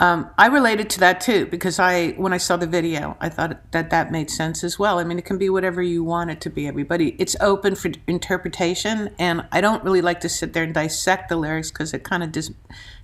um, 0.00 0.30
I 0.38 0.46
related 0.46 0.88
to 0.90 1.00
that 1.00 1.20
too 1.20 1.44
because 1.44 1.78
I, 1.78 2.12
when 2.12 2.32
I 2.32 2.38
saw 2.38 2.56
the 2.56 2.66
video, 2.66 3.18
I 3.20 3.28
thought 3.28 3.70
that 3.72 3.90
that 3.90 4.10
made 4.10 4.30
sense 4.30 4.64
as 4.64 4.78
well. 4.78 4.98
I 4.98 5.04
mean, 5.04 5.18
it 5.18 5.26
can 5.26 5.36
be 5.36 5.50
whatever 5.50 5.82
you 5.82 6.02
want 6.02 6.30
it 6.30 6.40
to 6.40 6.50
be. 6.50 6.66
Everybody, 6.66 7.14
it's 7.18 7.36
open 7.38 7.74
for 7.74 7.92
interpretation, 8.06 9.14
and 9.18 9.46
I 9.52 9.60
don't 9.60 9.84
really 9.84 10.00
like 10.00 10.20
to 10.20 10.28
sit 10.30 10.54
there 10.54 10.64
and 10.64 10.72
dissect 10.72 11.28
the 11.28 11.36
lyrics 11.36 11.70
because 11.70 11.92
it 11.92 12.02
kind 12.02 12.22
of 12.22 12.32
dis- 12.32 12.50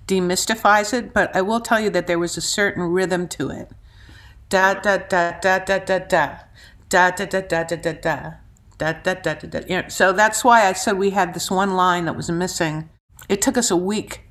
demystifies 0.07 0.95
it. 0.95 1.13
But 1.13 1.37
I 1.37 1.43
will 1.43 1.61
tell 1.61 1.79
you 1.79 1.91
that 1.91 2.07
there 2.07 2.19
was 2.19 2.39
a 2.39 2.41
certain 2.41 2.85
rhythm 2.85 3.29
to 3.29 3.51
it. 3.51 3.71
Da 4.49 4.73
da 4.73 4.97
da 4.97 5.33
da 5.39 5.59
da 5.59 5.79
da 5.79 5.99
da 5.99 6.39
da 6.89 7.11
da 7.11 7.27
da 7.27 7.41
da 7.41 7.65
da 7.65 7.65
da 7.65 7.93
da 7.93 8.33
da 8.79 8.93
da 8.93 9.15
da 9.15 9.35
da 9.35 9.49
da. 9.49 9.59
You 9.69 9.83
know, 9.83 9.89
so 9.89 10.15
that's 10.15 10.43
why 10.43 10.67
I 10.67 10.73
said 10.73 10.97
we 10.97 11.11
had 11.11 11.35
this 11.35 11.51
one 11.51 11.77
line 11.77 12.07
that 12.07 12.17
was 12.17 12.31
missing. 12.31 12.89
It 13.29 13.43
took 13.43 13.59
us 13.59 13.71
a 13.71 13.77
week 13.77 14.23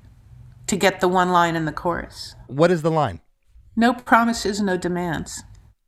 to 0.65 0.75
get 0.75 0.99
the 0.99 1.07
one 1.07 1.31
line 1.31 1.55
in 1.55 1.65
the 1.65 1.71
chorus. 1.71 2.34
What 2.47 2.71
is 2.71 2.81
the 2.81 2.91
line? 2.91 3.21
No 3.75 3.93
promises, 3.93 4.61
no 4.61 4.77
demands. 4.77 5.43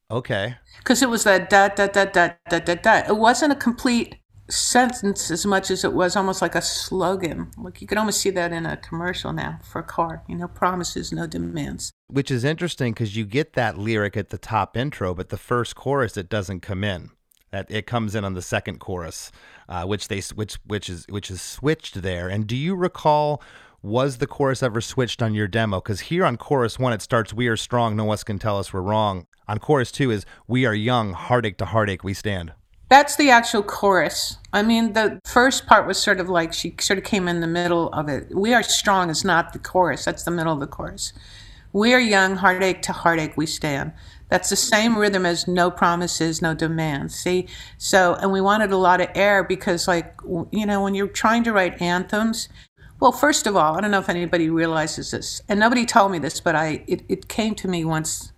Okay. 0.09 0.55
Because 0.79 1.01
it 1.01 1.09
was 1.09 1.23
that 1.23 1.49
da 1.49 1.69
da 1.69 1.87
da 1.87 2.05
da 2.05 2.31
da 2.49 2.59
da 2.59 2.75
da. 2.75 3.03
It 3.07 3.17
wasn't 3.17 3.53
a 3.53 3.55
complete 3.55 4.15
sentence 4.49 5.29
as 5.29 5.45
much 5.45 5.69
as 5.69 5.83
it 5.83 5.93
was 5.93 6.15
almost 6.15 6.41
like 6.41 6.55
a 6.55 6.61
slogan. 6.61 7.51
Like 7.57 7.81
you 7.81 7.87
could 7.87 7.97
almost 7.97 8.21
see 8.21 8.29
that 8.31 8.53
in 8.53 8.65
a 8.65 8.77
commercial 8.77 9.33
now 9.33 9.59
for 9.63 9.79
a 9.79 9.83
car. 9.83 10.23
You 10.27 10.35
know, 10.35 10.47
promises, 10.47 11.11
no 11.11 11.27
demands. 11.27 11.91
Which 12.07 12.31
is 12.31 12.43
interesting 12.43 12.93
because 12.93 13.15
you 13.15 13.25
get 13.25 13.53
that 13.53 13.77
lyric 13.77 14.15
at 14.15 14.29
the 14.29 14.37
top 14.37 14.77
intro, 14.77 15.13
but 15.13 15.29
the 15.29 15.37
first 15.37 15.75
chorus 15.75 16.17
it 16.17 16.29
doesn't 16.29 16.61
come 16.61 16.83
in. 16.83 17.11
That 17.51 17.67
it 17.69 17.87
comes 17.87 18.13
in 18.13 18.25
on 18.25 18.33
the 18.33 18.41
second 18.41 18.79
chorus, 18.79 19.31
uh, 19.69 19.85
which 19.85 20.09
they 20.09 20.19
which 20.35 20.55
which 20.65 20.89
is 20.89 21.05
which 21.07 21.31
is 21.31 21.41
switched 21.41 22.01
there. 22.01 22.27
And 22.27 22.45
do 22.45 22.55
you 22.55 22.75
recall? 22.75 23.41
Was 23.83 24.17
the 24.17 24.25
chorus 24.25 24.63
ever 24.63 24.81
switched 24.81 25.21
on 25.21 25.35
your 25.35 25.47
demo? 25.47 25.79
Because 25.79 25.99
here 25.99 26.25
on 26.25 26.35
chorus 26.35 26.79
one, 26.79 26.93
it 26.93 27.01
starts, 27.01 27.31
We 27.31 27.47
are 27.47 27.55
strong, 27.55 27.95
no 27.95 28.05
one 28.05 28.17
can 28.17 28.39
tell 28.39 28.57
us 28.57 28.73
we're 28.73 28.81
wrong. 28.81 29.27
On 29.47 29.59
chorus 29.59 29.91
two 29.91 30.09
is, 30.09 30.25
We 30.47 30.65
are 30.65 30.73
young, 30.73 31.13
heartache 31.13 31.59
to 31.59 31.65
heartache 31.65 32.03
we 32.03 32.15
stand. 32.15 32.53
That's 32.89 33.17
the 33.17 33.29
actual 33.29 33.61
chorus. 33.61 34.37
I 34.51 34.63
mean, 34.63 34.93
the 34.93 35.19
first 35.25 35.67
part 35.67 35.85
was 35.85 35.99
sort 35.99 36.19
of 36.19 36.27
like 36.27 36.53
she 36.53 36.75
sort 36.79 36.97
of 36.97 37.05
came 37.05 37.27
in 37.27 37.39
the 37.39 37.47
middle 37.47 37.89
of 37.89 38.09
it. 38.09 38.35
We 38.35 38.53
are 38.53 38.63
strong 38.63 39.11
is 39.11 39.23
not 39.23 39.53
the 39.53 39.59
chorus. 39.59 40.05
That's 40.05 40.23
the 40.23 40.31
middle 40.31 40.53
of 40.53 40.59
the 40.59 40.67
chorus. 40.67 41.13
We 41.71 41.93
are 41.93 41.99
young, 41.99 42.37
heartache 42.37 42.81
to 42.83 42.93
heartache 42.93 43.37
we 43.37 43.45
stand. 43.45 43.91
That's 44.29 44.49
the 44.49 44.55
same 44.55 44.97
rhythm 44.97 45.25
as 45.25 45.47
no 45.47 45.69
promises, 45.69 46.41
no 46.41 46.53
demands. 46.53 47.13
See? 47.13 47.47
So, 47.77 48.15
and 48.15 48.31
we 48.31 48.41
wanted 48.41 48.71
a 48.71 48.77
lot 48.77 49.01
of 49.01 49.09
air 49.15 49.43
because, 49.43 49.87
like, 49.87 50.15
you 50.51 50.65
know, 50.65 50.81
when 50.81 50.95
you're 50.95 51.07
trying 51.07 51.43
to 51.43 51.53
write 51.53 51.81
anthems, 51.81 52.49
well, 52.99 53.11
first 53.11 53.45
of 53.45 53.55
all, 53.55 53.77
I 53.77 53.81
don't 53.81 53.91
know 53.91 53.99
if 53.99 54.09
anybody 54.09 54.49
realizes 54.49 55.11
this, 55.11 55.41
and 55.47 55.59
nobody 55.59 55.85
told 55.85 56.11
me 56.11 56.19
this, 56.19 56.39
but 56.39 56.55
I 56.55 56.83
it, 56.87 57.03
it 57.07 57.27
came 57.27 57.53
to 57.55 57.67
me 57.67 57.85
once 57.85 58.31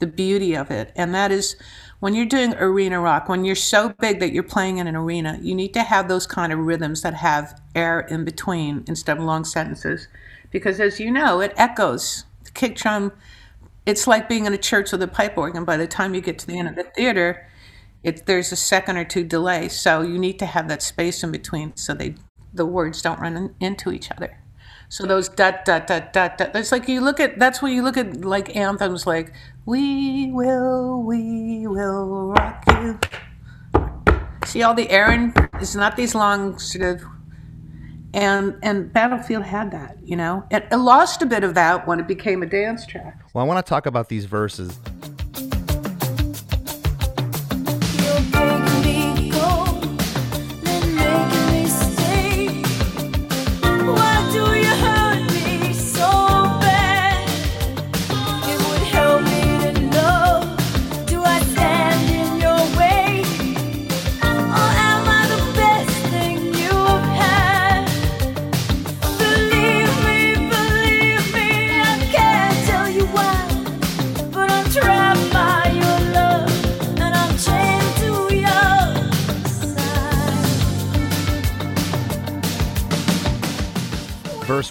the 0.00 0.06
beauty 0.06 0.54
of 0.54 0.70
it. 0.70 0.92
And 0.96 1.14
that 1.14 1.30
is 1.30 1.56
when 2.00 2.14
you're 2.14 2.26
doing 2.26 2.54
arena 2.56 3.00
rock, 3.00 3.28
when 3.28 3.44
you're 3.44 3.54
so 3.54 3.90
big 4.00 4.18
that 4.18 4.32
you're 4.32 4.42
playing 4.42 4.78
in 4.78 4.88
an 4.88 4.96
arena, 4.96 5.38
you 5.40 5.54
need 5.54 5.72
to 5.74 5.82
have 5.82 6.08
those 6.08 6.26
kind 6.26 6.52
of 6.52 6.58
rhythms 6.58 7.02
that 7.02 7.14
have 7.14 7.62
air 7.74 8.00
in 8.00 8.24
between 8.24 8.84
instead 8.88 9.18
of 9.18 9.22
long 9.22 9.44
sentences. 9.44 10.08
Because 10.50 10.80
as 10.80 10.98
you 10.98 11.10
know, 11.10 11.40
it 11.40 11.54
echoes. 11.56 12.24
The 12.42 12.50
kick 12.50 12.74
drum, 12.74 13.12
it's 13.86 14.08
like 14.08 14.28
being 14.28 14.44
in 14.44 14.52
a 14.52 14.58
church 14.58 14.90
with 14.90 15.00
a 15.02 15.08
pipe 15.08 15.38
organ. 15.38 15.64
By 15.64 15.76
the 15.76 15.86
time 15.86 16.14
you 16.14 16.20
get 16.20 16.40
to 16.40 16.46
the 16.46 16.58
end 16.58 16.68
of 16.68 16.74
the 16.74 16.82
theater, 16.82 17.48
it, 18.02 18.26
there's 18.26 18.50
a 18.50 18.56
second 18.56 18.96
or 18.96 19.04
two 19.04 19.22
delay. 19.22 19.68
So 19.68 20.02
you 20.02 20.18
need 20.18 20.40
to 20.40 20.46
have 20.46 20.66
that 20.68 20.82
space 20.82 21.22
in 21.22 21.30
between 21.30 21.76
so 21.76 21.94
they 21.94 22.16
the 22.52 22.66
words 22.66 23.02
don't 23.02 23.20
run 23.20 23.36
in, 23.36 23.54
into 23.60 23.92
each 23.92 24.10
other. 24.10 24.38
So 24.88 25.06
those 25.06 25.28
dot 25.28 25.64
dot 25.64 25.86
dot 25.86 26.12
dot 26.12 26.36
dot. 26.36 26.54
It's 26.54 26.70
like 26.70 26.86
you 26.86 27.00
look 27.00 27.18
at. 27.18 27.38
That's 27.38 27.62
when 27.62 27.72
you 27.72 27.82
look 27.82 27.96
at 27.96 28.24
like 28.24 28.54
anthems 28.54 29.06
like 29.06 29.32
"We 29.64 30.30
will, 30.32 31.02
we 31.02 31.66
will 31.66 32.34
rock 32.36 32.62
you." 32.68 32.98
See 34.44 34.62
all 34.62 34.74
the 34.74 34.90
Aaron. 34.90 35.32
It's 35.54 35.74
not 35.74 35.96
these 35.96 36.14
long 36.14 36.58
sort 36.58 36.84
of. 36.84 37.02
And 38.12 38.58
and 38.62 38.92
Battlefield 38.92 39.44
had 39.44 39.70
that, 39.70 39.96
you 40.04 40.16
know. 40.16 40.44
It, 40.50 40.66
it 40.70 40.76
lost 40.76 41.22
a 41.22 41.26
bit 41.26 41.42
of 41.42 41.54
that 41.54 41.86
when 41.88 41.98
it 41.98 42.06
became 42.06 42.42
a 42.42 42.46
dance 42.46 42.84
track. 42.84 43.22
Well, 43.32 43.42
I 43.42 43.48
want 43.48 43.64
to 43.64 43.68
talk 43.68 43.86
about 43.86 44.10
these 44.10 44.26
verses. 44.26 44.78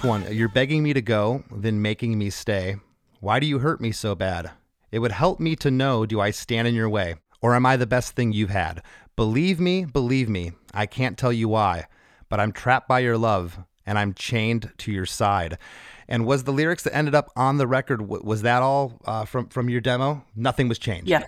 One. 0.03 0.25
You're 0.33 0.49
begging 0.49 0.83
me 0.83 0.93
to 0.93 1.01
go, 1.01 1.43
then 1.55 1.81
making 1.81 2.17
me 2.17 2.29
stay. 2.29 2.77
Why 3.19 3.39
do 3.39 3.45
you 3.45 3.59
hurt 3.59 3.81
me 3.81 3.91
so 3.91 4.15
bad? 4.15 4.51
It 4.91 4.99
would 4.99 5.11
help 5.11 5.39
me 5.39 5.55
to 5.57 5.71
know 5.71 6.05
do 6.05 6.19
I 6.19 6.31
stand 6.31 6.67
in 6.67 6.75
your 6.75 6.89
way, 6.89 7.15
or 7.41 7.55
am 7.55 7.65
I 7.65 7.77
the 7.77 7.87
best 7.87 8.15
thing 8.15 8.31
you've 8.31 8.49
had? 8.49 8.81
Believe 9.15 9.59
me, 9.59 9.85
believe 9.85 10.29
me, 10.29 10.53
I 10.73 10.85
can't 10.85 11.17
tell 11.17 11.31
you 11.31 11.47
why, 11.47 11.87
but 12.29 12.39
I'm 12.39 12.51
trapped 12.51 12.87
by 12.87 12.99
your 12.99 13.17
love, 13.17 13.59
and 13.85 13.97
I'm 13.97 14.13
chained 14.13 14.71
to 14.79 14.91
your 14.91 15.05
side. 15.05 15.57
And 16.07 16.25
was 16.25 16.43
the 16.43 16.53
lyrics 16.53 16.83
that 16.83 16.95
ended 16.95 17.15
up 17.15 17.29
on 17.35 17.57
the 17.57 17.67
record, 17.67 18.07
was 18.07 18.41
that 18.41 18.61
all 18.61 18.99
uh, 19.05 19.25
from, 19.25 19.47
from 19.49 19.69
your 19.69 19.81
demo? 19.81 20.25
Nothing 20.35 20.67
was 20.67 20.79
changed? 20.79 21.07
Yes. 21.07 21.25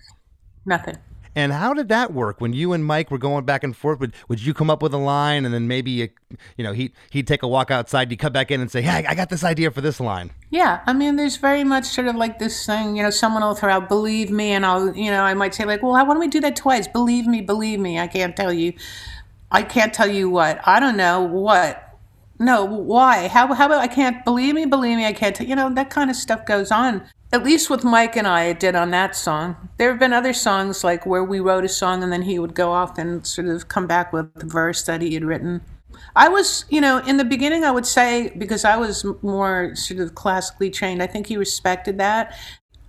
Nothing. 0.65 0.97
And 1.35 1.51
how 1.51 1.73
did 1.73 1.89
that 1.89 2.13
work 2.13 2.39
when 2.39 2.53
you 2.53 2.73
and 2.73 2.85
Mike 2.85 3.09
were 3.09 3.17
going 3.17 3.45
back 3.45 3.63
and 3.63 3.75
forth? 3.75 3.99
Would 3.99 4.13
would 4.27 4.41
you 4.41 4.53
come 4.53 4.69
up 4.69 4.81
with 4.81 4.93
a 4.93 4.97
line 4.97 5.45
and 5.45 5.53
then 5.53 5.67
maybe 5.67 5.91
you, 5.91 6.09
you 6.57 6.63
know 6.63 6.73
he 6.73 6.93
he'd 7.09 7.27
take 7.27 7.43
a 7.43 7.47
walk 7.47 7.71
outside, 7.71 8.11
you 8.11 8.17
come 8.17 8.33
back 8.33 8.51
in 8.51 8.61
and 8.61 8.69
say, 8.69 8.81
"Hey, 8.81 9.05
I 9.07 9.15
got 9.15 9.29
this 9.29 9.43
idea 9.43 9.71
for 9.71 9.81
this 9.81 9.99
line." 9.99 10.31
Yeah, 10.49 10.81
I 10.85 10.93
mean, 10.93 11.15
there's 11.15 11.37
very 11.37 11.63
much 11.63 11.85
sort 11.85 12.07
of 12.07 12.15
like 12.15 12.37
this 12.37 12.65
thing, 12.65 12.95
you 12.95 13.01
know, 13.01 13.09
someone 13.09 13.41
will 13.41 13.55
throw 13.55 13.71
out, 13.71 13.89
believe 13.89 14.29
me, 14.29 14.51
and 14.51 14.63
I'll, 14.65 14.95
you 14.95 15.09
know, 15.09 15.23
I 15.23 15.33
might 15.33 15.55
say, 15.55 15.65
like, 15.65 15.81
well, 15.81 15.93
why 15.93 16.03
don't 16.03 16.19
we 16.19 16.27
do 16.27 16.39
that 16.41 16.55
twice? 16.55 16.87
Believe 16.87 17.25
me, 17.25 17.41
believe 17.41 17.79
me. 17.79 17.97
I 17.97 18.05
can't 18.05 18.35
tell 18.35 18.53
you. 18.53 18.73
I 19.51 19.63
can't 19.63 19.93
tell 19.93 20.07
you 20.07 20.29
what. 20.29 20.59
I 20.67 20.79
don't 20.79 20.97
know 20.97 21.21
what. 21.21 21.82
No, 22.43 22.65
why? 22.65 23.29
How, 23.29 23.53
how 23.53 23.67
about 23.67 23.79
I 23.79 23.87
can't 23.87 24.25
believe 24.25 24.55
me, 24.55 24.65
believe 24.65 24.97
me, 24.97 25.05
I 25.05 25.13
can't 25.13 25.33
tell 25.33 25.47
you 25.47 25.55
know, 25.55 25.73
that 25.73 25.89
kind 25.89 26.09
of 26.09 26.15
stuff 26.17 26.45
goes 26.45 26.71
on. 26.71 27.01
At 27.31 27.43
least 27.43 27.69
with 27.69 27.85
Mike 27.85 28.17
and 28.17 28.27
I, 28.27 28.43
it 28.43 28.59
did 28.59 28.75
on 28.75 28.91
that 28.91 29.15
song. 29.15 29.69
There 29.77 29.89
have 29.89 29.99
been 29.99 30.11
other 30.11 30.33
songs 30.33 30.83
like 30.83 31.05
where 31.05 31.23
we 31.23 31.39
wrote 31.39 31.63
a 31.63 31.69
song 31.69 32.03
and 32.03 32.11
then 32.11 32.23
he 32.23 32.39
would 32.39 32.53
go 32.53 32.71
off 32.73 32.97
and 32.97 33.25
sort 33.25 33.47
of 33.47 33.69
come 33.69 33.87
back 33.87 34.11
with 34.11 34.33
the 34.35 34.45
verse 34.45 34.83
that 34.83 35.01
he 35.01 35.13
had 35.13 35.23
written. 35.23 35.61
I 36.17 36.27
was, 36.27 36.65
you 36.69 36.81
know, 36.81 36.97
in 36.97 37.15
the 37.15 37.23
beginning, 37.23 37.63
I 37.63 37.71
would 37.71 37.85
say, 37.85 38.33
because 38.37 38.65
I 38.65 38.75
was 38.75 39.05
more 39.21 39.73
sort 39.75 40.01
of 40.01 40.13
classically 40.13 40.69
trained, 40.69 41.01
I 41.01 41.07
think 41.07 41.27
he 41.27 41.37
respected 41.37 41.97
that. 41.99 42.37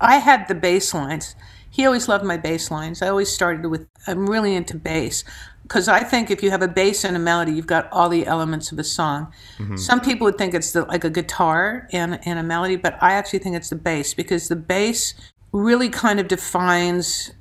I 0.01 0.17
had 0.17 0.49
the 0.49 0.57
bass 0.57 0.93
lines. 0.93 1.37
He 1.71 1.87
always 1.87 2.09
loved 2.09 2.25
my 2.25 2.37
bass 2.37 2.73
lines. 2.73 3.03
I 3.03 3.09
always 3.09 3.33
started 3.33 3.67
with, 3.67 3.87
I'm 4.09 4.29
really 4.29 4.57
into 4.57 4.77
bass. 4.77 5.23
Because 5.65 5.89
I 5.89 6.05
think 6.05 6.31
if 6.31 6.43
you 6.43 6.51
have 6.51 6.63
a 6.63 6.69
bass 6.69 7.05
and 7.05 7.17
a 7.17 7.19
melody, 7.19 7.53
you've 7.53 7.67
got 7.67 7.91
all 7.91 8.09
the 8.09 8.27
elements 8.27 8.71
of 8.71 8.79
a 8.79 8.85
song. 8.85 9.33
Some 9.77 10.01
people 10.01 10.27
would 10.27 10.39
think 10.39 10.55
it's 10.55 10.73
the, 10.73 10.85
like 10.85 11.05
a 11.05 11.11
guitar 11.11 11.89
and, 11.91 12.21
and 12.25 12.39
a 12.39 12.43
melody, 12.43 12.77
but 12.77 12.97
I 13.03 13.15
actually 13.15 13.39
think 13.39 13.57
it's 13.57 13.71
the 13.71 13.77
bass 13.77 14.13
because 14.13 14.49
the 14.49 14.57
bass 14.57 15.15
really 15.53 15.89
kind 15.89 16.21
of 16.21 16.29
defines 16.29 17.33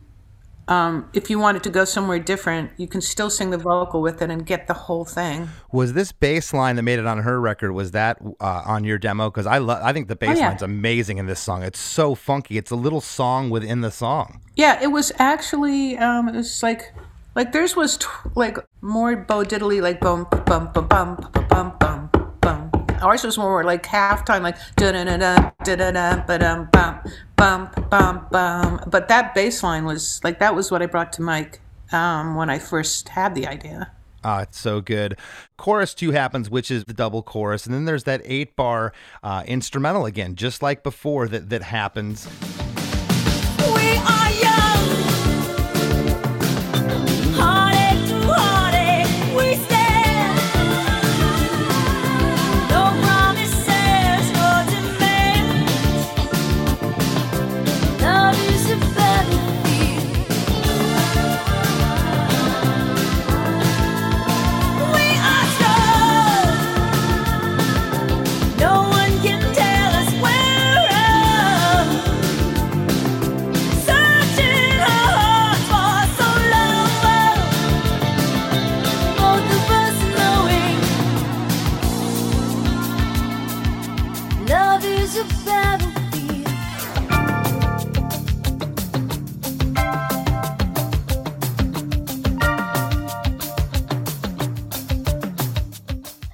um, 0.67 1.09
if 1.13 1.29
you 1.29 1.39
wanted 1.39 1.63
to 1.63 1.69
go 1.69 1.83
somewhere 1.83 2.19
different, 2.19 2.71
you 2.77 2.87
can 2.87 3.01
still 3.01 3.29
sing 3.29 3.49
the 3.49 3.57
vocal 3.57 4.01
with 4.01 4.21
it 4.21 4.29
and 4.29 4.45
get 4.45 4.67
the 4.67 4.73
whole 4.73 5.03
thing. 5.03 5.49
Was 5.73 5.93
this 5.93 6.11
bass 6.13 6.53
line 6.53 6.77
that 6.77 6.83
made 6.83 6.99
it 6.99 7.05
on 7.05 7.19
her 7.19 7.39
record? 7.39 7.73
Was 7.73 7.91
that 7.91 8.17
uh, 8.39 8.63
on 8.65 8.85
your 8.85 8.97
demo? 8.97 9.29
Because 9.29 9.45
I 9.45 9.57
love, 9.57 9.83
I 9.83 9.91
think 9.91 10.07
the 10.07 10.15
bass 10.15 10.37
yeah. 10.37 10.49
line's 10.49 10.61
amazing 10.61 11.17
in 11.17 11.25
this 11.25 11.41
song. 11.41 11.63
It's 11.63 11.79
so 11.79 12.15
funky. 12.15 12.57
It's 12.57 12.71
a 12.71 12.77
little 12.77 13.01
song 13.01 13.49
within 13.49 13.81
the 13.81 13.91
song. 13.91 14.41
Yeah, 14.55 14.81
it 14.81 14.87
was 14.87 15.11
actually 15.19 15.97
um, 15.97 16.29
it 16.29 16.35
was 16.35 16.63
like 16.63 16.93
like 17.35 17.51
theirs 17.51 17.75
was 17.75 17.97
t- 17.97 18.07
like 18.35 18.57
more 18.81 19.15
Bo 19.15 19.43
Diddley 19.43 19.81
like 19.81 19.99
bum 19.99 20.27
bum 20.45 20.69
bum 20.73 20.87
bum 20.87 21.31
bum 21.33 21.73
bum 21.79 22.09
bum 22.09 22.09
bum. 22.41 22.71
Ours 23.01 23.23
was 23.23 23.37
more 23.37 23.63
like 23.63 23.83
halftime, 23.83 24.41
like 24.41 24.57
da 24.75 24.91
da 24.91 25.03
da 25.03 25.17
da 25.17 25.51
da 25.63 25.75
da 25.75 25.91
da 25.91 26.25
ba 26.25 26.37
dum 26.37 26.69
bum 26.71 26.99
bum 27.35 27.69
bum 27.89 28.27
bum. 28.31 28.81
But 28.87 29.07
that 29.07 29.33
bass 29.33 29.63
line 29.63 29.85
was 29.85 30.21
like 30.23 30.39
that 30.39 30.55
was 30.55 30.71
what 30.71 30.81
I 30.81 30.85
brought 30.85 31.13
to 31.13 31.21
Mike 31.21 31.59
um, 31.91 32.35
when 32.35 32.49
I 32.49 32.59
first 32.59 33.09
had 33.09 33.35
the 33.35 33.47
idea. 33.47 33.91
Ah, 34.25 34.43
it's 34.43 34.57
so 34.57 34.79
good. 34.79 35.17
Chorus 35.57 35.93
two 35.93 36.11
happens, 36.11 36.49
which 36.49 36.71
is 36.71 36.85
the 36.85 36.93
double 36.93 37.23
chorus, 37.23 37.65
and 37.65 37.75
then 37.75 37.83
there's 37.85 38.05
that 38.05 38.21
eight 38.23 38.55
bar 38.55 38.93
uh, 39.21 39.43
instrumental 39.45 40.05
again, 40.05 40.35
just 40.35 40.61
like 40.61 40.81
before 40.81 41.27
that 41.27 41.49
that 41.49 41.63
happens. 41.63 42.27
We 43.75 43.97
are 43.97 44.22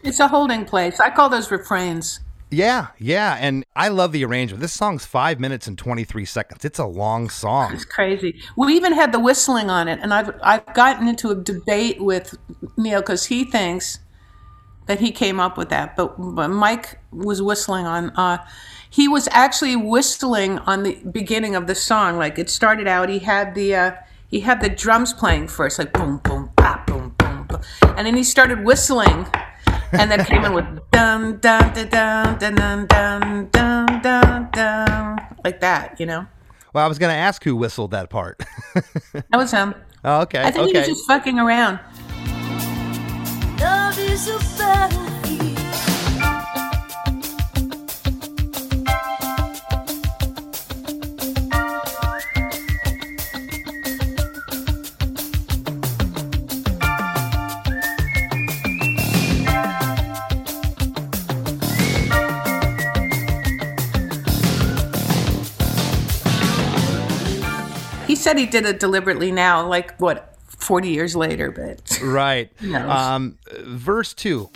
It's 0.09 0.19
a 0.19 0.27
holding 0.27 0.65
place. 0.65 0.99
I 0.99 1.09
call 1.11 1.29
those 1.29 1.51
refrains. 1.51 2.19
Yeah, 2.51 2.87
yeah, 2.97 3.37
and 3.39 3.63
I 3.75 3.89
love 3.89 4.11
the 4.11 4.25
arrangement. 4.25 4.59
This 4.59 4.73
song's 4.73 5.05
five 5.05 5.39
minutes 5.39 5.67
and 5.67 5.77
twenty 5.77 6.03
three 6.03 6.25
seconds. 6.25 6.65
It's 6.65 6.79
a 6.79 6.85
long 6.85 7.29
song. 7.29 7.73
It's 7.73 7.85
crazy. 7.85 8.41
We 8.57 8.73
even 8.73 8.93
had 8.93 9.11
the 9.11 9.19
whistling 9.19 9.69
on 9.69 9.87
it, 9.87 9.99
and 10.01 10.11
I've 10.11 10.31
I've 10.41 10.65
gotten 10.73 11.07
into 11.07 11.29
a 11.29 11.35
debate 11.35 12.01
with 12.01 12.35
Neil 12.75 13.01
because 13.01 13.27
he 13.27 13.43
thinks 13.43 13.99
that 14.87 14.99
he 14.99 15.11
came 15.11 15.39
up 15.39 15.55
with 15.55 15.69
that, 15.69 15.95
but, 15.95 16.15
but 16.17 16.47
Mike 16.47 16.99
was 17.11 17.43
whistling 17.43 17.85
on. 17.85 18.09
Uh, 18.15 18.43
he 18.89 19.07
was 19.07 19.29
actually 19.31 19.75
whistling 19.75 20.57
on 20.59 20.81
the 20.81 20.95
beginning 21.11 21.55
of 21.55 21.67
the 21.67 21.75
song. 21.75 22.17
Like 22.17 22.39
it 22.39 22.49
started 22.49 22.87
out, 22.87 23.09
he 23.09 23.19
had 23.19 23.53
the 23.53 23.75
uh, 23.75 23.91
he 24.27 24.39
had 24.39 24.59
the 24.59 24.69
drums 24.69 25.13
playing 25.13 25.49
first, 25.49 25.77
like 25.77 25.93
boom 25.93 26.17
boom 26.23 26.49
bop 26.55 26.87
boom 26.87 27.13
boom, 27.19 27.43
boom. 27.43 27.61
and 27.95 28.07
then 28.07 28.17
he 28.17 28.23
started 28.23 28.65
whistling, 28.65 29.27
and 29.91 30.11
then 30.11 30.23
came 30.25 30.43
in 30.43 30.53
with 30.53 30.65
dun 30.91 31.39
dun 31.39 31.73
dun 31.73 31.89
dun 31.89 32.37
dun 32.37 32.55
dun 32.55 32.87
dun 32.87 33.49
dun 33.51 34.01
dun 34.01 34.49
dun 34.51 35.19
like 35.43 35.59
that, 35.61 35.99
you 35.99 36.05
know. 36.05 36.25
Well, 36.73 36.85
I 36.85 36.87
was 36.87 36.99
going 36.99 37.11
to 37.11 37.17
ask 37.17 37.43
who 37.43 37.55
whistled 37.55 37.91
that 37.91 38.09
part. 38.09 38.43
That 39.13 39.37
was 39.37 39.51
him. 39.51 39.73
oh, 40.03 40.21
okay, 40.21 40.43
I 40.43 40.51
think 40.51 40.69
he 40.69 40.77
was 40.77 40.87
just 40.87 41.07
fucking 41.07 41.39
around. 41.39 41.79
Love 43.59 43.97
is 43.99 44.27
a 44.27 44.37
battlefield. 44.57 45.48
said 68.29 68.37
he 68.37 68.45
did 68.45 68.65
it 68.65 68.79
deliberately 68.79 69.31
now, 69.31 69.67
like 69.67 69.97
what, 69.99 70.35
40 70.45 70.89
years 70.89 71.15
later, 71.15 71.49
but. 71.49 71.99
Right. 72.01 72.51
Um, 72.63 73.39
verse 73.59 74.13
2. 74.13 74.49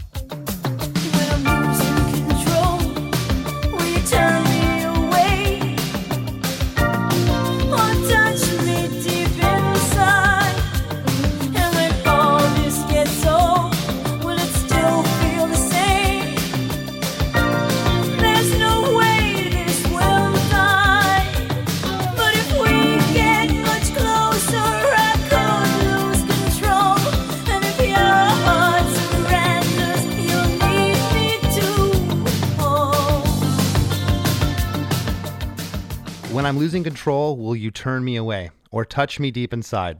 When 36.43 36.49
I'm 36.49 36.59
losing 36.59 36.83
control, 36.83 37.37
will 37.37 37.55
you 37.55 37.71
turn 37.71 38.03
me 38.03 38.17
away 38.17 38.51
or 38.69 38.83
touch 38.83 39.17
me 39.17 39.31
deep 39.31 39.53
inside? 39.53 39.99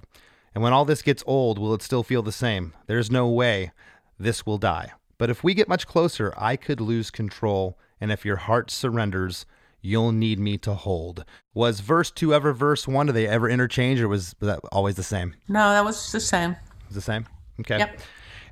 And 0.53 0.61
when 0.61 0.73
all 0.73 0.83
this 0.83 1.01
gets 1.01 1.23
old, 1.25 1.57
will 1.57 1.73
it 1.73 1.81
still 1.81 2.03
feel 2.03 2.21
the 2.21 2.33
same? 2.33 2.73
There's 2.85 3.09
no 3.09 3.29
way 3.29 3.71
this 4.19 4.45
will 4.45 4.57
die. 4.57 4.91
But 5.17 5.29
if 5.29 5.41
we 5.41 5.53
get 5.53 5.69
much 5.69 5.87
closer, 5.87 6.33
I 6.35 6.57
could 6.57 6.81
lose 6.81 7.11
control. 7.11 7.79
And 8.01 8.11
if 8.11 8.25
your 8.25 8.35
heart 8.35 8.69
surrenders, 8.71 9.45
you'll 9.79 10.11
need 10.11 10.37
me 10.37 10.57
to 10.57 10.73
hold. 10.73 11.23
Was 11.53 11.79
verse 11.79 12.11
two 12.11 12.33
ever 12.33 12.51
verse 12.51 12.89
one? 12.89 13.05
Do 13.05 13.13
they 13.13 13.25
ever 13.25 13.47
interchange 13.47 14.01
or 14.01 14.09
was 14.09 14.35
that 14.41 14.59
always 14.69 14.95
the 14.95 15.01
same? 15.01 15.35
No, 15.47 15.69
that 15.69 15.85
was 15.85 16.11
the 16.11 16.19
same. 16.19 16.57
It's 16.87 16.95
the 16.95 16.99
same? 17.01 17.25
Okay. 17.61 17.77
Yep. 17.77 18.01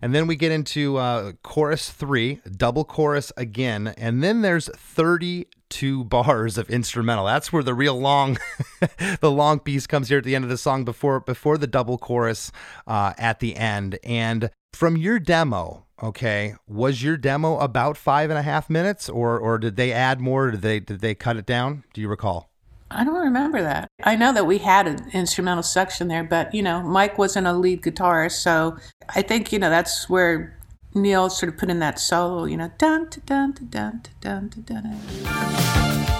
And 0.01 0.15
then 0.15 0.27
we 0.27 0.37
get 0.37 0.53
into 0.53 0.95
uh, 0.95 1.33
chorus 1.43 1.89
three, 1.89 2.39
double 2.55 2.85
chorus 2.85 3.33
again. 3.35 3.87
And 3.97 4.23
then 4.23 4.43
there's 4.43 4.69
32 5.72 6.03
bars 6.03 6.57
of 6.57 6.69
instrumental. 6.69 7.26
That's 7.26 7.51
where 7.53 7.63
the 7.63 7.74
real 7.74 7.99
long, 7.99 8.38
the 9.22 9.32
long 9.32 9.59
piece 9.59 9.88
comes 9.88 10.09
here 10.09 10.17
at 10.17 10.24
the 10.24 10.36
end 10.36 10.43
of 10.43 10.49
the 10.49 10.57
song 10.57 10.84
before, 10.84 11.22
before 11.22 11.57
the 11.57 11.67
double 11.67 11.97
chorus 11.97 12.51
uh, 12.88 13.13
at 13.17 13.39
the 13.39 13.55
end. 13.55 13.97
And 14.03 14.49
from 14.74 14.97
your 14.97 15.17
demo, 15.17 15.86
okay, 16.03 16.55
was 16.67 17.01
your 17.01 17.15
demo 17.15 17.57
about 17.59 17.97
five 17.97 18.30
and 18.30 18.38
a 18.38 18.41
half 18.41 18.69
minutes 18.69 19.07
or, 19.07 19.39
or 19.39 19.57
did 19.57 19.78
they 19.78 19.93
add 19.93 20.19
more? 20.19 20.51
Did 20.51 20.61
they, 20.61 20.80
did 20.80 20.99
they 20.99 21.15
cut 21.15 21.38
it 21.38 21.45
down? 21.45 21.84
Do 21.93 22.01
you 22.01 22.09
recall? 22.09 22.49
I 22.93 23.05
don't 23.05 23.24
remember 23.24 23.61
that. 23.61 23.88
I 24.03 24.17
know 24.17 24.34
that 24.34 24.45
we 24.45 24.57
had 24.57 24.86
an 24.86 25.09
instrumental 25.13 25.63
section 25.63 26.09
there, 26.09 26.26
but 26.26 26.53
you 26.53 26.61
know, 26.61 26.84
Mike 26.84 27.17
wasn't 27.17 27.47
a 27.47 27.53
lead 27.53 27.82
guitarist, 27.82 28.41
so 28.43 28.78
I 29.15 29.22
think 29.22 29.53
you 29.53 29.59
know 29.59 29.69
that's 29.69 30.09
where 30.09 30.59
Neil 30.93 31.29
sort 31.29 31.53
of 31.53 31.57
put 31.57 31.69
in 31.69 31.79
that 31.79 31.99
solo. 31.99 32.45
You 32.45 32.57
know, 32.57 32.71
dun 32.77 33.07
dun 33.25 33.53
dun 33.53 33.69
dun 33.69 34.01
dun 34.21 34.49
dun 34.49 34.63
dun. 34.65 34.99
dun. 35.23 36.11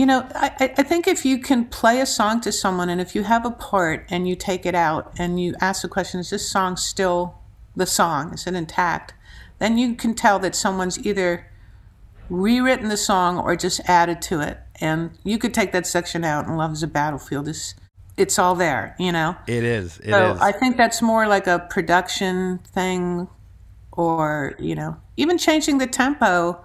You 0.00 0.06
know, 0.06 0.26
I, 0.34 0.72
I 0.78 0.82
think 0.82 1.06
if 1.06 1.26
you 1.26 1.36
can 1.36 1.66
play 1.66 2.00
a 2.00 2.06
song 2.06 2.40
to 2.40 2.52
someone 2.52 2.88
and 2.88 3.02
if 3.02 3.14
you 3.14 3.22
have 3.24 3.44
a 3.44 3.50
part 3.50 4.06
and 4.08 4.26
you 4.26 4.34
take 4.34 4.64
it 4.64 4.74
out 4.74 5.12
and 5.18 5.38
you 5.38 5.54
ask 5.60 5.82
the 5.82 5.88
question, 5.88 6.20
is 6.20 6.30
this 6.30 6.50
song 6.50 6.78
still 6.78 7.34
the 7.76 7.84
song? 7.84 8.32
Is 8.32 8.46
it 8.46 8.54
intact? 8.54 9.12
Then 9.58 9.76
you 9.76 9.94
can 9.94 10.14
tell 10.14 10.38
that 10.38 10.54
someone's 10.54 10.98
either 11.04 11.50
rewritten 12.30 12.88
the 12.88 12.96
song 12.96 13.38
or 13.38 13.56
just 13.56 13.82
added 13.84 14.22
to 14.22 14.40
it. 14.40 14.56
And 14.80 15.18
you 15.22 15.36
could 15.36 15.52
take 15.52 15.72
that 15.72 15.86
section 15.86 16.24
out 16.24 16.46
and 16.46 16.56
Love 16.56 16.72
is 16.72 16.82
a 16.82 16.86
Battlefield. 16.86 17.46
is 17.46 17.74
it's 18.16 18.38
all 18.38 18.54
there, 18.54 18.96
you 18.98 19.12
know? 19.12 19.36
It 19.46 19.64
is. 19.64 19.98
It 19.98 20.06
is. 20.06 20.12
so 20.12 20.38
I 20.40 20.52
think 20.52 20.78
that's 20.78 21.02
more 21.02 21.26
like 21.26 21.46
a 21.46 21.58
production 21.58 22.60
thing 22.72 23.28
or, 23.92 24.54
you 24.58 24.74
know, 24.74 24.96
even 25.18 25.36
changing 25.36 25.76
the 25.76 25.86
tempo 25.86 26.58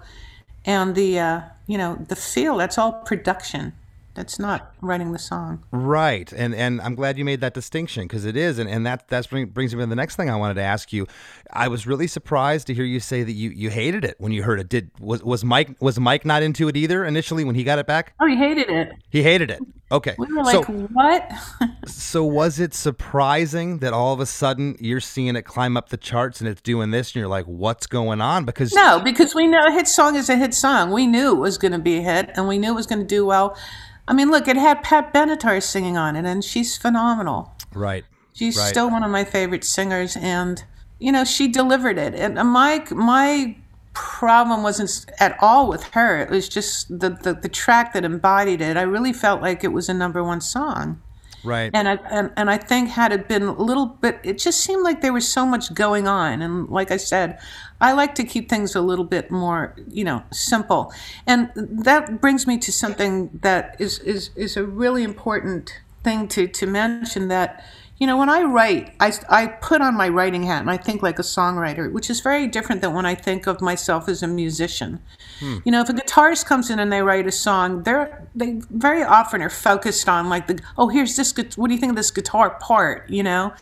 and 0.64 0.94
the, 0.94 1.18
uh, 1.18 1.40
you 1.66 1.78
know, 1.78 1.96
the 2.08 2.16
feel. 2.16 2.56
That's 2.56 2.78
all 2.78 2.92
production. 2.92 3.72
That's 4.14 4.38
not 4.38 4.74
writing 4.80 5.12
the 5.12 5.18
song. 5.18 5.62
Right, 5.70 6.32
and 6.32 6.54
and 6.54 6.80
I'm 6.80 6.94
glad 6.94 7.18
you 7.18 7.24
made 7.24 7.42
that 7.42 7.52
distinction 7.52 8.04
because 8.04 8.24
it 8.24 8.34
is, 8.34 8.58
and, 8.58 8.68
and 8.68 8.86
that 8.86 9.08
that's 9.08 9.26
brings 9.26 9.74
me 9.74 9.82
to 9.82 9.86
the 9.86 9.94
next 9.94 10.16
thing 10.16 10.30
I 10.30 10.36
wanted 10.36 10.54
to 10.54 10.62
ask 10.62 10.90
you. 10.90 11.06
I 11.52 11.68
was 11.68 11.86
really 11.86 12.06
surprised 12.06 12.66
to 12.68 12.74
hear 12.74 12.84
you 12.84 13.00
say 13.00 13.22
that 13.22 13.32
you, 13.32 13.50
you 13.50 13.70
hated 13.70 14.04
it 14.04 14.16
when 14.18 14.32
you 14.32 14.42
heard 14.42 14.60
it. 14.60 14.68
Did 14.68 14.90
was 15.00 15.22
was 15.22 15.44
Mike 15.44 15.76
was 15.80 15.98
Mike 16.00 16.24
not 16.24 16.42
into 16.42 16.68
it 16.68 16.76
either 16.76 17.04
initially 17.04 17.44
when 17.44 17.54
he 17.54 17.64
got 17.64 17.78
it 17.78 17.86
back? 17.86 18.14
Oh, 18.20 18.26
he 18.26 18.36
hated 18.36 18.68
it. 18.68 18.92
He 19.10 19.22
hated 19.22 19.50
it. 19.50 19.60
Okay, 19.92 20.16
We 20.18 20.26
were 20.34 20.44
so 20.44 20.60
like, 20.60 20.68
what? 20.90 21.32
so 21.86 22.24
was 22.24 22.58
it 22.58 22.74
surprising 22.74 23.78
that 23.78 23.92
all 23.92 24.12
of 24.12 24.18
a 24.18 24.26
sudden 24.26 24.76
you're 24.80 24.98
seeing 25.00 25.36
it 25.36 25.42
climb 25.42 25.76
up 25.76 25.90
the 25.90 25.96
charts 25.96 26.40
and 26.40 26.48
it's 26.48 26.60
doing 26.60 26.90
this, 26.90 27.10
and 27.10 27.20
you're 27.20 27.28
like, 27.28 27.44
what's 27.46 27.86
going 27.86 28.20
on? 28.20 28.44
Because 28.44 28.72
no, 28.72 29.00
because 29.00 29.32
we 29.34 29.46
know 29.46 29.64
a 29.66 29.70
hit 29.70 29.86
song 29.86 30.16
is 30.16 30.28
a 30.28 30.36
hit 30.36 30.54
song. 30.54 30.90
We 30.90 31.06
knew 31.06 31.32
it 31.36 31.38
was 31.38 31.56
going 31.56 31.70
to 31.72 31.78
be 31.78 31.98
a 31.98 32.02
hit, 32.02 32.30
and 32.34 32.48
we 32.48 32.58
knew 32.58 32.72
it 32.72 32.74
was 32.74 32.86
going 32.88 32.98
to 33.00 33.06
do 33.06 33.24
well. 33.24 33.56
I 34.08 34.12
mean, 34.12 34.30
look, 34.30 34.48
it 34.48 34.56
had 34.56 34.82
Pat 34.82 35.14
Benatar 35.14 35.62
singing 35.62 35.96
on 35.96 36.16
it, 36.16 36.24
and 36.24 36.44
she's 36.44 36.76
phenomenal. 36.76 37.52
right, 37.72 38.04
She's 38.32 38.56
Right. 38.56 38.66
still 38.68 38.90
one 38.90 39.02
of 39.04 39.10
my 39.10 39.22
favorite 39.24 39.64
singers, 39.64 40.16
and 40.16 40.64
you 40.98 41.12
know 41.12 41.24
she 41.24 41.48
delivered 41.48 41.98
it. 41.98 42.14
And 42.14 42.38
uh, 42.38 42.44
my 42.44 42.84
my 42.90 43.56
problem 43.96 44.62
wasn't 44.62 45.06
at 45.18 45.36
all 45.40 45.68
with 45.68 45.82
her. 45.94 46.20
It 46.20 46.30
was 46.30 46.48
just 46.48 46.88
the, 46.88 47.10
the 47.10 47.34
the 47.34 47.48
track 47.48 47.94
that 47.94 48.04
embodied 48.04 48.60
it. 48.60 48.76
I 48.76 48.82
really 48.82 49.12
felt 49.12 49.40
like 49.40 49.64
it 49.64 49.72
was 49.72 49.88
a 49.88 49.94
number 49.94 50.22
one 50.22 50.40
song. 50.40 51.00
right, 51.42 51.70
And 51.72 51.88
I 51.88 51.94
and, 52.10 52.30
and 52.36 52.50
I 52.50 52.58
think 52.58 52.90
had 52.90 53.12
it 53.12 53.26
been 53.26 53.44
a 53.44 53.52
little 53.52 53.86
bit, 53.86 54.20
it 54.22 54.38
just 54.38 54.60
seemed 54.60 54.84
like 54.84 55.00
there 55.00 55.14
was 55.14 55.26
so 55.26 55.46
much 55.46 55.72
going 55.72 56.06
on. 56.06 56.42
And 56.42 56.68
like 56.68 56.90
I 56.90 56.98
said, 56.98 57.38
I 57.80 57.92
like 57.92 58.14
to 58.16 58.24
keep 58.24 58.48
things 58.48 58.74
a 58.74 58.80
little 58.80 59.04
bit 59.04 59.30
more, 59.30 59.74
you 59.88 60.04
know, 60.04 60.24
simple. 60.30 60.92
And 61.26 61.50
that 61.54 62.20
brings 62.20 62.46
me 62.46 62.58
to 62.58 62.72
something 62.72 63.30
that 63.42 63.76
is 63.78 63.98
is 64.00 64.30
is 64.36 64.56
a 64.56 64.64
really 64.64 65.02
important 65.04 65.80
thing 66.04 66.28
to 66.28 66.46
to 66.48 66.66
mention 66.66 67.28
that. 67.28 67.64
You 67.98 68.06
know, 68.06 68.18
when 68.18 68.28
I 68.28 68.42
write, 68.42 68.94
I, 69.00 69.12
I 69.30 69.46
put 69.46 69.80
on 69.80 69.96
my 69.96 70.08
writing 70.08 70.42
hat 70.42 70.60
and 70.60 70.70
I 70.70 70.76
think 70.76 71.02
like 71.02 71.18
a 71.18 71.22
songwriter, 71.22 71.90
which 71.90 72.10
is 72.10 72.20
very 72.20 72.46
different 72.46 72.82
than 72.82 72.92
when 72.92 73.06
I 73.06 73.14
think 73.14 73.46
of 73.46 73.62
myself 73.62 74.06
as 74.08 74.22
a 74.22 74.28
musician. 74.28 75.00
You 75.64 75.72
know, 75.72 75.80
if 75.80 75.88
a 75.88 75.94
guitarist 75.94 76.44
comes 76.44 76.68
in 76.68 76.78
and 76.78 76.92
they 76.92 77.00
write 77.00 77.26
a 77.26 77.32
song, 77.32 77.84
they're 77.84 78.28
they 78.34 78.60
very 78.70 79.02
often 79.02 79.40
are 79.40 79.50
focused 79.50 80.08
on 80.08 80.28
like 80.28 80.46
the 80.46 80.60
oh 80.76 80.88
here's 80.88 81.16
this 81.16 81.34
what 81.56 81.68
do 81.68 81.74
you 81.74 81.80
think 81.80 81.90
of 81.90 81.96
this 81.96 82.10
guitar 82.10 82.50
part 82.60 83.08
you 83.08 83.22
know, 83.22 83.54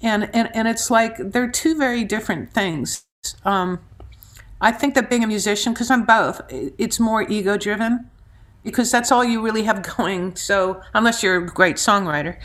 and 0.00 0.30
and 0.34 0.54
and 0.54 0.66
it's 0.68 0.90
like 0.90 1.16
they're 1.18 1.50
two 1.50 1.76
very 1.76 2.04
different 2.04 2.52
things. 2.52 3.04
Um, 3.44 3.80
I 4.60 4.72
think 4.72 4.94
that 4.94 5.08
being 5.08 5.22
a 5.22 5.26
musician, 5.26 5.72
because 5.72 5.90
I'm 5.90 6.04
both, 6.04 6.40
it's 6.50 6.98
more 6.98 7.22
ego 7.22 7.56
driven, 7.56 8.10
because 8.64 8.90
that's 8.90 9.12
all 9.12 9.24
you 9.24 9.40
really 9.40 9.62
have 9.62 9.82
going. 9.96 10.36
So 10.36 10.82
unless 10.94 11.22
you're 11.22 11.36
a 11.36 11.46
great 11.46 11.76
songwriter, 11.76 12.36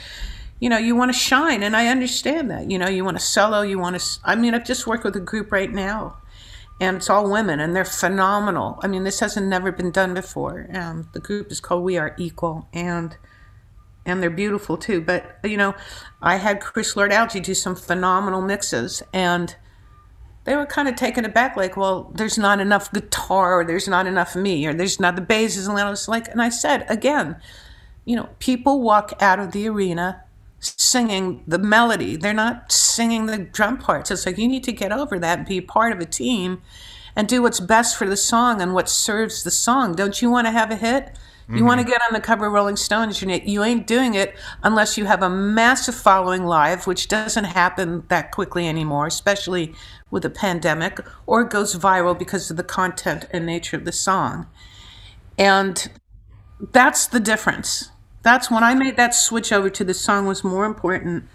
you 0.64 0.70
know, 0.70 0.78
you 0.78 0.96
want 0.96 1.12
to 1.12 1.20
shine, 1.20 1.62
and 1.62 1.76
I 1.76 1.88
understand 1.88 2.50
that. 2.50 2.72
You 2.72 2.80
know, 2.80 2.88
you 2.88 3.04
want 3.04 3.18
to 3.18 3.24
solo, 3.24 3.64
you 3.64 3.78
want 3.78 4.00
to. 4.00 4.20
I 4.24 4.36
mean, 4.36 4.54
I've 4.54 4.64
just 4.64 4.88
worked 4.88 5.04
with 5.04 5.14
a 5.18 5.20
group 5.20 5.52
right 5.52 5.70
now, 5.70 6.20
and 6.80 6.96
it's 6.96 7.10
all 7.10 7.30
women, 7.30 7.60
and 7.60 7.76
they're 7.76 7.84
phenomenal. 7.84 8.80
I 8.82 8.88
mean, 8.88 9.04
this 9.04 9.20
hasn't 9.20 9.46
never 9.46 9.74
been 9.74 9.92
done 9.92 10.14
before. 10.14 10.70
Um, 10.74 11.10
the 11.12 11.20
group 11.20 11.52
is 11.52 11.60
called 11.60 11.84
We 11.84 11.98
Are 11.98 12.16
Equal, 12.18 12.70
and 12.72 13.18
and 14.06 14.24
they're 14.24 14.30
beautiful 14.30 14.78
too. 14.78 15.02
But 15.02 15.38
you 15.44 15.58
know, 15.58 15.76
I 16.22 16.38
had 16.38 16.62
Chris 16.62 16.96
Lord 16.96 17.12
Alge 17.12 17.44
do 17.44 17.54
some 17.54 17.76
phenomenal 17.76 18.42
mixes, 18.42 19.04
and 19.12 19.54
they 20.46 20.56
were 20.56 20.66
kind 20.66 20.88
of 20.88 20.96
taken 20.96 21.26
aback, 21.26 21.58
like, 21.58 21.76
"Well, 21.76 22.10
there's 22.16 22.38
not 22.38 22.62
enough 22.62 22.90
guitar, 22.94 23.60
or 23.60 23.66
there's 23.66 23.90
not 23.90 24.08
enough 24.08 24.34
me, 24.34 24.66
or 24.66 24.74
there's 24.74 24.98
not 24.98 25.18
the 25.18 25.22
basses." 25.22 25.68
And 25.68 25.78
I 25.78 25.90
was 25.90 26.08
like, 26.08 26.30
and 26.30 26.42
I 26.42 26.48
said 26.48 26.86
again, 26.88 27.36
you 28.06 28.16
know, 28.16 28.30
people 28.40 28.80
walk 28.80 29.12
out 29.22 29.40
of 29.40 29.52
the 29.52 29.68
arena 29.68 30.24
singing 30.64 31.44
the 31.48 31.60
melody. 31.60 32.16
They're 32.16 32.34
not 32.34 32.72
singing 32.72 33.26
the 33.26 33.38
drum 33.38 33.78
parts. 33.78 34.12
It's 34.12 34.26
like 34.26 34.38
you 34.38 34.48
need 34.48 34.64
to 34.66 34.72
get 34.72 34.92
over 34.92 35.20
that 35.20 35.40
and 35.40 35.48
be 35.48 35.62
part 35.62 35.92
of 35.92 36.00
a 36.00 36.06
team 36.06 36.62
and 37.16 37.28
do 37.28 37.42
what's 37.42 37.60
best 37.60 37.98
for 37.98 38.08
the 38.08 38.18
song 38.18 38.62
and 38.62 38.74
what 38.74 38.90
serves 38.90 39.44
the 39.44 39.52
song. 39.52 39.96
Don't 39.96 40.22
you 40.22 40.30
want 40.30 40.48
to 40.48 40.52
have 40.52 40.72
a 40.72 40.76
hit? 40.76 41.18
You 41.50 41.66
want 41.66 41.80
to 41.80 41.84
mm-hmm. 41.84 41.92
get 41.92 42.02
on 42.08 42.14
the 42.14 42.22
cover 42.22 42.46
of 42.46 42.54
Rolling 42.54 42.78
Stones, 42.78 43.22
you 43.22 43.30
you 43.30 43.64
ain't 43.64 43.86
doing 43.86 44.14
it 44.14 44.34
unless 44.64 44.98
you 44.98 45.06
have 45.06 45.22
a 45.22 45.30
massive 45.30 45.94
following 45.94 46.46
live, 46.46 46.88
which 46.88 47.10
doesn't 47.10 47.44
happen 47.44 48.06
that 48.08 48.32
quickly 48.32 48.68
anymore, 48.68 49.08
especially 49.08 49.74
with 50.10 50.24
a 50.24 50.30
pandemic, 50.30 51.00
or 51.26 51.42
it 51.42 51.50
goes 51.50 51.76
viral 51.76 52.18
because 52.18 52.50
of 52.50 52.56
the 52.56 52.64
content 52.64 53.26
and 53.32 53.46
nature 53.46 53.76
of 53.76 53.84
the 53.84 53.92
song. 53.92 54.48
And 55.38 55.92
that's 56.72 57.08
the 57.08 57.20
difference. 57.20 57.90
That's 58.24 58.50
when 58.50 58.64
I 58.64 58.74
made 58.74 58.96
that 58.96 59.14
switch 59.14 59.52
over 59.52 59.70
to 59.70 59.84
the 59.84 59.94
song 59.94 60.26
was 60.26 60.44
more 60.46 60.66
important. 60.66 61.26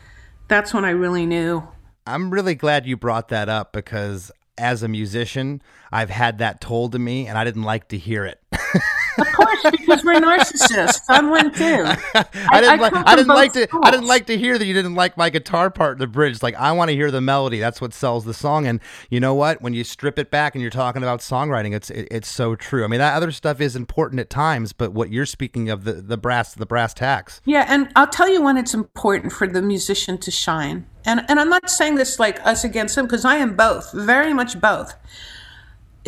That's 0.49 0.73
when 0.73 0.87
I 0.87 0.91
really 0.91 1.27
knew. 1.27 1.69
I'm 2.07 2.31
really 2.31 2.55
glad 2.55 2.87
you 2.87 2.97
brought 2.97 3.29
that 3.29 3.51
up 3.51 3.75
because 3.75 4.33
as 4.57 4.83
a 4.83 4.89
musician, 4.89 5.61
I've 5.93 6.09
had 6.09 6.39
that 6.39 6.63
told 6.63 6.93
to 6.93 6.99
me 6.99 7.27
and 7.27 7.37
I 7.37 7.45
didn't 7.45 7.65
like 7.65 7.89
to 7.89 7.99
hear 7.99 8.25
it. 8.25 8.43
Of 9.19 9.33
course, 9.33 9.63
because 9.71 10.05
we're 10.05 10.21
narcissists. 10.21 11.03
I'm 11.09 11.31
one 11.31 11.53
too. 11.53 11.85
I 12.15 12.61
didn't 12.61 12.71
I 12.71 12.77
like 12.77 12.93
I 12.95 13.17
didn't 13.17 13.29
like 13.29 13.53
to 13.55 13.69
I 13.83 13.91
didn't 13.91 14.07
like 14.07 14.27
to 14.27 14.39
hear 14.39 14.59
that 14.59 14.65
you 14.65 14.75
didn't 14.75 14.95
like 14.95 15.17
my 15.17 15.31
guitar 15.31 15.71
part 15.71 15.95
in 15.95 15.99
the 15.99 16.07
bridge. 16.07 16.43
Like 16.43 16.55
I 16.55 16.73
want 16.73 16.91
to 16.91 16.97
hear 16.97 17.11
the 17.11 17.21
melody. 17.21 17.59
That's 17.59 17.81
what 17.81 17.93
sells 17.93 18.25
the 18.25 18.35
song. 18.35 18.67
And 18.67 18.81
you 19.11 19.21
know 19.21 19.35
what? 19.35 19.61
When 19.63 19.75
you 19.75 19.85
strip 19.85 20.19
it 20.19 20.31
back 20.31 20.55
and 20.55 20.63
you're 20.63 20.71
talking 20.71 21.03
about 21.03 21.21
songwriting, 21.21 21.75
it's 21.75 21.91
it, 21.91 22.09
it's 22.11 22.29
so 22.29 22.55
true. 22.55 22.85
I 22.85 22.87
mean, 22.87 23.01
that 23.01 23.15
other 23.15 23.33
stuff 23.33 23.61
is 23.61 23.77
important 23.77 24.21
at 24.21 24.31
times, 24.31 24.73
but 24.73 24.93
what 24.93 25.11
you're 25.11 25.27
speaking 25.27 25.71
of 25.71 25.85
the 25.85 25.95
the 25.95 26.17
brass 26.17 26.55
the 26.55 26.67
brass 26.67 26.95
tacks. 26.95 27.41
Yeah, 27.45 27.67
and 27.69 27.91
I'll 27.97 28.09
tell 28.09 28.29
you 28.29 28.43
when 28.43 28.57
it's 28.57 28.75
important 28.75 29.33
for 29.33 29.47
the 29.47 29.63
musician 29.63 30.19
to 30.19 30.31
shine. 30.31 30.87
And 31.05 31.25
and 31.29 31.41
I'm 31.41 31.49
not 31.49 31.71
saying 31.71 31.97
this 31.97 32.19
like 32.19 32.45
us 32.47 32.65
against 32.65 32.95
them 32.95 33.07
because 33.07 33.25
I 33.25 33.37
am 33.37 33.57
both, 33.57 33.93
very 33.93 34.35
much 34.35 34.61
both. 34.61 34.95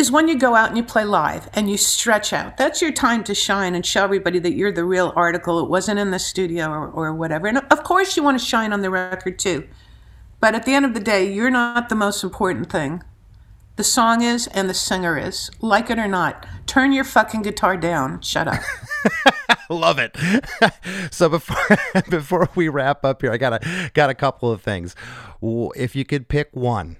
Is 0.01 0.11
when 0.11 0.28
you 0.28 0.38
go 0.38 0.55
out 0.55 0.68
and 0.68 0.78
you 0.78 0.82
play 0.82 1.05
live 1.05 1.51
and 1.53 1.70
you 1.70 1.76
stretch 1.76 2.32
out. 2.32 2.57
That's 2.57 2.80
your 2.80 2.90
time 2.90 3.22
to 3.24 3.34
shine 3.34 3.74
and 3.74 3.84
show 3.84 4.03
everybody 4.03 4.38
that 4.38 4.55
you're 4.55 4.72
the 4.72 4.86
real 4.86 5.12
article. 5.14 5.61
It 5.61 5.68
wasn't 5.68 5.98
in 5.98 6.11
the 6.11 6.18
studio 6.18 6.70
or, 6.70 6.88
or 6.88 7.14
whatever. 7.14 7.46
And 7.48 7.59
of 7.59 7.84
course 7.84 8.16
you 8.16 8.22
want 8.22 8.40
to 8.40 8.44
shine 8.44 8.72
on 8.72 8.80
the 8.80 8.88
record 8.88 9.38
too. 9.38 9.68
But 10.40 10.55
at 10.55 10.64
the 10.64 10.72
end 10.72 10.86
of 10.86 10.94
the 10.94 11.01
day, 11.01 11.30
you're 11.30 11.51
not 11.51 11.90
the 11.90 11.96
most 11.96 12.24
important 12.24 12.72
thing. 12.72 13.03
The 13.76 13.84
song 13.84 14.22
is 14.22 14.46
and 14.46 14.70
the 14.70 14.74
singer 14.74 15.18
is. 15.18 15.51
Like 15.61 15.90
it 15.90 15.98
or 15.98 16.09
not. 16.09 16.46
Turn 16.64 16.92
your 16.92 17.05
fucking 17.05 17.42
guitar 17.42 17.76
down. 17.76 18.22
Shut 18.22 18.48
up. 18.48 18.62
Love 19.68 19.98
it. 19.98 20.16
so 21.11 21.28
before 21.28 21.76
before 22.09 22.48
we 22.55 22.70
wrap 22.70 23.05
up 23.05 23.20
here, 23.20 23.32
I 23.32 23.36
got 23.36 23.62
a 23.62 23.90
got 23.92 24.09
a 24.09 24.14
couple 24.14 24.51
of 24.51 24.62
things. 24.62 24.96
If 25.42 25.94
you 25.94 26.07
could 26.07 26.28
pick 26.28 26.48
one, 26.57 26.96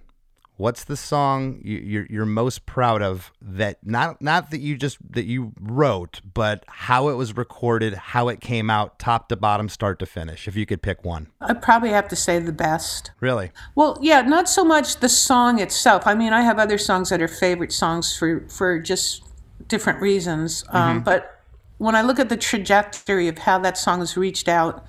what's 0.61 0.85
the 0.85 0.97
song 0.97 1.59
you, 1.65 1.79
you're 1.79 2.07
you're 2.11 2.27
most 2.27 2.67
proud 2.67 3.01
of 3.01 3.33
that 3.41 3.79
not 3.83 4.21
not 4.21 4.51
that 4.51 4.61
you 4.61 4.77
just 4.77 4.99
that 5.11 5.25
you 5.25 5.53
wrote, 5.59 6.21
but 6.35 6.65
how 6.69 7.09
it 7.09 7.15
was 7.15 7.35
recorded, 7.35 7.95
how 7.95 8.29
it 8.29 8.41
came 8.41 8.69
out, 8.69 8.99
top 8.99 9.31
to 9.31 9.37
bottom, 9.37 9.71
start 9.71 9.99
to 9.99 10.07
finish. 10.07 10.47
If 10.47 10.57
you 10.57 10.67
could 10.67 10.83
pick 10.83 11.03
one, 11.03 11.29
I 11.41 11.55
probably 11.55 11.89
have 11.91 12.09
to 12.09 12.17
say 12.17 12.39
the 12.39 12.53
best. 12.53 13.11
really. 13.21 13.53
Well, 13.75 13.99
yeah, 14.03 14.21
not 14.21 14.49
so 14.51 14.63
much 14.63 14.97
the 14.97 15.09
song 15.09 15.59
itself. 15.59 16.07
I 16.07 16.15
mean, 16.15 16.35
I 16.35 16.43
have 16.43 16.59
other 16.59 16.77
songs 16.77 17.09
that 17.09 17.23
are 17.23 17.29
favorite 17.29 17.73
songs 17.73 18.17
for 18.17 18.47
for 18.49 18.79
just 18.79 19.25
different 19.67 20.01
reasons. 20.01 20.65
Um, 20.69 21.03
but 21.03 21.43
when 21.79 21.95
I 21.95 22.03
look 22.03 22.19
at 22.19 22.29
the 22.29 22.37
trajectory 22.37 23.29
of 23.29 23.39
how 23.39 23.59
that 23.61 23.79
song 23.79 24.01
has 24.01 24.15
reached 24.15 24.49
out 24.49 24.85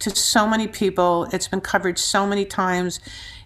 to 0.00 0.14
so 0.14 0.46
many 0.46 0.66
people, 0.68 1.26
it's 1.32 1.48
been 1.48 1.62
covered 1.62 1.98
so 1.98 2.26
many 2.26 2.44
times. 2.44 3.00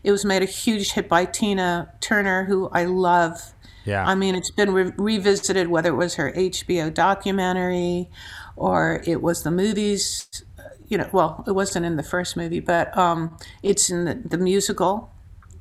It 0.04 0.12
was 0.12 0.24
made 0.24 0.42
a 0.42 0.46
huge 0.46 0.92
hit 0.92 1.08
by 1.08 1.24
Tina 1.24 1.92
Turner, 2.00 2.44
who 2.44 2.68
I 2.68 2.84
love. 2.84 3.54
Yeah. 3.84 4.06
I 4.06 4.14
mean, 4.14 4.34
it's 4.34 4.50
been 4.50 4.72
re- 4.72 4.92
revisited, 4.96 5.68
whether 5.68 5.88
it 5.88 5.96
was 5.96 6.14
her 6.14 6.30
HBO 6.32 6.92
documentary 6.92 8.10
or 8.56 9.02
it 9.06 9.22
was 9.22 9.42
the 9.42 9.50
movies. 9.50 10.44
You 10.88 10.98
know, 10.98 11.08
well, 11.12 11.42
it 11.46 11.52
wasn't 11.52 11.86
in 11.86 11.96
the 11.96 12.02
first 12.02 12.36
movie, 12.36 12.60
but 12.60 12.96
um, 12.96 13.36
it's 13.62 13.90
in 13.90 14.04
the, 14.04 14.14
the 14.14 14.38
musical 14.38 15.10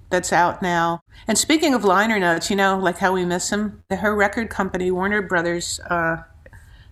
that's 0.09 0.31
out 0.31 0.61
now. 0.61 1.01
And 1.27 1.37
speaking 1.37 1.73
of 1.73 1.83
liner 1.83 2.19
notes, 2.19 2.49
you 2.49 2.55
know, 2.55 2.77
like 2.77 2.99
how 2.99 3.13
we 3.13 3.25
miss 3.25 3.49
him, 3.49 3.81
her 3.89 4.15
record 4.15 4.49
company, 4.49 4.91
Warner 4.91 5.21
Brothers, 5.21 5.79
uh, 5.89 6.17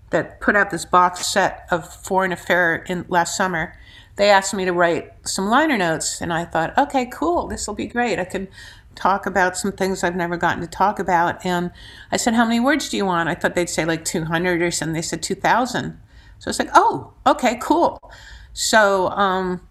that 0.09 0.41
put 0.41 0.55
out 0.55 0.71
this 0.71 0.85
box 0.85 1.25
set 1.27 1.67
of 1.71 1.93
Foreign 2.03 2.31
Affair 2.31 2.83
in 2.87 3.05
last 3.07 3.35
summer, 3.35 3.77
they 4.21 4.29
asked 4.29 4.53
me 4.53 4.65
to 4.65 4.71
write 4.71 5.11
some 5.27 5.47
liner 5.47 5.79
notes, 5.79 6.21
and 6.21 6.31
I 6.31 6.45
thought, 6.45 6.77
okay, 6.77 7.07
cool, 7.07 7.47
this 7.47 7.65
will 7.65 7.73
be 7.73 7.87
great. 7.87 8.19
I 8.19 8.23
can 8.23 8.47
talk 8.93 9.25
about 9.25 9.57
some 9.57 9.71
things 9.71 10.03
I've 10.03 10.15
never 10.15 10.37
gotten 10.37 10.61
to 10.61 10.67
talk 10.67 10.99
about. 10.99 11.43
And 11.43 11.71
I 12.11 12.17
said, 12.17 12.35
how 12.35 12.45
many 12.45 12.59
words 12.59 12.87
do 12.87 12.97
you 12.97 13.05
want? 13.07 13.29
I 13.29 13.33
thought 13.33 13.55
they'd 13.55 13.67
say 13.67 13.83
like 13.83 14.05
200 14.05 14.61
or 14.61 14.69
something. 14.69 14.93
They 14.93 15.01
said 15.01 15.23
2,000. 15.23 15.99
So 16.37 16.47
I 16.47 16.51
was 16.51 16.59
like, 16.59 16.69
oh, 16.75 17.13
okay, 17.25 17.57
cool. 17.63 17.99
So 18.53 19.09
um, 19.09 19.67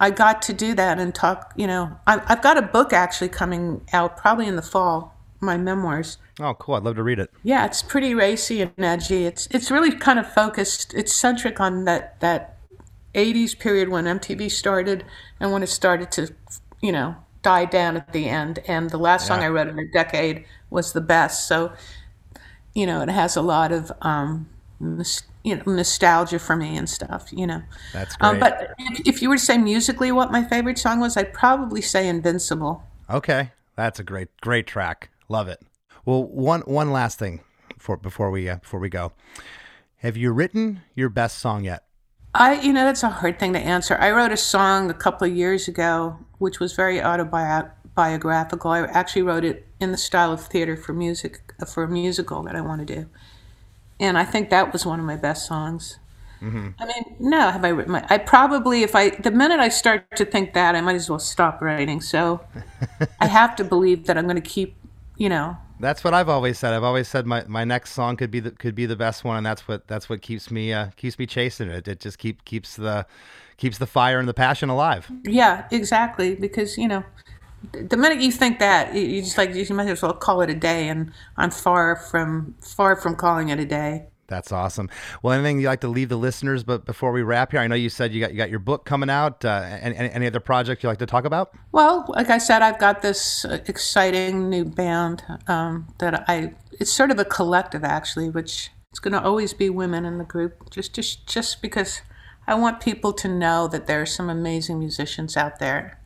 I 0.00 0.08
got 0.08 0.40
to 0.42 0.54
do 0.54 0.74
that 0.76 0.98
and 0.98 1.14
talk. 1.14 1.52
You 1.54 1.66
know, 1.66 1.94
I, 2.06 2.22
I've 2.26 2.40
got 2.40 2.56
a 2.56 2.62
book 2.62 2.94
actually 2.94 3.28
coming 3.28 3.82
out 3.92 4.16
probably 4.16 4.46
in 4.46 4.56
the 4.56 4.62
fall. 4.62 5.14
My 5.40 5.58
memoirs. 5.58 6.16
Oh, 6.38 6.54
cool! 6.54 6.74
I'd 6.74 6.84
love 6.84 6.96
to 6.96 7.02
read 7.02 7.18
it. 7.18 7.30
Yeah, 7.42 7.64
it's 7.64 7.82
pretty 7.82 8.14
racy 8.14 8.60
and 8.60 8.72
edgy. 8.76 9.24
It's 9.24 9.46
it's 9.50 9.70
really 9.70 9.90
kind 9.90 10.18
of 10.18 10.30
focused. 10.30 10.92
It's 10.92 11.14
centric 11.14 11.60
on 11.60 11.86
that 11.86 12.20
that 12.20 12.59
'80s 13.14 13.58
period 13.58 13.88
when 13.88 14.04
MTV 14.04 14.50
started 14.50 15.04
and 15.40 15.52
when 15.52 15.62
it 15.62 15.68
started 15.68 16.10
to, 16.12 16.32
you 16.80 16.92
know, 16.92 17.16
die 17.42 17.64
down 17.64 17.96
at 17.96 18.12
the 18.12 18.28
end. 18.28 18.60
And 18.68 18.90
the 18.90 18.98
last 18.98 19.26
song 19.26 19.40
I 19.40 19.48
wrote 19.48 19.68
in 19.68 19.78
a 19.78 19.86
decade 19.92 20.44
was 20.70 20.92
the 20.92 21.00
best. 21.00 21.48
So, 21.48 21.72
you 22.74 22.86
know, 22.86 23.00
it 23.02 23.08
has 23.08 23.36
a 23.36 23.42
lot 23.42 23.72
of 23.72 23.90
um, 24.02 24.48
you 25.42 25.56
know 25.56 25.62
nostalgia 25.66 26.38
for 26.38 26.56
me 26.56 26.76
and 26.76 26.88
stuff. 26.88 27.28
You 27.32 27.46
know. 27.46 27.62
That's 27.92 28.16
Um, 28.20 28.38
great. 28.38 28.40
but 28.40 28.74
if, 28.78 29.06
if 29.06 29.22
you 29.22 29.28
were 29.28 29.36
to 29.36 29.42
say 29.42 29.58
musically 29.58 30.12
what 30.12 30.30
my 30.30 30.44
favorite 30.44 30.78
song 30.78 31.00
was, 31.00 31.16
I'd 31.16 31.32
probably 31.32 31.80
say 31.82 32.08
Invincible. 32.08 32.82
Okay, 33.08 33.50
that's 33.76 33.98
a 33.98 34.04
great 34.04 34.28
great 34.40 34.66
track. 34.66 35.10
Love 35.28 35.48
it. 35.48 35.60
Well, 36.04 36.24
one 36.24 36.60
one 36.62 36.92
last 36.92 37.18
thing 37.18 37.40
before 37.76 37.96
before 37.96 38.30
we 38.30 38.48
uh, 38.48 38.56
before 38.56 38.80
we 38.80 38.88
go. 38.88 39.12
Have 39.98 40.16
you 40.16 40.32
written 40.32 40.80
your 40.94 41.08
best 41.10 41.38
song 41.38 41.64
yet? 41.64 41.84
I, 42.34 42.60
you 42.60 42.72
know, 42.72 42.84
that's 42.84 43.02
a 43.02 43.08
hard 43.08 43.38
thing 43.38 43.52
to 43.54 43.58
answer. 43.58 43.96
I 43.96 44.10
wrote 44.12 44.32
a 44.32 44.36
song 44.36 44.90
a 44.90 44.94
couple 44.94 45.26
of 45.26 45.34
years 45.34 45.66
ago, 45.66 46.18
which 46.38 46.60
was 46.60 46.74
very 46.74 47.02
autobiographical. 47.02 48.70
I 48.70 48.82
actually 48.82 49.22
wrote 49.22 49.44
it 49.44 49.66
in 49.80 49.90
the 49.90 49.98
style 49.98 50.32
of 50.32 50.40
theater 50.40 50.76
for 50.76 50.92
music, 50.92 51.52
uh, 51.60 51.66
for 51.66 51.82
a 51.82 51.88
musical 51.88 52.42
that 52.44 52.54
I 52.54 52.60
want 52.60 52.86
to 52.86 52.94
do. 52.94 53.06
And 53.98 54.16
I 54.16 54.24
think 54.24 54.50
that 54.50 54.72
was 54.72 54.86
one 54.86 55.00
of 55.00 55.06
my 55.06 55.16
best 55.16 55.46
songs. 55.46 55.98
Mm-hmm. 56.40 56.68
I 56.78 56.86
mean, 56.86 57.16
no, 57.18 57.50
have 57.50 57.64
I 57.64 57.68
written 57.68 57.92
my? 57.92 58.06
I 58.08 58.16
probably, 58.16 58.82
if 58.82 58.94
I, 58.94 59.10
the 59.10 59.30
minute 59.30 59.60
I 59.60 59.68
start 59.68 60.16
to 60.16 60.24
think 60.24 60.54
that, 60.54 60.74
I 60.74 60.80
might 60.80 60.96
as 60.96 61.10
well 61.10 61.18
stop 61.18 61.60
writing. 61.60 62.00
So 62.00 62.40
I 63.20 63.26
have 63.26 63.56
to 63.56 63.64
believe 63.64 64.06
that 64.06 64.16
I'm 64.16 64.24
going 64.24 64.40
to 64.40 64.48
keep, 64.48 64.76
you 65.16 65.28
know, 65.28 65.58
That's 65.80 66.04
what 66.04 66.14
I've 66.14 66.28
always 66.28 66.58
said. 66.58 66.74
I've 66.74 66.84
always 66.84 67.08
said 67.08 67.26
my, 67.26 67.44
my 67.48 67.64
next 67.64 67.92
song 67.92 68.16
could 68.16 68.30
be 68.30 68.40
the 68.40 68.50
could 68.52 68.74
be 68.74 68.86
the 68.86 68.96
best 68.96 69.24
one, 69.24 69.36
and 69.38 69.46
that's 69.46 69.66
what 69.66 69.86
that's 69.88 70.08
what 70.08 70.22
keeps 70.22 70.50
me 70.50 70.72
uh, 70.72 70.88
keeps 70.96 71.18
me 71.18 71.26
chasing 71.26 71.68
it. 71.70 71.88
It 71.88 72.00
just 72.00 72.18
keep 72.18 72.44
keeps 72.44 72.76
the 72.76 73.06
keeps 73.56 73.78
the 73.78 73.86
fire 73.86 74.18
and 74.18 74.28
the 74.28 74.34
passion 74.34 74.68
alive. 74.68 75.12
Yeah, 75.24 75.66
exactly. 75.70 76.34
Because 76.34 76.78
you 76.78 76.88
know, 76.88 77.04
the 77.72 77.96
minute 77.96 78.20
you 78.22 78.32
think 78.32 78.58
that, 78.60 78.94
you- 78.94 79.02
you 79.06 79.22
just 79.22 79.38
like 79.38 79.54
you 79.54 79.74
might 79.74 79.88
as 79.88 80.02
well 80.02 80.14
call 80.14 80.42
it 80.42 80.50
a 80.50 80.54
day. 80.54 80.88
And 80.88 81.12
I'm 81.36 81.50
far 81.50 81.96
from 81.96 82.56
far 82.62 82.96
from 82.96 83.16
calling 83.16 83.48
it 83.50 83.58
a 83.60 83.66
day. 83.66 84.09
That's 84.30 84.52
awesome. 84.52 84.88
Well, 85.22 85.34
anything 85.34 85.60
you'd 85.60 85.66
like 85.66 85.80
to 85.80 85.88
leave 85.88 86.08
the 86.08 86.16
listeners, 86.16 86.62
but 86.62 86.86
before 86.86 87.10
we 87.10 87.22
wrap 87.22 87.50
here, 87.50 87.60
I 87.60 87.66
know 87.66 87.74
you 87.74 87.90
said 87.90 88.14
you 88.14 88.20
got 88.20 88.30
you 88.30 88.38
got 88.38 88.48
your 88.48 88.60
book 88.60 88.84
coming 88.84 89.10
out. 89.10 89.44
Uh, 89.44 89.78
any, 89.82 89.96
any 89.96 90.26
other 90.28 90.38
project 90.38 90.84
you 90.84 90.88
like 90.88 90.98
to 90.98 91.06
talk 91.06 91.24
about? 91.24 91.52
Well, 91.72 92.06
like 92.08 92.30
I 92.30 92.38
said, 92.38 92.62
I've 92.62 92.78
got 92.78 93.02
this 93.02 93.44
uh, 93.44 93.58
exciting 93.66 94.48
new 94.48 94.64
band 94.64 95.24
um, 95.48 95.88
that 95.98 96.24
I. 96.28 96.54
It's 96.78 96.92
sort 96.92 97.10
of 97.10 97.18
a 97.18 97.24
collective, 97.24 97.82
actually, 97.82 98.30
which 98.30 98.70
it's 98.90 99.00
going 99.00 99.12
to 99.12 99.22
always 99.22 99.52
be 99.52 99.68
women 99.68 100.04
in 100.04 100.18
the 100.18 100.24
group. 100.24 100.70
Just 100.70 100.94
just 100.94 101.26
just 101.26 101.60
because 101.60 102.00
I 102.46 102.54
want 102.54 102.80
people 102.80 103.12
to 103.14 103.28
know 103.28 103.66
that 103.66 103.88
there 103.88 104.00
are 104.00 104.06
some 104.06 104.30
amazing 104.30 104.78
musicians 104.78 105.36
out 105.36 105.58
there, 105.58 106.00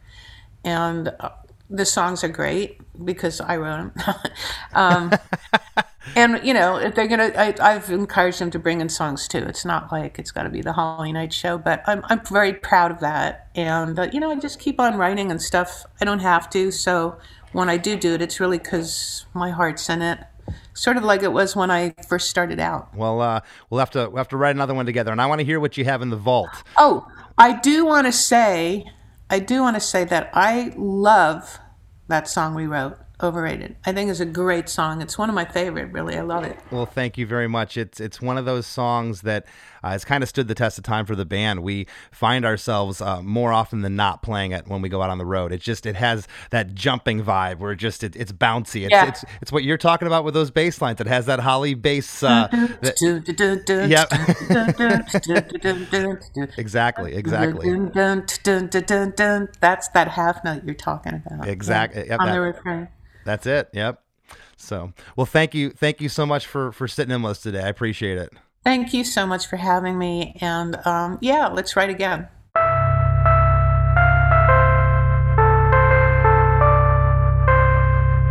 and 0.65 1.15
uh, 1.21 1.29
the 1.69 1.85
songs 1.85 2.25
are 2.25 2.29
great 2.29 2.81
because 3.05 3.43
I 3.43 3.59
wrote 3.59 3.95
them. 3.95 4.15
um, 4.73 5.13
and 6.17 6.41
you 6.45 6.55
know, 6.55 6.77
if 6.77 6.95
they're 6.95 7.09
gonna, 7.09 7.33
I, 7.37 7.55
I've 7.61 7.91
encouraged 7.91 8.41
them 8.41 8.51
to 8.51 8.59
bring 8.59 8.81
in 8.81 8.89
songs 8.89 9.27
too. 9.29 9.39
It's 9.39 9.65
not 9.65 9.91
like 9.91 10.19
it's 10.19 10.31
got 10.31 10.45
to 10.45 10.51
be 10.51 10.63
the 10.63 10.73
Holly 10.73 11.13
Knight 11.13 11.33
show, 11.33 11.59
but 11.59 11.83
I'm 11.87 12.03
I'm 12.07 12.25
very 12.25 12.53
proud 12.53 12.91
of 12.91 13.01
that. 13.01 13.49
And 13.55 13.99
uh, 13.99 14.09
you 14.13 14.21
know, 14.21 14.31
I 14.31 14.37
just 14.37 14.59
keep 14.59 14.81
on 14.81 14.97
writing 14.97 15.31
and 15.31 15.41
stuff. 15.41 15.85
I 16.01 16.05
don't 16.05 16.21
have 16.21 16.51
to, 16.51 16.71
so 16.71 17.19
when 17.53 17.69
I 17.69 17.77
do 17.77 17.97
do 17.97 18.15
it, 18.15 18.23
it's 18.23 18.41
really 18.41 18.59
because 18.59 19.27
my 19.33 19.51
heart's 19.51 19.89
in 19.89 20.03
it. 20.03 20.19
Sort 20.75 20.97
of 20.97 21.05
like 21.05 21.23
it 21.23 21.33
was 21.33 21.57
when 21.57 21.71
I 21.71 21.95
first 22.09 22.29
started 22.29 22.61
out. 22.61 22.95
Well, 22.95 23.21
uh, 23.21 23.41
we'll 23.71 23.79
have 23.79 23.91
to 23.93 24.09
we'll 24.09 24.19
have 24.19 24.29
to 24.29 24.37
write 24.37 24.55
another 24.55 24.75
one 24.75 24.87
together, 24.87 25.13
and 25.13 25.23
I 25.23 25.27
want 25.27 25.41
to 25.41 25.45
hear 25.45 25.61
what 25.61 25.77
you 25.77 25.85
have 25.85 26.03
in 26.03 26.11
the 26.11 26.17
vault. 26.17 26.51
Oh, 26.77 27.07
I 27.39 27.59
do 27.59 27.85
want 27.87 28.07
to 28.07 28.13
say, 28.13 28.85
I 29.31 29.39
do 29.39 29.63
want 29.63 29.77
to 29.77 29.81
say 29.81 30.05
that 30.05 30.31
I 30.35 30.75
love 30.77 31.59
that 32.09 32.29
song 32.29 32.55
we 32.55 32.67
wrote, 32.67 32.99
"Overrated." 33.25 33.77
I 33.85 33.93
think 33.93 34.11
it's 34.11 34.21
a 34.21 34.27
great 34.27 34.69
song. 34.69 35.01
It's 35.03 35.19
one 35.19 35.29
of 35.29 35.35
my 35.35 35.45
favorite. 35.45 35.91
Really, 35.93 36.17
I 36.17 36.21
love 36.23 36.45
it. 36.45 36.59
Well, 36.71 36.87
thank 36.87 37.19
you 37.19 37.27
very 37.27 37.49
much. 37.49 37.77
It's 37.77 37.99
it's 38.01 38.21
one 38.23 38.39
of 38.39 38.45
those 38.45 38.67
songs 38.67 39.23
that 39.23 39.47
uh, 39.83 39.91
has 39.91 40.05
kind 40.05 40.23
of 40.23 40.29
stood 40.29 40.47
the 40.49 40.55
test 40.55 40.79
of 40.79 40.85
time 40.85 41.05
for 41.07 41.15
the 41.17 41.25
band. 41.25 41.63
We 41.63 41.87
find 42.11 42.45
ourselves 42.45 43.01
uh, 43.01 43.21
more 43.23 43.53
often 43.53 43.81
than 43.83 43.97
not 43.97 44.23
playing 44.23 44.53
it 44.53 44.69
when 44.69 44.81
we 44.83 44.89
go 44.89 45.03
out 45.03 45.11
on 45.11 45.19
the 45.19 45.27
road. 45.27 45.53
It 45.53 45.61
just 45.61 45.87
it 45.87 45.97
has 45.97 46.29
that 46.51 46.75
jumping 46.75 47.23
vibe 47.25 47.59
where 47.59 47.75
just 47.75 48.05
it, 48.05 48.15
it's 48.17 48.33
bouncy. 48.33 48.83
It's, 48.85 48.93
Yeah. 48.93 49.09
it's 49.09 49.25
it's 49.43 49.53
what 49.53 49.65
you're 49.65 49.77
talking 49.79 50.07
about 50.07 50.25
with 50.25 50.35
those 50.35 50.51
bass 50.51 50.81
lines. 50.81 51.01
It 51.01 51.07
has 51.07 51.27
that 51.27 51.41
Holly 51.41 51.75
bass. 51.75 52.23
Uh, 52.23 52.49
that- 52.81 52.95
Yep. 53.89 54.13
exactly, 56.59 57.15
exactly, 57.15 57.71
That's 59.61 59.89
that 59.89 60.09
half 60.09 60.45
note 60.45 60.63
you're 60.65 60.75
talking 60.75 61.23
about. 61.27 61.49
Exact- 61.49 61.97
yep, 61.97 62.21
On 62.21 62.27
that- 62.27 62.33
the 62.35 62.41
refrain. 62.41 62.89
That's 63.25 63.47
it. 63.47 63.69
Yep. 63.73 64.01
So, 64.57 64.93
well, 65.17 65.27
thank 65.27 65.55
you, 65.55 65.71
thank 65.71 66.01
you 66.01 66.09
so 66.09 66.25
much 66.27 66.47
for 66.47 66.73
for 66.73 66.89
sitting 66.89 67.15
in 67.15 67.23
with 67.23 67.33
us 67.33 67.41
today. 67.43 67.63
I 67.63 67.69
appreciate 67.69 68.19
it. 68.19 68.33
Thank 68.65 68.95
you 68.95 69.05
so 69.05 69.27
much 69.27 69.47
for 69.47 69.57
having 69.57 69.99
me. 69.99 70.37
And 70.41 70.77
um, 70.87 71.19
yeah, 71.21 71.49
let's 71.49 71.77
write 71.77 71.91
again. 71.91 72.29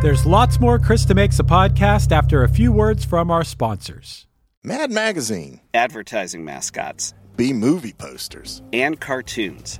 There's 0.01 0.25
lots 0.25 0.59
more 0.59 0.79
Chris 0.79 1.05
DeMakes 1.05 1.39
a 1.39 1.43
Podcast 1.43 2.11
after 2.11 2.43
a 2.43 2.49
few 2.49 2.73
words 2.73 3.05
from 3.05 3.31
our 3.31 3.45
sponsors. 3.45 4.27
Mad 4.61 4.91
Magazine, 4.91 5.61
advertising 5.73 6.43
mascots, 6.43 7.13
B 7.37 7.53
movie 7.53 7.93
posters. 7.93 8.61
and 8.73 8.99
cartoons. 8.99 9.79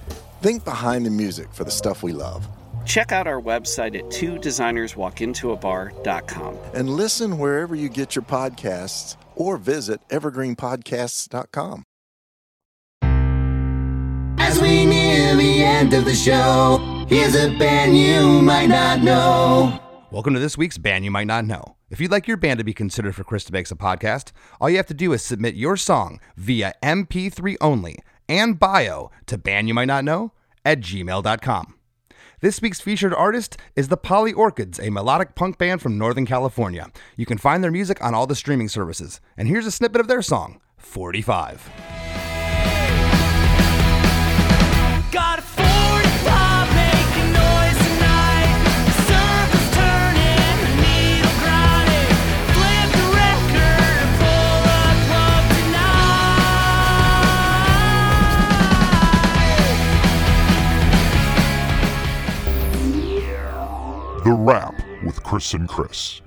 Think 0.41 0.65
behind 0.65 1.05
the 1.05 1.11
music 1.11 1.53
for 1.53 1.63
the 1.65 1.71
stuff 1.71 2.01
we 2.01 2.13
love. 2.13 2.47
Check 2.83 3.11
out 3.11 3.27
our 3.27 3.39
website 3.39 3.95
at 3.95 4.09
two 4.09 4.37
designerswalkintoabar.com. 4.37 6.57
And 6.73 6.89
listen 6.89 7.37
wherever 7.37 7.75
you 7.75 7.89
get 7.89 8.15
your 8.15 8.23
podcasts 8.23 9.17
or 9.35 9.57
visit 9.57 10.01
evergreenpodcasts.com. 10.09 11.83
As 14.39 14.59
we 14.59 14.83
near 14.83 15.35
the 15.35 15.63
end 15.63 15.93
of 15.93 16.05
the 16.05 16.15
show, 16.15 17.05
here's 17.07 17.35
a 17.35 17.55
band 17.59 17.95
you 17.95 18.41
might 18.41 18.65
not 18.65 19.03
know. 19.03 19.79
Welcome 20.09 20.33
to 20.33 20.39
this 20.39 20.57
week's 20.57 20.79
Band 20.79 21.05
You 21.05 21.11
Might 21.11 21.27
Not 21.27 21.45
Know. 21.45 21.75
If 21.91 22.01
you'd 22.01 22.09
like 22.09 22.27
your 22.27 22.37
band 22.37 22.57
to 22.57 22.63
be 22.63 22.73
considered 22.73 23.15
for 23.15 23.23
Chris 23.23 23.47
DeMakes 23.47 23.71
a 23.71 23.75
Podcast, 23.75 24.31
all 24.59 24.71
you 24.71 24.77
have 24.77 24.87
to 24.87 24.95
do 24.95 25.13
is 25.13 25.21
submit 25.21 25.53
your 25.53 25.77
song 25.77 26.19
via 26.35 26.73
MP3 26.81 27.57
only 27.61 27.99
and 28.31 28.57
bio 28.57 29.11
to 29.25 29.37
band 29.37 29.67
you 29.67 29.73
might 29.73 29.85
not 29.85 30.05
know 30.05 30.31
at 30.63 30.79
gmail.com. 30.79 31.75
This 32.39 32.61
week's 32.61 32.81
featured 32.81 33.13
artist 33.13 33.57
is 33.75 33.89
the 33.89 33.97
Poly 33.97 34.33
Orchids, 34.33 34.79
a 34.79 34.89
melodic 34.89 35.35
punk 35.35 35.57
band 35.57 35.81
from 35.81 35.97
Northern 35.97 36.25
California. 36.25 36.89
You 37.15 37.25
can 37.25 37.37
find 37.37 37.63
their 37.63 37.71
music 37.71 38.03
on 38.03 38.15
all 38.15 38.25
the 38.25 38.35
streaming 38.35 38.69
services. 38.69 39.21
And 39.37 39.47
here's 39.47 39.67
a 39.67 39.71
snippet 39.71 40.01
of 40.01 40.07
their 40.07 40.23
song, 40.23 40.59
45. 40.77 42.00
The 64.23 64.33
Wrap 64.33 64.75
with 65.03 65.23
Chris 65.23 65.55
and 65.55 65.67
Chris. 65.67 66.21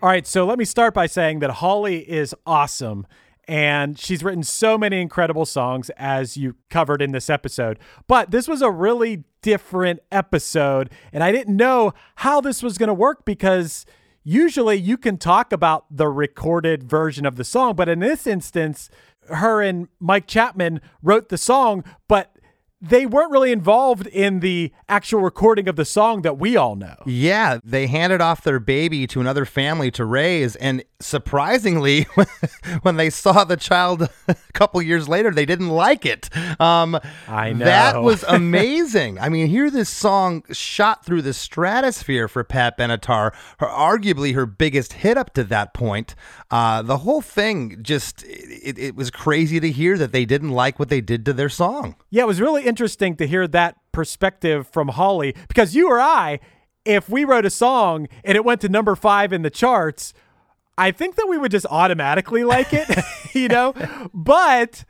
All 0.00 0.08
right, 0.08 0.24
so 0.24 0.46
let 0.46 0.56
me 0.56 0.64
start 0.64 0.94
by 0.94 1.06
saying 1.06 1.40
that 1.40 1.50
Holly 1.50 2.08
is 2.08 2.32
awesome. 2.46 3.08
And 3.48 3.98
she's 3.98 4.22
written 4.22 4.44
so 4.44 4.78
many 4.78 5.00
incredible 5.00 5.44
songs, 5.44 5.90
as 5.96 6.36
you 6.36 6.54
covered 6.68 7.02
in 7.02 7.10
this 7.10 7.28
episode. 7.28 7.80
But 8.06 8.30
this 8.30 8.46
was 8.46 8.62
a 8.62 8.70
really 8.70 9.24
different 9.42 9.98
episode. 10.12 10.90
And 11.12 11.24
I 11.24 11.32
didn't 11.32 11.56
know 11.56 11.92
how 12.16 12.40
this 12.40 12.62
was 12.62 12.78
going 12.78 12.86
to 12.86 12.94
work 12.94 13.24
because 13.24 13.84
usually 14.22 14.76
you 14.76 14.96
can 14.96 15.18
talk 15.18 15.52
about 15.52 15.86
the 15.90 16.06
recorded 16.06 16.84
version 16.84 17.26
of 17.26 17.34
the 17.34 17.42
song. 17.42 17.74
But 17.74 17.88
in 17.88 17.98
this 17.98 18.28
instance, 18.28 18.90
her 19.28 19.60
and 19.60 19.88
Mike 19.98 20.28
Chapman 20.28 20.80
wrote 21.02 21.30
the 21.30 21.38
song, 21.38 21.82
but 22.06 22.36
they 22.80 23.04
weren't 23.04 23.30
really 23.30 23.52
involved 23.52 24.06
in 24.06 24.40
the 24.40 24.72
actual 24.88 25.20
recording 25.20 25.68
of 25.68 25.76
the 25.76 25.84
song 25.84 26.22
that 26.22 26.38
we 26.38 26.56
all 26.56 26.76
know. 26.76 26.96
Yeah, 27.04 27.58
they 27.62 27.86
handed 27.86 28.22
off 28.22 28.42
their 28.42 28.58
baby 28.58 29.06
to 29.08 29.20
another 29.20 29.44
family 29.44 29.90
to 29.92 30.04
raise. 30.04 30.56
And 30.56 30.82
surprisingly, 30.98 32.04
when 32.82 32.96
they 32.96 33.10
saw 33.10 33.44
the 33.44 33.58
child 33.58 34.08
a 34.28 34.36
couple 34.54 34.80
years 34.80 35.08
later, 35.08 35.30
they 35.30 35.44
didn't 35.44 35.68
like 35.68 36.06
it. 36.06 36.34
Um, 36.58 36.98
I 37.28 37.52
know. 37.52 37.66
That 37.66 38.02
was 38.02 38.22
amazing. 38.28 39.18
I 39.18 39.28
mean, 39.28 39.48
hear 39.48 39.70
this 39.70 39.90
song 39.90 40.42
shot 40.50 41.04
through 41.04 41.22
the 41.22 41.34
stratosphere 41.34 42.28
for 42.28 42.44
Pat 42.44 42.78
Benatar, 42.78 43.34
her, 43.58 43.66
arguably 43.66 44.34
her 44.34 44.46
biggest 44.46 44.94
hit 44.94 45.18
up 45.18 45.34
to 45.34 45.44
that 45.44 45.74
point. 45.74 46.14
Uh, 46.50 46.82
the 46.82 46.98
whole 46.98 47.20
thing 47.20 47.80
just, 47.82 48.24
it, 48.24 48.76
it 48.76 48.96
was 48.96 49.10
crazy 49.10 49.60
to 49.60 49.70
hear 49.70 49.96
that 49.96 50.10
they 50.10 50.24
didn't 50.24 50.50
like 50.50 50.78
what 50.78 50.88
they 50.88 51.00
did 51.00 51.24
to 51.24 51.32
their 51.32 51.48
song. 51.48 51.94
Yeah, 52.10 52.24
it 52.24 52.26
was 52.26 52.40
really 52.40 52.64
interesting 52.64 53.14
to 53.16 53.26
hear 53.26 53.46
that 53.48 53.76
perspective 53.92 54.66
from 54.66 54.88
Holly 54.88 55.34
because 55.46 55.76
you 55.76 55.88
or 55.88 56.00
I, 56.00 56.40
if 56.84 57.08
we 57.08 57.24
wrote 57.24 57.44
a 57.44 57.50
song 57.50 58.08
and 58.24 58.36
it 58.36 58.44
went 58.44 58.60
to 58.62 58.68
number 58.68 58.96
five 58.96 59.32
in 59.32 59.42
the 59.42 59.50
charts, 59.50 60.12
I 60.76 60.90
think 60.90 61.16
that 61.16 61.26
we 61.28 61.38
would 61.38 61.52
just 61.52 61.66
automatically 61.70 62.42
like 62.42 62.72
it, 62.72 62.88
you 63.34 63.48
know? 63.48 63.74
But 64.12 64.84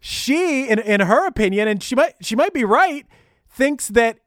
she, 0.00 0.68
in, 0.68 0.78
in 0.78 1.00
her 1.00 1.26
opinion, 1.26 1.68
and 1.68 1.82
she 1.82 1.94
might 1.94 2.14
she 2.20 2.36
might 2.36 2.54
be 2.54 2.64
right, 2.64 3.06
thinks 3.48 3.88
that 3.88 4.20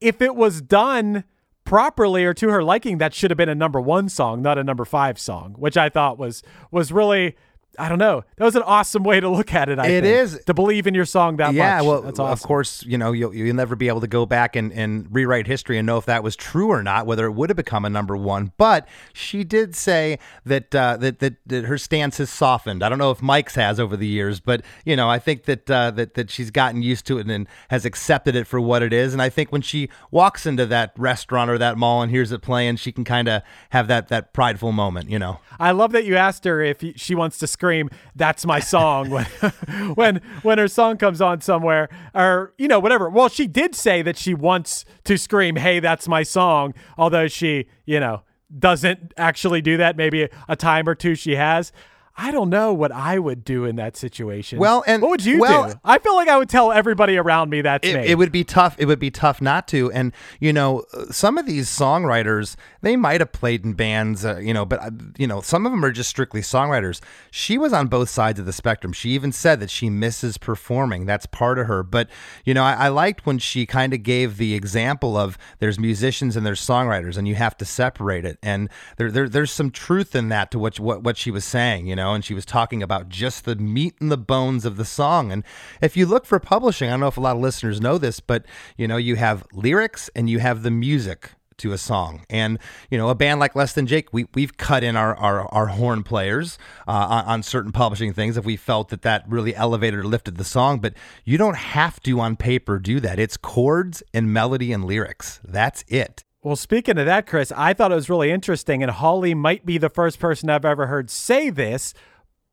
if 0.00 0.22
it 0.22 0.34
was 0.34 0.62
done 0.62 1.24
properly 1.64 2.24
or 2.24 2.34
to 2.34 2.48
her 2.48 2.62
liking, 2.62 2.98
that 2.98 3.14
should 3.14 3.30
have 3.30 3.38
been 3.38 3.48
a 3.48 3.54
number 3.54 3.80
one 3.80 4.08
song, 4.08 4.42
not 4.42 4.58
a 4.58 4.64
number 4.64 4.84
five 4.84 5.18
song, 5.18 5.54
which 5.58 5.76
I 5.76 5.88
thought 5.88 6.18
was 6.18 6.42
was 6.70 6.92
really 6.92 7.36
I 7.78 7.88
don't 7.88 7.98
know. 7.98 8.24
That 8.36 8.44
was 8.44 8.54
an 8.56 8.62
awesome 8.62 9.02
way 9.02 9.18
to 9.20 9.28
look 9.28 9.54
at 9.54 9.68
it. 9.68 9.78
I 9.78 9.86
It 9.86 10.02
think, 10.02 10.16
is. 10.16 10.44
to 10.44 10.52
believe 10.54 10.86
in 10.86 10.94
your 10.94 11.06
song 11.06 11.36
that 11.36 11.54
yeah, 11.54 11.78
much. 11.78 11.86
well, 11.86 12.02
that's 12.02 12.18
awesome. 12.18 12.32
of 12.32 12.42
course, 12.42 12.84
you 12.84 12.98
know, 12.98 13.12
you'll, 13.12 13.34
you'll 13.34 13.56
never 13.56 13.74
be 13.76 13.88
able 13.88 14.00
to 14.02 14.06
go 14.06 14.26
back 14.26 14.56
and, 14.56 14.72
and 14.72 15.06
rewrite 15.10 15.46
history 15.46 15.78
and 15.78 15.86
know 15.86 15.96
if 15.96 16.04
that 16.04 16.22
was 16.22 16.36
true 16.36 16.68
or 16.68 16.82
not, 16.82 17.06
whether 17.06 17.24
it 17.26 17.32
would 17.32 17.48
have 17.48 17.56
become 17.56 17.84
a 17.84 17.90
number 17.90 18.16
one. 18.16 18.52
But 18.58 18.86
she 19.14 19.42
did 19.42 19.74
say 19.74 20.18
that, 20.44 20.74
uh, 20.74 20.98
that, 20.98 21.20
that, 21.20 21.34
that 21.46 21.64
her 21.64 21.78
stance 21.78 22.18
has 22.18 22.28
softened. 22.28 22.82
I 22.82 22.88
don't 22.90 22.98
know 22.98 23.10
if 23.10 23.22
Mike's 23.22 23.54
has 23.54 23.80
over 23.80 23.96
the 23.96 24.06
years, 24.06 24.38
but, 24.40 24.62
you 24.84 24.94
know, 24.94 25.08
I 25.08 25.18
think 25.18 25.44
that, 25.44 25.70
uh, 25.70 25.90
that, 25.92 26.14
that 26.14 26.30
she's 26.30 26.50
gotten 26.50 26.82
used 26.82 27.06
to 27.06 27.18
it 27.18 27.26
and 27.26 27.48
has 27.68 27.84
accepted 27.84 28.36
it 28.36 28.46
for 28.46 28.60
what 28.60 28.82
it 28.82 28.92
is. 28.92 29.12
And 29.14 29.22
I 29.22 29.30
think 29.30 29.50
when 29.50 29.62
she 29.62 29.88
walks 30.10 30.44
into 30.44 30.66
that 30.66 30.92
restaurant 30.98 31.50
or 31.50 31.56
that 31.58 31.78
mall 31.78 32.02
and 32.02 32.10
hears 32.10 32.32
it 32.32 32.42
playing, 32.42 32.76
she 32.76 32.92
can 32.92 33.04
kind 33.04 33.28
of 33.28 33.42
have 33.70 33.88
that, 33.88 34.08
that 34.08 34.32
prideful 34.32 34.72
moment, 34.72 35.08
you 35.08 35.18
know. 35.18 35.38
I 35.58 35.70
love 35.70 35.92
that 35.92 36.04
you 36.04 36.16
asked 36.16 36.44
her 36.44 36.60
if 36.60 36.84
she 36.96 37.14
wants 37.14 37.38
to 37.38 37.46
scream, 37.62 37.88
"That's 38.16 38.44
my 38.44 38.58
song" 38.58 39.08
when 39.10 39.24
when 39.94 40.20
when 40.42 40.58
her 40.58 40.66
song 40.66 40.96
comes 40.96 41.20
on 41.20 41.40
somewhere, 41.40 41.88
or 42.12 42.52
you 42.58 42.66
know 42.66 42.80
whatever. 42.80 43.08
Well, 43.08 43.28
she 43.28 43.46
did 43.46 43.76
say 43.76 44.02
that 44.02 44.16
she 44.18 44.34
wants 44.34 44.84
to 45.04 45.16
scream, 45.16 45.54
"Hey, 45.54 45.78
that's 45.78 46.08
my 46.08 46.24
song," 46.24 46.74
although 46.98 47.28
she 47.28 47.66
you 47.86 48.00
know 48.00 48.22
doesn't 48.58 49.14
actually 49.16 49.62
do 49.62 49.76
that. 49.76 49.96
Maybe 49.96 50.24
a, 50.24 50.28
a 50.48 50.56
time 50.56 50.88
or 50.88 50.96
two 50.96 51.14
she 51.14 51.36
has. 51.36 51.72
I 52.16 52.30
don't 52.30 52.50
know 52.50 52.74
what 52.74 52.92
I 52.92 53.18
would 53.18 53.42
do 53.42 53.64
in 53.64 53.76
that 53.76 53.96
situation. 53.96 54.58
Well, 54.58 54.84
and- 54.86 55.00
what 55.00 55.10
would 55.10 55.24
you 55.24 55.38
well- 55.38 55.70
do? 55.70 55.74
I 55.84 55.98
feel 55.98 56.14
like 56.14 56.28
I 56.28 56.36
would 56.36 56.48
tell 56.48 56.70
everybody 56.70 57.16
around 57.16 57.48
me 57.50 57.62
that's 57.62 57.86
it, 57.88 57.94
me. 57.94 58.06
it 58.06 58.18
would 58.18 58.30
be 58.32 58.44
tough. 58.44 58.76
It 58.78 58.86
would 58.86 58.98
be 58.98 59.10
tough 59.10 59.40
not 59.40 59.66
to. 59.68 59.90
And 59.92 60.12
you 60.38 60.52
know, 60.52 60.84
some 61.10 61.38
of 61.38 61.46
these 61.46 61.68
songwriters, 61.68 62.56
they 62.82 62.96
might 62.96 63.20
have 63.20 63.32
played 63.32 63.64
in 63.64 63.72
bands, 63.72 64.24
uh, 64.24 64.36
you 64.36 64.52
know, 64.52 64.66
but 64.66 64.82
uh, 64.82 64.90
you 65.16 65.26
know, 65.26 65.40
some 65.40 65.64
of 65.64 65.72
them 65.72 65.84
are 65.84 65.90
just 65.90 66.10
strictly 66.10 66.42
songwriters. 66.42 67.00
She 67.30 67.56
was 67.56 67.72
on 67.72 67.86
both 67.86 68.10
sides 68.10 68.38
of 68.38 68.44
the 68.46 68.52
spectrum. 68.52 68.92
She 68.92 69.10
even 69.10 69.32
said 69.32 69.58
that 69.60 69.70
she 69.70 69.88
misses 69.88 70.36
performing. 70.36 71.06
That's 71.06 71.24
part 71.26 71.58
of 71.58 71.66
her. 71.66 71.82
But 71.82 72.08
you 72.44 72.52
know, 72.52 72.62
I, 72.62 72.74
I 72.74 72.88
liked 72.88 73.24
when 73.24 73.38
she 73.38 73.64
kind 73.64 73.94
of 73.94 74.02
gave 74.02 74.36
the 74.36 74.54
example 74.54 75.16
of 75.16 75.38
there's 75.60 75.78
musicians 75.78 76.36
and 76.36 76.44
there's 76.44 76.60
songwriters, 76.60 77.16
and 77.16 77.26
you 77.26 77.36
have 77.36 77.56
to 77.56 77.64
separate 77.64 78.24
it. 78.26 78.38
And 78.42 78.68
there, 78.98 79.10
there 79.10 79.28
there's 79.28 79.50
some 79.50 79.70
truth 79.70 80.14
in 80.14 80.28
that 80.28 80.50
to 80.50 80.58
what 80.58 80.78
what 80.78 81.02
what 81.02 81.16
she 81.16 81.30
was 81.30 81.44
saying. 81.44 81.86
You 81.86 81.96
know, 81.96 82.01
and 82.10 82.24
she 82.24 82.34
was 82.34 82.44
talking 82.44 82.82
about 82.82 83.08
just 83.08 83.44
the 83.44 83.56
meat 83.56 83.94
and 84.00 84.10
the 84.10 84.16
bones 84.16 84.64
of 84.64 84.76
the 84.76 84.84
song. 84.84 85.30
And 85.30 85.44
if 85.80 85.96
you 85.96 86.06
look 86.06 86.26
for 86.26 86.40
publishing, 86.40 86.88
I 86.88 86.92
don't 86.92 87.00
know 87.00 87.06
if 87.06 87.16
a 87.16 87.20
lot 87.20 87.36
of 87.36 87.42
listeners 87.42 87.80
know 87.80 87.98
this, 87.98 88.20
but 88.20 88.44
you 88.76 88.88
know, 88.88 88.96
you 88.96 89.16
have 89.16 89.46
lyrics 89.52 90.10
and 90.16 90.28
you 90.28 90.40
have 90.40 90.62
the 90.62 90.70
music 90.70 91.30
to 91.58 91.72
a 91.72 91.78
song. 91.78 92.24
And, 92.28 92.58
you 92.90 92.98
know, 92.98 93.08
a 93.08 93.14
band 93.14 93.40
like 93.40 93.54
Less 93.54 93.72
Than 93.72 93.86
Jake, 93.86 94.12
we, 94.12 94.26
we've 94.34 94.56
cut 94.56 94.84
in 94.84 94.96
our, 94.96 95.14
our, 95.16 95.46
our 95.54 95.68
horn 95.68 96.02
players 96.02 96.58
uh, 96.86 96.90
on, 96.90 97.24
on 97.24 97.42
certain 97.42 97.72
publishing 97.72 98.12
things 98.12 98.36
if 98.36 98.44
we 98.44 98.56
felt 98.56 98.88
that 98.90 99.02
that 99.02 99.24
really 99.28 99.54
elevated 99.54 100.00
or 100.00 100.04
lifted 100.04 100.36
the 100.36 100.44
song. 100.44 100.80
But 100.80 100.94
you 101.24 101.38
don't 101.38 101.56
have 101.56 102.00
to 102.00 102.20
on 102.20 102.36
paper 102.36 102.78
do 102.78 103.00
that. 103.00 103.18
It's 103.18 103.36
chords 103.36 104.02
and 104.12 104.32
melody 104.32 104.72
and 104.72 104.84
lyrics. 104.84 105.40
That's 105.44 105.84
it. 105.88 106.24
Well, 106.44 106.56
speaking 106.56 106.98
of 106.98 107.06
that, 107.06 107.28
Chris, 107.28 107.52
I 107.56 107.72
thought 107.72 107.92
it 107.92 107.96
was 107.96 108.10
really 108.10 108.32
interesting, 108.32 108.82
and 108.82 108.90
Holly 108.90 109.32
might 109.32 109.64
be 109.64 109.78
the 109.78 109.88
first 109.88 110.18
person 110.18 110.50
I've 110.50 110.64
ever 110.64 110.88
heard 110.88 111.08
say 111.08 111.50
this, 111.50 111.94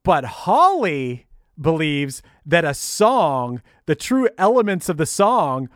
but 0.03 0.23
Holly 0.25 1.25
believes 1.59 2.21
that 2.45 2.63
a 2.63 2.75
song, 2.75 3.63
the 3.87 3.95
true 3.95 4.29
elements 4.37 4.89
of 4.89 4.97
the 4.97 5.07
song, 5.07 5.69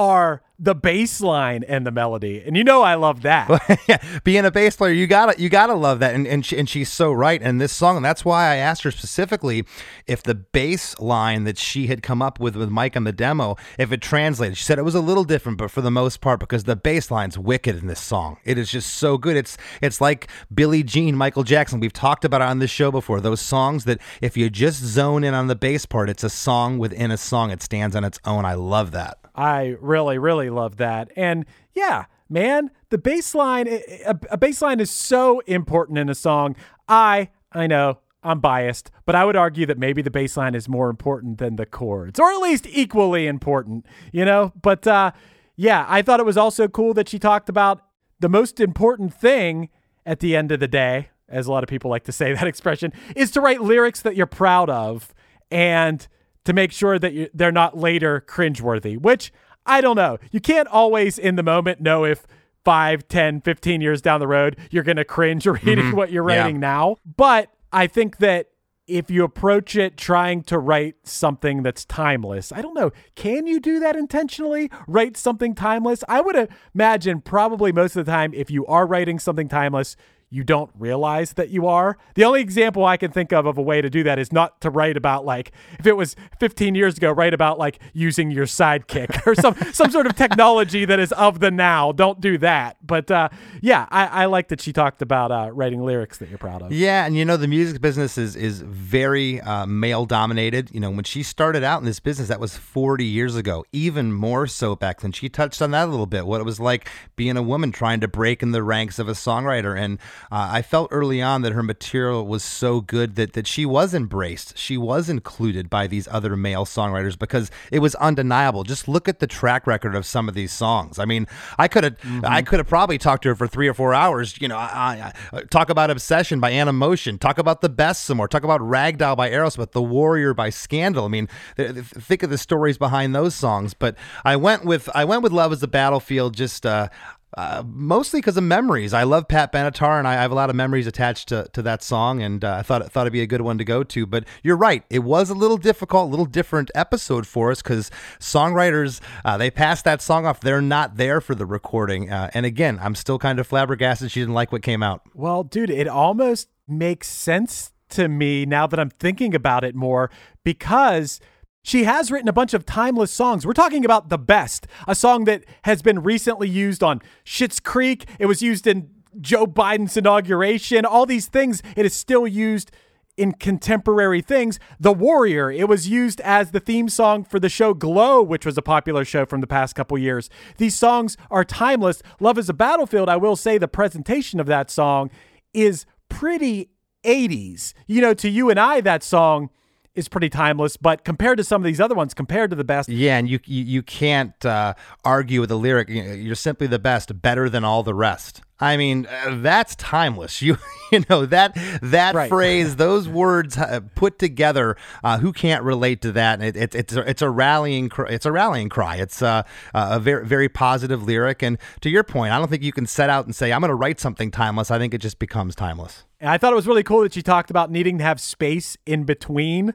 are 0.00 0.40
the 0.58 0.74
bass 0.74 1.20
line 1.20 1.62
and 1.62 1.86
the 1.86 1.90
melody. 1.90 2.42
And 2.44 2.56
you 2.56 2.64
know 2.64 2.80
I 2.80 2.94
love 2.94 3.20
that. 3.22 4.20
being 4.24 4.46
a 4.46 4.50
bass 4.50 4.76
player, 4.76 4.92
you 4.92 5.06
gotta 5.06 5.40
you 5.40 5.50
gotta 5.50 5.74
love 5.74 6.00
that, 6.00 6.14
and 6.14 6.26
and, 6.26 6.44
she, 6.44 6.58
and 6.58 6.68
she's 6.68 6.90
so 6.90 7.12
right. 7.12 7.40
And 7.42 7.60
this 7.60 7.72
song, 7.72 7.96
and 7.96 8.04
that's 8.04 8.24
why 8.24 8.52
I 8.52 8.56
asked 8.56 8.82
her 8.84 8.90
specifically 8.90 9.64
if 10.06 10.22
the 10.22 10.34
bass 10.34 10.98
line 10.98 11.44
that 11.44 11.58
she 11.58 11.86
had 11.88 12.02
come 12.02 12.22
up 12.22 12.40
with 12.40 12.56
with 12.56 12.70
Mike 12.70 12.96
on 12.96 13.04
the 13.04 13.12
demo, 13.12 13.56
if 13.78 13.92
it 13.92 14.00
translated. 14.00 14.56
She 14.56 14.64
said 14.64 14.78
it 14.78 14.84
was 14.84 14.94
a 14.94 15.00
little 15.00 15.24
different, 15.24 15.58
but 15.58 15.70
for 15.70 15.82
the 15.82 15.90
most 15.90 16.22
part, 16.22 16.40
because 16.40 16.64
the 16.64 16.76
bass 16.76 17.10
line's 17.10 17.38
wicked 17.38 17.76
in 17.76 17.86
this 17.86 18.00
song. 18.00 18.38
It 18.44 18.56
is 18.56 18.70
just 18.70 18.94
so 18.94 19.18
good. 19.18 19.36
It's 19.36 19.58
it's 19.82 20.00
like 20.00 20.28
Billie 20.52 20.82
Jean, 20.82 21.14
Michael 21.14 21.44
Jackson. 21.44 21.78
We've 21.78 21.92
talked 21.92 22.24
about 22.24 22.40
it 22.40 22.48
on 22.48 22.58
this 22.58 22.70
show 22.70 22.90
before. 22.90 23.20
Those 23.20 23.42
songs 23.42 23.84
that 23.84 24.00
if 24.22 24.34
you 24.34 24.48
just 24.48 24.82
zone 24.82 25.24
in 25.24 25.34
on 25.34 25.48
the 25.48 25.56
bass 25.56 25.84
part, 25.84 26.08
it's 26.08 26.24
a 26.24 26.30
song 26.30 26.78
within 26.78 27.10
a 27.10 27.18
song. 27.18 27.50
It 27.50 27.62
stands 27.62 27.94
on 27.94 28.04
its 28.04 28.18
own. 28.24 28.46
I 28.46 28.54
love 28.54 28.92
that. 28.92 29.19
I 29.34 29.76
really, 29.80 30.18
really 30.18 30.50
love 30.50 30.76
that. 30.78 31.10
And 31.16 31.46
yeah, 31.74 32.06
man, 32.28 32.70
the 32.90 32.98
bass 32.98 33.34
line, 33.34 33.80
a, 34.04 34.36
bass 34.36 34.62
line 34.62 34.80
is 34.80 34.90
so 34.90 35.40
important 35.40 35.98
in 35.98 36.08
a 36.08 36.14
song. 36.14 36.56
I, 36.88 37.30
I 37.52 37.66
know, 37.66 37.98
I'm 38.22 38.40
biased, 38.40 38.90
but 39.06 39.14
I 39.14 39.24
would 39.24 39.36
argue 39.36 39.66
that 39.66 39.78
maybe 39.78 40.02
the 40.02 40.10
bass 40.10 40.36
line 40.36 40.54
is 40.54 40.68
more 40.68 40.90
important 40.90 41.38
than 41.38 41.56
the 41.56 41.66
chords, 41.66 42.20
or 42.20 42.30
at 42.30 42.38
least 42.38 42.66
equally 42.68 43.26
important, 43.26 43.86
you 44.12 44.24
know? 44.24 44.52
But 44.60 44.86
uh, 44.86 45.12
yeah, 45.56 45.86
I 45.88 46.02
thought 46.02 46.20
it 46.20 46.26
was 46.26 46.36
also 46.36 46.68
cool 46.68 46.94
that 46.94 47.08
she 47.08 47.18
talked 47.18 47.48
about 47.48 47.82
the 48.20 48.28
most 48.28 48.60
important 48.60 49.14
thing 49.14 49.70
at 50.04 50.20
the 50.20 50.36
end 50.36 50.52
of 50.52 50.60
the 50.60 50.68
day, 50.68 51.08
as 51.28 51.46
a 51.46 51.52
lot 51.52 51.62
of 51.62 51.68
people 51.68 51.90
like 51.90 52.04
to 52.04 52.12
say 52.12 52.32
that 52.34 52.46
expression, 52.46 52.92
is 53.16 53.30
to 53.32 53.40
write 53.40 53.62
lyrics 53.62 54.02
that 54.02 54.16
you're 54.16 54.26
proud 54.26 54.68
of 54.68 55.14
and 55.50 56.06
to 56.44 56.52
make 56.52 56.72
sure 56.72 56.98
that 56.98 57.12
you, 57.12 57.28
they're 57.34 57.52
not 57.52 57.76
later 57.76 58.24
cringeworthy, 58.26 58.98
which 58.98 59.32
I 59.66 59.80
don't 59.80 59.96
know. 59.96 60.18
You 60.30 60.40
can't 60.40 60.68
always 60.68 61.18
in 61.18 61.36
the 61.36 61.42
moment 61.42 61.80
know 61.80 62.04
if 62.04 62.26
5, 62.64 63.08
10, 63.08 63.40
15 63.42 63.80
years 63.80 64.02
down 64.02 64.20
the 64.20 64.26
road, 64.28 64.56
you're 64.70 64.82
going 64.82 64.96
to 64.96 65.04
cringe 65.04 65.46
reading 65.46 65.78
mm-hmm. 65.78 65.96
what 65.96 66.10
you're 66.12 66.28
Yeah. 66.28 66.42
writing 66.42 66.60
now. 66.60 66.96
But 67.04 67.50
I 67.72 67.86
think 67.86 68.18
that 68.18 68.48
if 68.86 69.08
you 69.08 69.22
approach 69.22 69.76
it 69.76 69.96
trying 69.96 70.42
to 70.42 70.58
write 70.58 70.96
something 71.04 71.62
that's 71.62 71.84
timeless, 71.84 72.50
I 72.50 72.60
don't 72.60 72.74
know, 72.74 72.90
can 73.14 73.46
you 73.46 73.60
do 73.60 73.78
that 73.78 73.94
intentionally? 73.94 74.68
Write 74.88 75.16
something 75.16 75.54
timeless? 75.54 76.02
I 76.08 76.20
would 76.20 76.48
imagine 76.74 77.20
probably 77.20 77.70
most 77.70 77.94
of 77.94 78.04
the 78.04 78.10
time, 78.10 78.34
if 78.34 78.50
you 78.50 78.66
are 78.66 78.86
writing 78.86 79.20
something 79.20 79.48
timeless, 79.48 79.96
you 80.32 80.44
don't 80.44 80.70
realize 80.78 81.32
that 81.32 81.50
you 81.50 81.66
are. 81.66 81.98
The 82.14 82.24
only 82.24 82.40
example 82.40 82.84
I 82.84 82.96
can 82.96 83.10
think 83.10 83.32
of 83.32 83.46
of 83.46 83.58
a 83.58 83.62
way 83.62 83.82
to 83.82 83.90
do 83.90 84.04
that 84.04 84.18
is 84.18 84.32
not 84.32 84.60
to 84.60 84.70
write 84.70 84.96
about 84.96 85.24
like 85.24 85.50
if 85.80 85.86
it 85.86 85.96
was 85.96 86.14
15 86.38 86.76
years 86.76 86.96
ago, 86.96 87.10
write 87.10 87.34
about 87.34 87.58
like 87.58 87.80
using 87.92 88.30
your 88.30 88.46
sidekick 88.46 89.26
or 89.26 89.34
some 89.34 89.56
some 89.72 89.90
sort 89.90 90.06
of 90.06 90.14
technology 90.14 90.84
that 90.84 91.00
is 91.00 91.10
of 91.12 91.40
the 91.40 91.50
now. 91.50 91.90
Don't 91.90 92.20
do 92.20 92.38
that. 92.38 92.76
But 92.80 93.10
uh, 93.10 93.28
yeah, 93.60 93.86
I, 93.90 94.06
I 94.06 94.26
like 94.26 94.48
that 94.48 94.60
she 94.60 94.72
talked 94.72 95.02
about 95.02 95.32
uh, 95.32 95.50
writing 95.52 95.84
lyrics 95.84 96.18
that 96.18 96.28
you're 96.28 96.38
proud 96.38 96.62
of. 96.62 96.72
Yeah, 96.72 97.04
and 97.06 97.16
you 97.16 97.24
know 97.24 97.36
the 97.36 97.48
music 97.48 97.80
business 97.80 98.16
is 98.16 98.36
is 98.36 98.62
very 98.62 99.40
uh, 99.40 99.66
male 99.66 100.06
dominated. 100.06 100.70
You 100.72 100.78
know 100.78 100.90
when 100.90 101.04
she 101.04 101.24
started 101.24 101.64
out 101.64 101.80
in 101.80 101.86
this 101.86 101.98
business, 101.98 102.28
that 102.28 102.38
was 102.38 102.56
40 102.56 103.04
years 103.04 103.34
ago. 103.34 103.64
Even 103.72 104.12
more 104.12 104.46
so 104.46 104.76
back 104.76 105.00
then. 105.00 105.10
She 105.10 105.28
touched 105.28 105.60
on 105.60 105.72
that 105.72 105.88
a 105.88 105.90
little 105.90 106.06
bit. 106.06 106.24
What 106.24 106.40
it 106.40 106.44
was 106.44 106.60
like 106.60 106.88
being 107.16 107.36
a 107.36 107.42
woman 107.42 107.72
trying 107.72 107.98
to 108.00 108.08
break 108.08 108.44
in 108.44 108.52
the 108.52 108.62
ranks 108.62 109.00
of 109.00 109.08
a 109.08 109.12
songwriter, 109.12 109.76
and 109.76 109.98
uh, 110.30 110.48
I 110.52 110.62
felt 110.62 110.88
early 110.90 111.20
on 111.22 111.42
that 111.42 111.52
her 111.52 111.62
material 111.62 112.26
was 112.26 112.42
so 112.44 112.80
good 112.80 113.16
that 113.16 113.32
that 113.34 113.46
she 113.46 113.64
was 113.66 113.94
embraced. 113.94 114.56
She 114.58 114.76
was 114.76 115.08
included 115.08 115.68
by 115.70 115.86
these 115.86 116.08
other 116.08 116.36
male 116.36 116.64
songwriters 116.64 117.18
because 117.18 117.50
it 117.70 117.80
was 117.80 117.94
undeniable. 117.96 118.64
Just 118.64 118.88
look 118.88 119.08
at 119.08 119.18
the 119.20 119.26
track 119.26 119.66
record 119.66 119.94
of 119.94 120.04
some 120.06 120.28
of 120.28 120.34
these 120.34 120.52
songs. 120.52 120.98
I 120.98 121.04
mean, 121.04 121.26
I 121.58 121.68
could 121.68 121.84
have 121.84 121.96
I 122.24 122.42
could 122.42 122.58
have 122.58 122.68
probably 122.68 122.98
talked 122.98 123.22
to 123.24 123.30
her 123.30 123.34
for 123.34 123.46
three 123.46 123.68
or 123.68 123.74
four 123.74 123.94
hours. 123.94 124.40
You 124.40 124.48
know, 124.48 124.56
I, 124.56 125.12
I, 125.32 125.38
I- 125.38 125.42
talk 125.50 125.70
about 125.70 125.90
Obsession 125.90 126.40
by 126.40 126.52
Animotion, 126.52 127.18
talk 127.18 127.38
about 127.38 127.60
The 127.60 127.68
Best 127.68 128.04
some 128.04 128.16
more, 128.16 128.28
talk 128.28 128.44
about 128.44 128.60
Ragdoll 128.60 129.16
by 129.16 129.30
Aerosmith, 129.30 129.72
The 129.72 129.82
Warrior 129.82 130.34
by 130.34 130.50
Scandal. 130.50 131.04
I 131.04 131.08
mean, 131.08 131.28
th- 131.56 131.72
th- 131.74 131.84
think 131.86 132.22
of 132.22 132.30
the 132.30 132.38
stories 132.38 132.78
behind 132.78 133.14
those 133.14 133.34
songs. 133.34 133.74
But 133.74 133.96
I 134.24 134.36
went 134.36 134.64
with 134.64 134.88
I 134.94 135.04
went 135.04 135.22
with 135.22 135.32
Love 135.32 135.52
is 135.52 135.60
the 135.60 135.68
Battlefield. 135.68 136.34
Just 136.34 136.64
uh, 136.66 136.88
uh, 137.36 137.62
mostly 137.66 138.20
because 138.20 138.36
of 138.36 138.44
memories. 138.44 138.92
I 138.92 139.04
love 139.04 139.28
Pat 139.28 139.52
Benatar, 139.52 139.98
and 139.98 140.08
I, 140.08 140.12
I 140.12 140.22
have 140.22 140.32
a 140.32 140.34
lot 140.34 140.50
of 140.50 140.56
memories 140.56 140.86
attached 140.86 141.28
to, 141.28 141.48
to 141.52 141.62
that 141.62 141.82
song. 141.82 142.22
And 142.22 142.44
uh, 142.44 142.56
I 142.56 142.62
thought 142.62 142.90
thought 142.90 143.02
it'd 143.02 143.12
be 143.12 143.22
a 143.22 143.26
good 143.26 143.42
one 143.42 143.58
to 143.58 143.64
go 143.64 143.82
to. 143.84 144.06
But 144.06 144.24
you're 144.42 144.56
right; 144.56 144.84
it 144.90 145.00
was 145.00 145.30
a 145.30 145.34
little 145.34 145.56
difficult, 145.56 146.08
a 146.08 146.10
little 146.10 146.26
different 146.26 146.70
episode 146.74 147.26
for 147.26 147.50
us 147.50 147.62
because 147.62 147.90
songwriters 148.18 149.00
uh, 149.24 149.36
they 149.36 149.50
passed 149.50 149.84
that 149.84 150.02
song 150.02 150.26
off. 150.26 150.40
They're 150.40 150.60
not 150.60 150.96
there 150.96 151.20
for 151.20 151.34
the 151.34 151.46
recording. 151.46 152.10
Uh, 152.10 152.30
and 152.34 152.44
again, 152.44 152.78
I'm 152.82 152.94
still 152.94 153.18
kind 153.18 153.38
of 153.38 153.46
flabbergasted 153.46 154.10
she 154.10 154.20
didn't 154.20 154.34
like 154.34 154.52
what 154.52 154.62
came 154.62 154.82
out. 154.82 155.02
Well, 155.14 155.44
dude, 155.44 155.70
it 155.70 155.88
almost 155.88 156.48
makes 156.66 157.08
sense 157.08 157.72
to 157.90 158.08
me 158.08 158.46
now 158.46 158.66
that 158.66 158.78
I'm 158.78 158.90
thinking 158.90 159.34
about 159.34 159.64
it 159.64 159.74
more 159.74 160.10
because 160.44 161.20
she 161.62 161.84
has 161.84 162.10
written 162.10 162.28
a 162.28 162.32
bunch 162.32 162.54
of 162.54 162.64
timeless 162.64 163.10
songs. 163.10 163.46
We're 163.46 163.52
talking 163.52 163.84
about 163.84 164.08
The 164.08 164.18
Best, 164.18 164.66
a 164.88 164.94
song 164.94 165.24
that 165.24 165.44
has 165.62 165.82
been 165.82 166.02
recently 166.02 166.48
used 166.48 166.82
on 166.82 167.00
Schitt's 167.24 167.60
Creek. 167.60 168.06
It 168.18 168.26
was 168.26 168.42
used 168.42 168.66
in 168.66 168.90
Joe 169.20 169.46
Biden's 169.46 169.96
inauguration. 169.96 170.84
All 170.84 171.06
these 171.06 171.26
things, 171.26 171.62
it 171.76 171.84
is 171.84 171.94
still 171.94 172.26
used 172.26 172.70
in 173.16 173.32
contemporary 173.32 174.22
things. 174.22 174.58
The 174.78 174.92
Warrior, 174.92 175.50
it 175.50 175.68
was 175.68 175.88
used 175.88 176.20
as 176.22 176.52
the 176.52 176.60
theme 176.60 176.88
song 176.88 177.24
for 177.24 177.38
the 177.38 177.50
show 177.50 177.74
Glow, 177.74 178.22
which 178.22 178.46
was 178.46 178.56
a 178.56 178.62
popular 178.62 179.04
show 179.04 179.26
from 179.26 179.42
the 179.42 179.46
past 179.46 179.74
couple 179.74 179.98
years. 179.98 180.30
These 180.56 180.74
songs 180.74 181.18
are 181.30 181.44
timeless. 181.44 182.02
Love 182.18 182.38
is 182.38 182.48
a 182.48 182.54
Battlefield, 182.54 183.10
I 183.10 183.16
will 183.16 183.36
say 183.36 183.58
the 183.58 183.68
presentation 183.68 184.40
of 184.40 184.46
that 184.46 184.70
song 184.70 185.10
is 185.52 185.84
pretty 186.08 186.70
80s. 187.04 187.74
You 187.86 188.00
know, 188.00 188.14
to 188.14 188.30
you 188.30 188.48
and 188.48 188.58
I, 188.58 188.80
that 188.80 189.02
song 189.02 189.50
is 189.94 190.08
pretty 190.08 190.28
timeless, 190.28 190.76
but 190.76 191.04
compared 191.04 191.38
to 191.38 191.44
some 191.44 191.60
of 191.60 191.66
these 191.66 191.80
other 191.80 191.94
ones, 191.94 192.14
compared 192.14 192.50
to 192.50 192.56
the 192.56 192.64
best, 192.64 192.88
Yeah, 192.88 193.18
and 193.18 193.28
you 193.28 193.40
you, 193.44 193.64
you 193.64 193.82
can't 193.82 194.44
uh, 194.46 194.74
argue 195.04 195.40
with 195.40 195.48
the 195.48 195.58
lyric. 195.58 195.88
You're 195.88 196.34
simply 196.34 196.66
the 196.66 196.78
best, 196.78 197.20
better 197.20 197.48
than 197.48 197.64
all 197.64 197.82
the 197.82 197.94
rest. 197.94 198.42
I 198.60 198.76
mean, 198.76 199.06
uh, 199.06 199.36
that's 199.40 199.74
timeless. 199.76 200.40
You 200.50 200.56
you 200.92 201.04
know 201.08 201.24
that 201.26 201.56
that 201.82 202.16
Right. 202.16 202.28
phrase, 202.28 202.74
those 202.76 203.08
words 203.08 203.56
uh, 203.56 203.78
put 203.94 204.18
together. 204.18 204.76
Uh, 205.04 205.18
who 205.18 205.32
can't 205.32 205.62
relate 205.62 206.02
to 206.02 206.10
that? 206.12 206.42
It, 206.42 206.56
it, 206.56 206.74
it's 206.74 206.96
a, 206.96 207.08
it's 207.08 207.22
a 207.22 207.30
rallying 207.30 207.88
cr- 207.88 208.06
it's 208.06 208.26
a 208.26 208.32
rallying 208.32 208.68
cry. 208.68 208.96
It's 208.96 209.22
uh, 209.22 209.44
a 209.72 210.00
very 210.00 210.26
very 210.26 210.48
positive 210.48 211.04
lyric. 211.04 211.42
And 211.44 211.58
to 211.82 211.88
your 211.90 212.02
point, 212.02 212.32
I 212.32 212.38
don't 212.38 212.48
think 212.50 212.64
you 212.64 212.72
can 212.72 212.86
set 212.86 213.08
out 213.08 213.24
and 213.24 213.34
say 213.36 213.52
I'm 213.52 213.60
going 213.60 213.68
to 213.68 213.74
write 213.76 214.00
something 214.00 214.32
timeless. 214.32 214.70
I 214.72 214.78
think 214.78 214.92
it 214.92 214.98
just 214.98 215.20
becomes 215.20 215.54
timeless. 215.54 216.04
And 216.18 216.28
I 216.28 216.38
thought 216.38 216.52
it 216.52 216.56
was 216.56 216.66
really 216.66 216.82
cool 216.82 217.02
that 217.02 217.12
she 217.14 217.22
talked 217.22 217.50
about 217.50 217.70
needing 217.70 217.98
to 217.98 218.04
have 218.04 218.20
space 218.20 218.76
in 218.84 219.04
between 219.04 219.74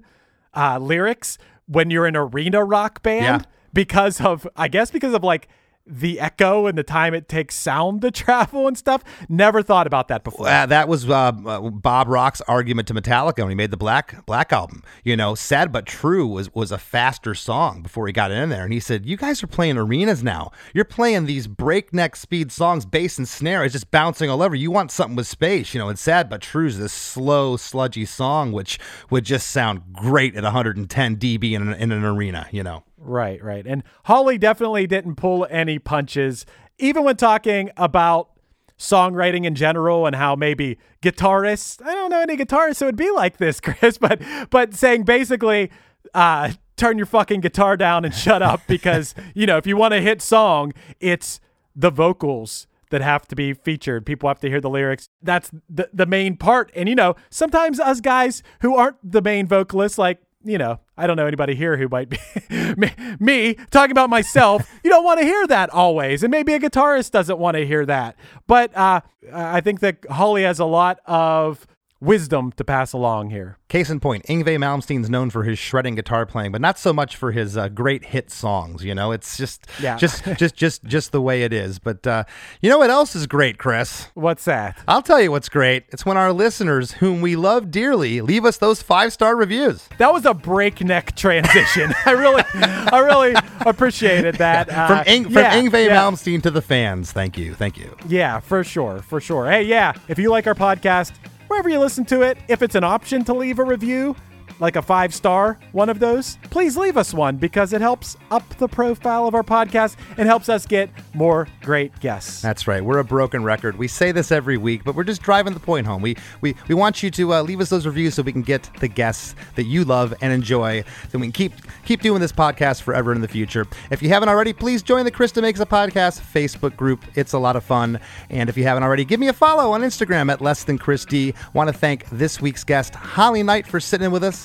uh, 0.53 0.79
lyrics 0.79 1.37
when 1.67 1.89
you're 1.91 2.05
an 2.07 2.17
arena 2.17 2.61
rock 2.63 3.01
band 3.03 3.23
Yeah. 3.23 3.41
because 3.73 4.19
of, 4.19 4.45
I 4.57 4.67
guess, 4.67 4.91
because 4.91 5.13
of 5.13 5.23
like 5.23 5.47
the 5.87 6.19
echo 6.19 6.67
and 6.67 6.77
the 6.77 6.83
time 6.83 7.13
it 7.13 7.29
takes 7.29 7.55
sound 7.55 8.01
to 8.01 8.11
travel 8.25 8.67
and 8.67 8.77
stuff. 8.77 9.03
Never 9.29 9.61
thought 9.61 9.87
about 9.87 10.07
that 10.07 10.23
before. 10.23 10.47
Uh, 10.47 10.65
that 10.65 10.87
was 10.87 11.09
uh, 11.09 11.13
uh, 11.13 11.59
Bob 11.69 12.07
Rock's 12.07 12.41
argument 12.41 12.87
to 12.87 12.93
Metallica 12.93 13.39
when 13.39 13.49
he 13.49 13.55
made 13.55 13.71
the 13.71 13.77
Black 13.77 14.25
Black 14.25 14.51
album. 14.51 14.83
You 15.03 15.15
know, 15.15 15.35
"Sad 15.35 15.71
but 15.71 15.85
True" 15.85 16.27
was 16.27 16.53
was 16.53 16.71
a 16.71 16.77
faster 16.77 17.35
song 17.35 17.81
before 17.81 18.07
he 18.07 18.13
got 18.13 18.31
in 18.31 18.49
there, 18.49 18.63
and 18.63 18.73
he 18.73 18.79
said, 18.79 19.05
"You 19.05 19.17
guys 19.17 19.43
are 19.43 19.47
playing 19.47 19.77
arenas 19.77 20.23
now. 20.23 20.51
You're 20.73 20.85
playing 20.85 21.25
these 21.25 21.47
breakneck 21.47 22.15
speed 22.15 22.51
songs, 22.51 22.85
bass 22.85 23.17
and 23.17 23.27
snare 23.27 23.63
is 23.63 23.73
just 23.73 23.91
bouncing 23.91 24.29
all 24.29 24.41
over. 24.41 24.55
You 24.55 24.71
want 24.71 24.91
something 24.91 25.15
with 25.15 25.27
space, 25.27 25.73
you 25.73 25.79
know." 25.79 25.89
And 25.89 25.99
"Sad 25.99 26.29
but 26.29 26.41
True" 26.41 26.67
is 26.67 26.79
this 26.79 26.93
slow, 26.93 27.57
sludgy 27.57 28.05
song 28.05 28.51
which 28.51 28.79
would 29.09 29.25
just 29.25 29.49
sound 29.49 29.81
great 29.93 30.35
at 30.35 30.43
110 30.43 31.17
dB 31.17 31.53
in 31.53 31.67
an, 31.67 31.73
in 31.73 31.91
an 31.91 32.03
arena. 32.03 32.47
You 32.51 32.63
know. 32.63 32.83
Right, 33.05 33.41
right. 33.43 33.65
And 33.67 33.83
Holly 34.05 34.37
definitely 34.37 34.87
didn't 34.87 35.15
pull 35.15 35.45
any 35.49 35.77
punches, 35.77 36.45
even 36.79 37.03
when 37.03 37.17
talking 37.17 37.69
about 37.77 38.31
songwriting 38.79 39.45
in 39.45 39.55
general 39.55 40.05
and 40.05 40.15
how 40.15 40.35
maybe 40.35 40.77
guitarists, 41.01 41.85
I 41.85 41.93
don't 41.93 42.09
know 42.09 42.21
any 42.21 42.35
guitarists 42.35 42.79
that 42.79 42.85
would 42.85 42.95
be 42.95 43.11
like 43.11 43.37
this, 43.37 43.59
Chris, 43.61 43.97
but 43.97 44.21
but 44.49 44.73
saying 44.73 45.03
basically 45.03 45.71
uh 46.13 46.51
turn 46.75 46.97
your 46.97 47.05
fucking 47.05 47.39
guitar 47.39 47.77
down 47.77 48.03
and 48.03 48.13
shut 48.13 48.41
up 48.41 48.61
because, 48.67 49.15
you 49.33 49.45
know, 49.45 49.57
if 49.57 49.65
you 49.65 49.77
want 49.77 49.93
a 49.93 50.01
hit 50.01 50.21
song, 50.21 50.73
it's 50.99 51.39
the 51.75 51.89
vocals 51.89 52.67
that 52.89 53.01
have 53.01 53.27
to 53.27 53.35
be 53.35 53.53
featured. 53.53 54.05
People 54.05 54.29
have 54.29 54.39
to 54.39 54.49
hear 54.49 54.61
the 54.61 54.69
lyrics. 54.69 55.09
That's 55.21 55.51
the 55.69 55.89
the 55.93 56.05
main 56.05 56.37
part. 56.37 56.71
And 56.75 56.89
you 56.89 56.95
know, 56.95 57.15
sometimes 57.29 57.79
us 57.79 58.01
guys 58.01 58.41
who 58.61 58.75
aren't 58.75 58.97
the 59.03 59.21
main 59.21 59.47
vocalists 59.47 59.97
like 59.97 60.19
you 60.45 60.57
know, 60.57 60.79
I 60.95 61.07
don't 61.07 61.17
know 61.17 61.25
anybody 61.25 61.55
here 61.55 61.75
who 61.75 61.89
might 61.89 62.07
be 62.07 62.17
me, 62.77 62.91
me 63.19 63.55
talking 63.71 63.91
about 63.91 64.09
myself. 64.09 64.71
You 64.83 64.91
don't 64.91 65.03
want 65.03 65.19
to 65.19 65.25
hear 65.25 65.47
that 65.47 65.71
always, 65.71 66.23
and 66.23 66.31
maybe 66.31 66.53
a 66.53 66.59
guitarist 66.59 67.11
doesn't 67.11 67.39
want 67.39 67.57
to 67.57 67.65
hear 67.65 67.85
that. 67.87 68.15
But 68.47 68.75
uh, 68.77 69.01
I 69.33 69.61
think 69.61 69.79
that 69.79 69.97
Holly 70.09 70.43
has 70.43 70.59
a 70.59 70.65
lot 70.65 70.99
of 71.05 71.65
wisdom 72.01 72.51
to 72.53 72.63
pass 72.63 72.93
along 72.93 73.29
here. 73.29 73.57
Case 73.67 73.89
in 73.89 73.99
point, 73.99 74.25
Yngwie 74.27 74.57
Malmsteen's 74.57 75.09
known 75.09 75.29
for 75.29 75.43
his 75.43 75.57
shredding 75.57 75.95
guitar 75.95 76.25
playing, 76.25 76.51
but 76.51 76.61
not 76.61 76.77
so 76.77 76.93
much 76.93 77.15
for 77.15 77.31
his 77.31 77.57
uh, 77.57 77.67
great 77.69 78.05
hit 78.05 78.29
songs. 78.29 78.83
You 78.83 78.93
know, 78.93 79.11
it's 79.11 79.37
just, 79.37 79.65
Yeah. 79.81 79.97
just, 79.97 80.23
just, 80.37 80.55
just, 80.55 80.83
just 80.83 81.11
the 81.11 81.21
way 81.21 81.43
it 81.43 81.51
is. 81.51 81.79
But 81.79 82.05
uh, 82.05 82.25
you 82.61 82.69
know 82.69 82.77
what 82.77 82.89
else 82.91 83.15
is 83.15 83.25
great, 83.27 83.57
Chris? 83.57 84.07
What's 84.13 84.45
that? 84.45 84.77
I'll 84.87 85.01
tell 85.01 85.19
you 85.19 85.31
what's 85.31 85.49
great. 85.49 85.85
It's 85.89 86.05
when 86.05 86.15
our 86.15 86.31
listeners, 86.31 86.91
whom 86.91 87.21
we 87.21 87.35
love 87.35 87.71
dearly, 87.71 88.21
leave 88.21 88.45
us 88.45 88.57
those 88.57 88.81
five 88.81 89.11
star 89.11 89.35
reviews. 89.35 89.89
That 89.97 90.13
was 90.13 90.25
a 90.25 90.33
breakneck 90.33 91.15
transition. 91.15 91.91
I 92.05 92.11
really, 92.11 92.43
I 92.53 92.99
really 92.99 93.33
appreciated 93.61 94.35
that. 94.35 94.69
Uh, 94.69 94.87
from 95.03 95.03
Ing- 95.07 95.23
from 95.25 95.33
yeah, 95.33 95.59
Yngwie 95.59 95.85
yeah. 95.87 95.95
Malmsteen 95.97 96.41
to 96.43 96.51
the 96.51 96.61
fans. 96.61 97.11
Thank 97.11 97.37
you, 97.37 97.55
thank 97.55 97.77
you. 97.77 97.95
Yeah, 98.07 98.39
for 98.41 98.63
sure, 98.63 98.99
for 99.01 99.19
sure. 99.19 99.49
Hey, 99.49 99.63
yeah, 99.63 99.93
if 100.07 100.19
you 100.19 100.29
like 100.29 100.45
our 100.45 100.55
podcast, 100.55 101.11
wherever 101.47 101.69
you 101.69 101.79
listen 101.79 102.05
to 102.05 102.21
it, 102.21 102.37
if 102.47 102.61
it's 102.61 102.75
an 102.75 102.83
option 102.83 103.23
to 103.25 103.33
leave 103.33 103.59
a 103.59 103.63
review, 103.63 104.15
like 104.59 104.75
a 104.75 104.81
five 104.81 105.13
star 105.13 105.57
one 105.71 105.89
of 105.89 105.99
those, 105.99 106.37
please 106.49 106.77
leave 106.77 106.97
us 106.97 107.13
one 107.13 107.37
because 107.37 107.73
it 107.73 107.81
helps 107.81 108.17
up 108.31 108.47
the 108.57 108.67
profile 108.67 109.27
of 109.27 109.35
our 109.35 109.43
podcast 109.43 109.95
and 110.17 110.27
helps 110.27 110.49
us 110.49 110.65
get 110.65 110.89
more 111.13 111.47
great 111.61 111.97
guests. 111.99 112.41
That's 112.41 112.67
right. 112.67 112.83
We're 112.83 112.99
a 112.99 113.03
broken 113.03 113.43
record. 113.43 113.77
We 113.77 113.87
say 113.87 114.11
this 114.11 114.31
every 114.31 114.57
week, 114.57 114.83
but 114.83 114.95
we're 114.95 115.03
just 115.03 115.21
driving 115.21 115.53
the 115.53 115.59
point 115.59 115.87
home. 115.87 116.01
We 116.01 116.15
we, 116.41 116.55
we 116.67 116.75
want 116.75 117.03
you 117.03 117.11
to 117.11 117.33
uh, 117.33 117.41
leave 117.41 117.59
us 117.59 117.69
those 117.69 117.85
reviews 117.85 118.13
so 118.15 118.23
we 118.23 118.31
can 118.31 118.41
get 118.41 118.69
the 118.79 118.87
guests 118.87 119.35
that 119.55 119.65
you 119.65 119.83
love 119.83 120.13
and 120.21 120.31
enjoy, 120.31 120.83
so 121.09 121.19
we 121.19 121.27
can 121.27 121.31
keep 121.31 121.53
keep 121.85 122.01
doing 122.01 122.21
this 122.21 122.31
podcast 122.31 122.81
forever 122.81 123.13
in 123.13 123.21
the 123.21 123.27
future. 123.27 123.65
If 123.89 124.01
you 124.01 124.09
haven't 124.09 124.29
already, 124.29 124.53
please 124.53 124.83
join 124.83 125.05
the 125.05 125.11
Chris 125.11 125.31
DeMakes 125.31 125.59
a 125.59 125.65
Podcast 125.65 126.21
Facebook 126.21 126.75
group. 126.75 127.03
It's 127.15 127.33
a 127.33 127.39
lot 127.39 127.55
of 127.55 127.63
fun. 127.63 127.99
And 128.29 128.49
if 128.49 128.57
you 128.57 128.63
haven't 128.63 128.83
already, 128.83 129.05
give 129.05 129.19
me 129.19 129.27
a 129.27 129.33
follow 129.33 129.71
on 129.71 129.81
Instagram 129.81 130.31
at 130.31 130.41
less 130.41 130.63
than 130.63 130.77
Chris 130.77 131.05
D. 131.05 131.33
Want 131.53 131.67
to 131.69 131.73
thank 131.73 132.09
this 132.09 132.41
week's 132.41 132.63
guest, 132.63 132.95
Holly 132.95 133.43
Knight, 133.43 133.67
for 133.67 133.79
sitting 133.79 134.05
in 134.05 134.11
with 134.11 134.23
us, 134.23 134.44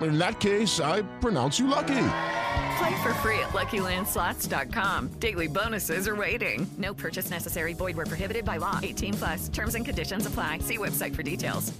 In 0.00 0.18
that 0.18 0.40
case, 0.40 0.80
I 0.80 1.02
pronounce 1.20 1.58
you 1.58 1.66
lucky. 1.66 1.86
Play 2.78 3.02
for 3.02 3.12
free 3.14 3.38
at 3.40 3.50
LuckyLandSlots.com. 3.50 5.08
Daily 5.20 5.46
bonuses 5.46 6.08
are 6.08 6.16
waiting. 6.16 6.66
No 6.78 6.94
purchase 6.94 7.30
necessary. 7.30 7.72
Void 7.74 7.96
were 7.96 8.06
prohibited 8.06 8.44
by 8.44 8.58
law. 8.58 8.78
18 8.82 9.14
plus. 9.14 9.48
Terms 9.48 9.74
and 9.74 9.84
conditions 9.84 10.26
apply. 10.26 10.58
See 10.58 10.78
website 10.78 11.14
for 11.14 11.22
details. 11.22 11.72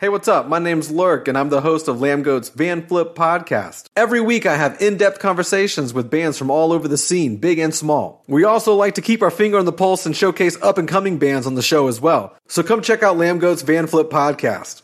Hey, 0.00 0.08
what's 0.08 0.28
up? 0.28 0.46
My 0.46 0.60
name's 0.60 0.92
Lurk, 0.92 1.26
and 1.26 1.36
I'm 1.36 1.48
the 1.48 1.62
host 1.62 1.88
of 1.88 1.96
Lambgoat's 1.96 2.50
Van 2.50 2.86
Flip 2.86 3.16
podcast. 3.16 3.86
Every 3.96 4.20
week, 4.20 4.46
I 4.46 4.56
have 4.56 4.80
in 4.80 4.96
depth 4.96 5.18
conversations 5.18 5.92
with 5.92 6.08
bands 6.08 6.38
from 6.38 6.52
all 6.52 6.72
over 6.72 6.86
the 6.86 6.96
scene, 6.96 7.36
big 7.38 7.58
and 7.58 7.74
small. 7.74 8.22
We 8.28 8.44
also 8.44 8.76
like 8.76 8.94
to 8.94 9.02
keep 9.02 9.22
our 9.22 9.30
finger 9.32 9.58
on 9.58 9.64
the 9.64 9.72
pulse 9.72 10.06
and 10.06 10.16
showcase 10.16 10.56
up 10.62 10.78
and 10.78 10.86
coming 10.86 11.18
bands 11.18 11.48
on 11.48 11.56
the 11.56 11.62
show 11.62 11.88
as 11.88 12.00
well. 12.00 12.36
So 12.46 12.62
come 12.62 12.80
check 12.80 13.02
out 13.02 13.16
Lambgoat's 13.16 13.62
Van 13.62 13.88
Flip 13.88 14.08
podcast. 14.08 14.76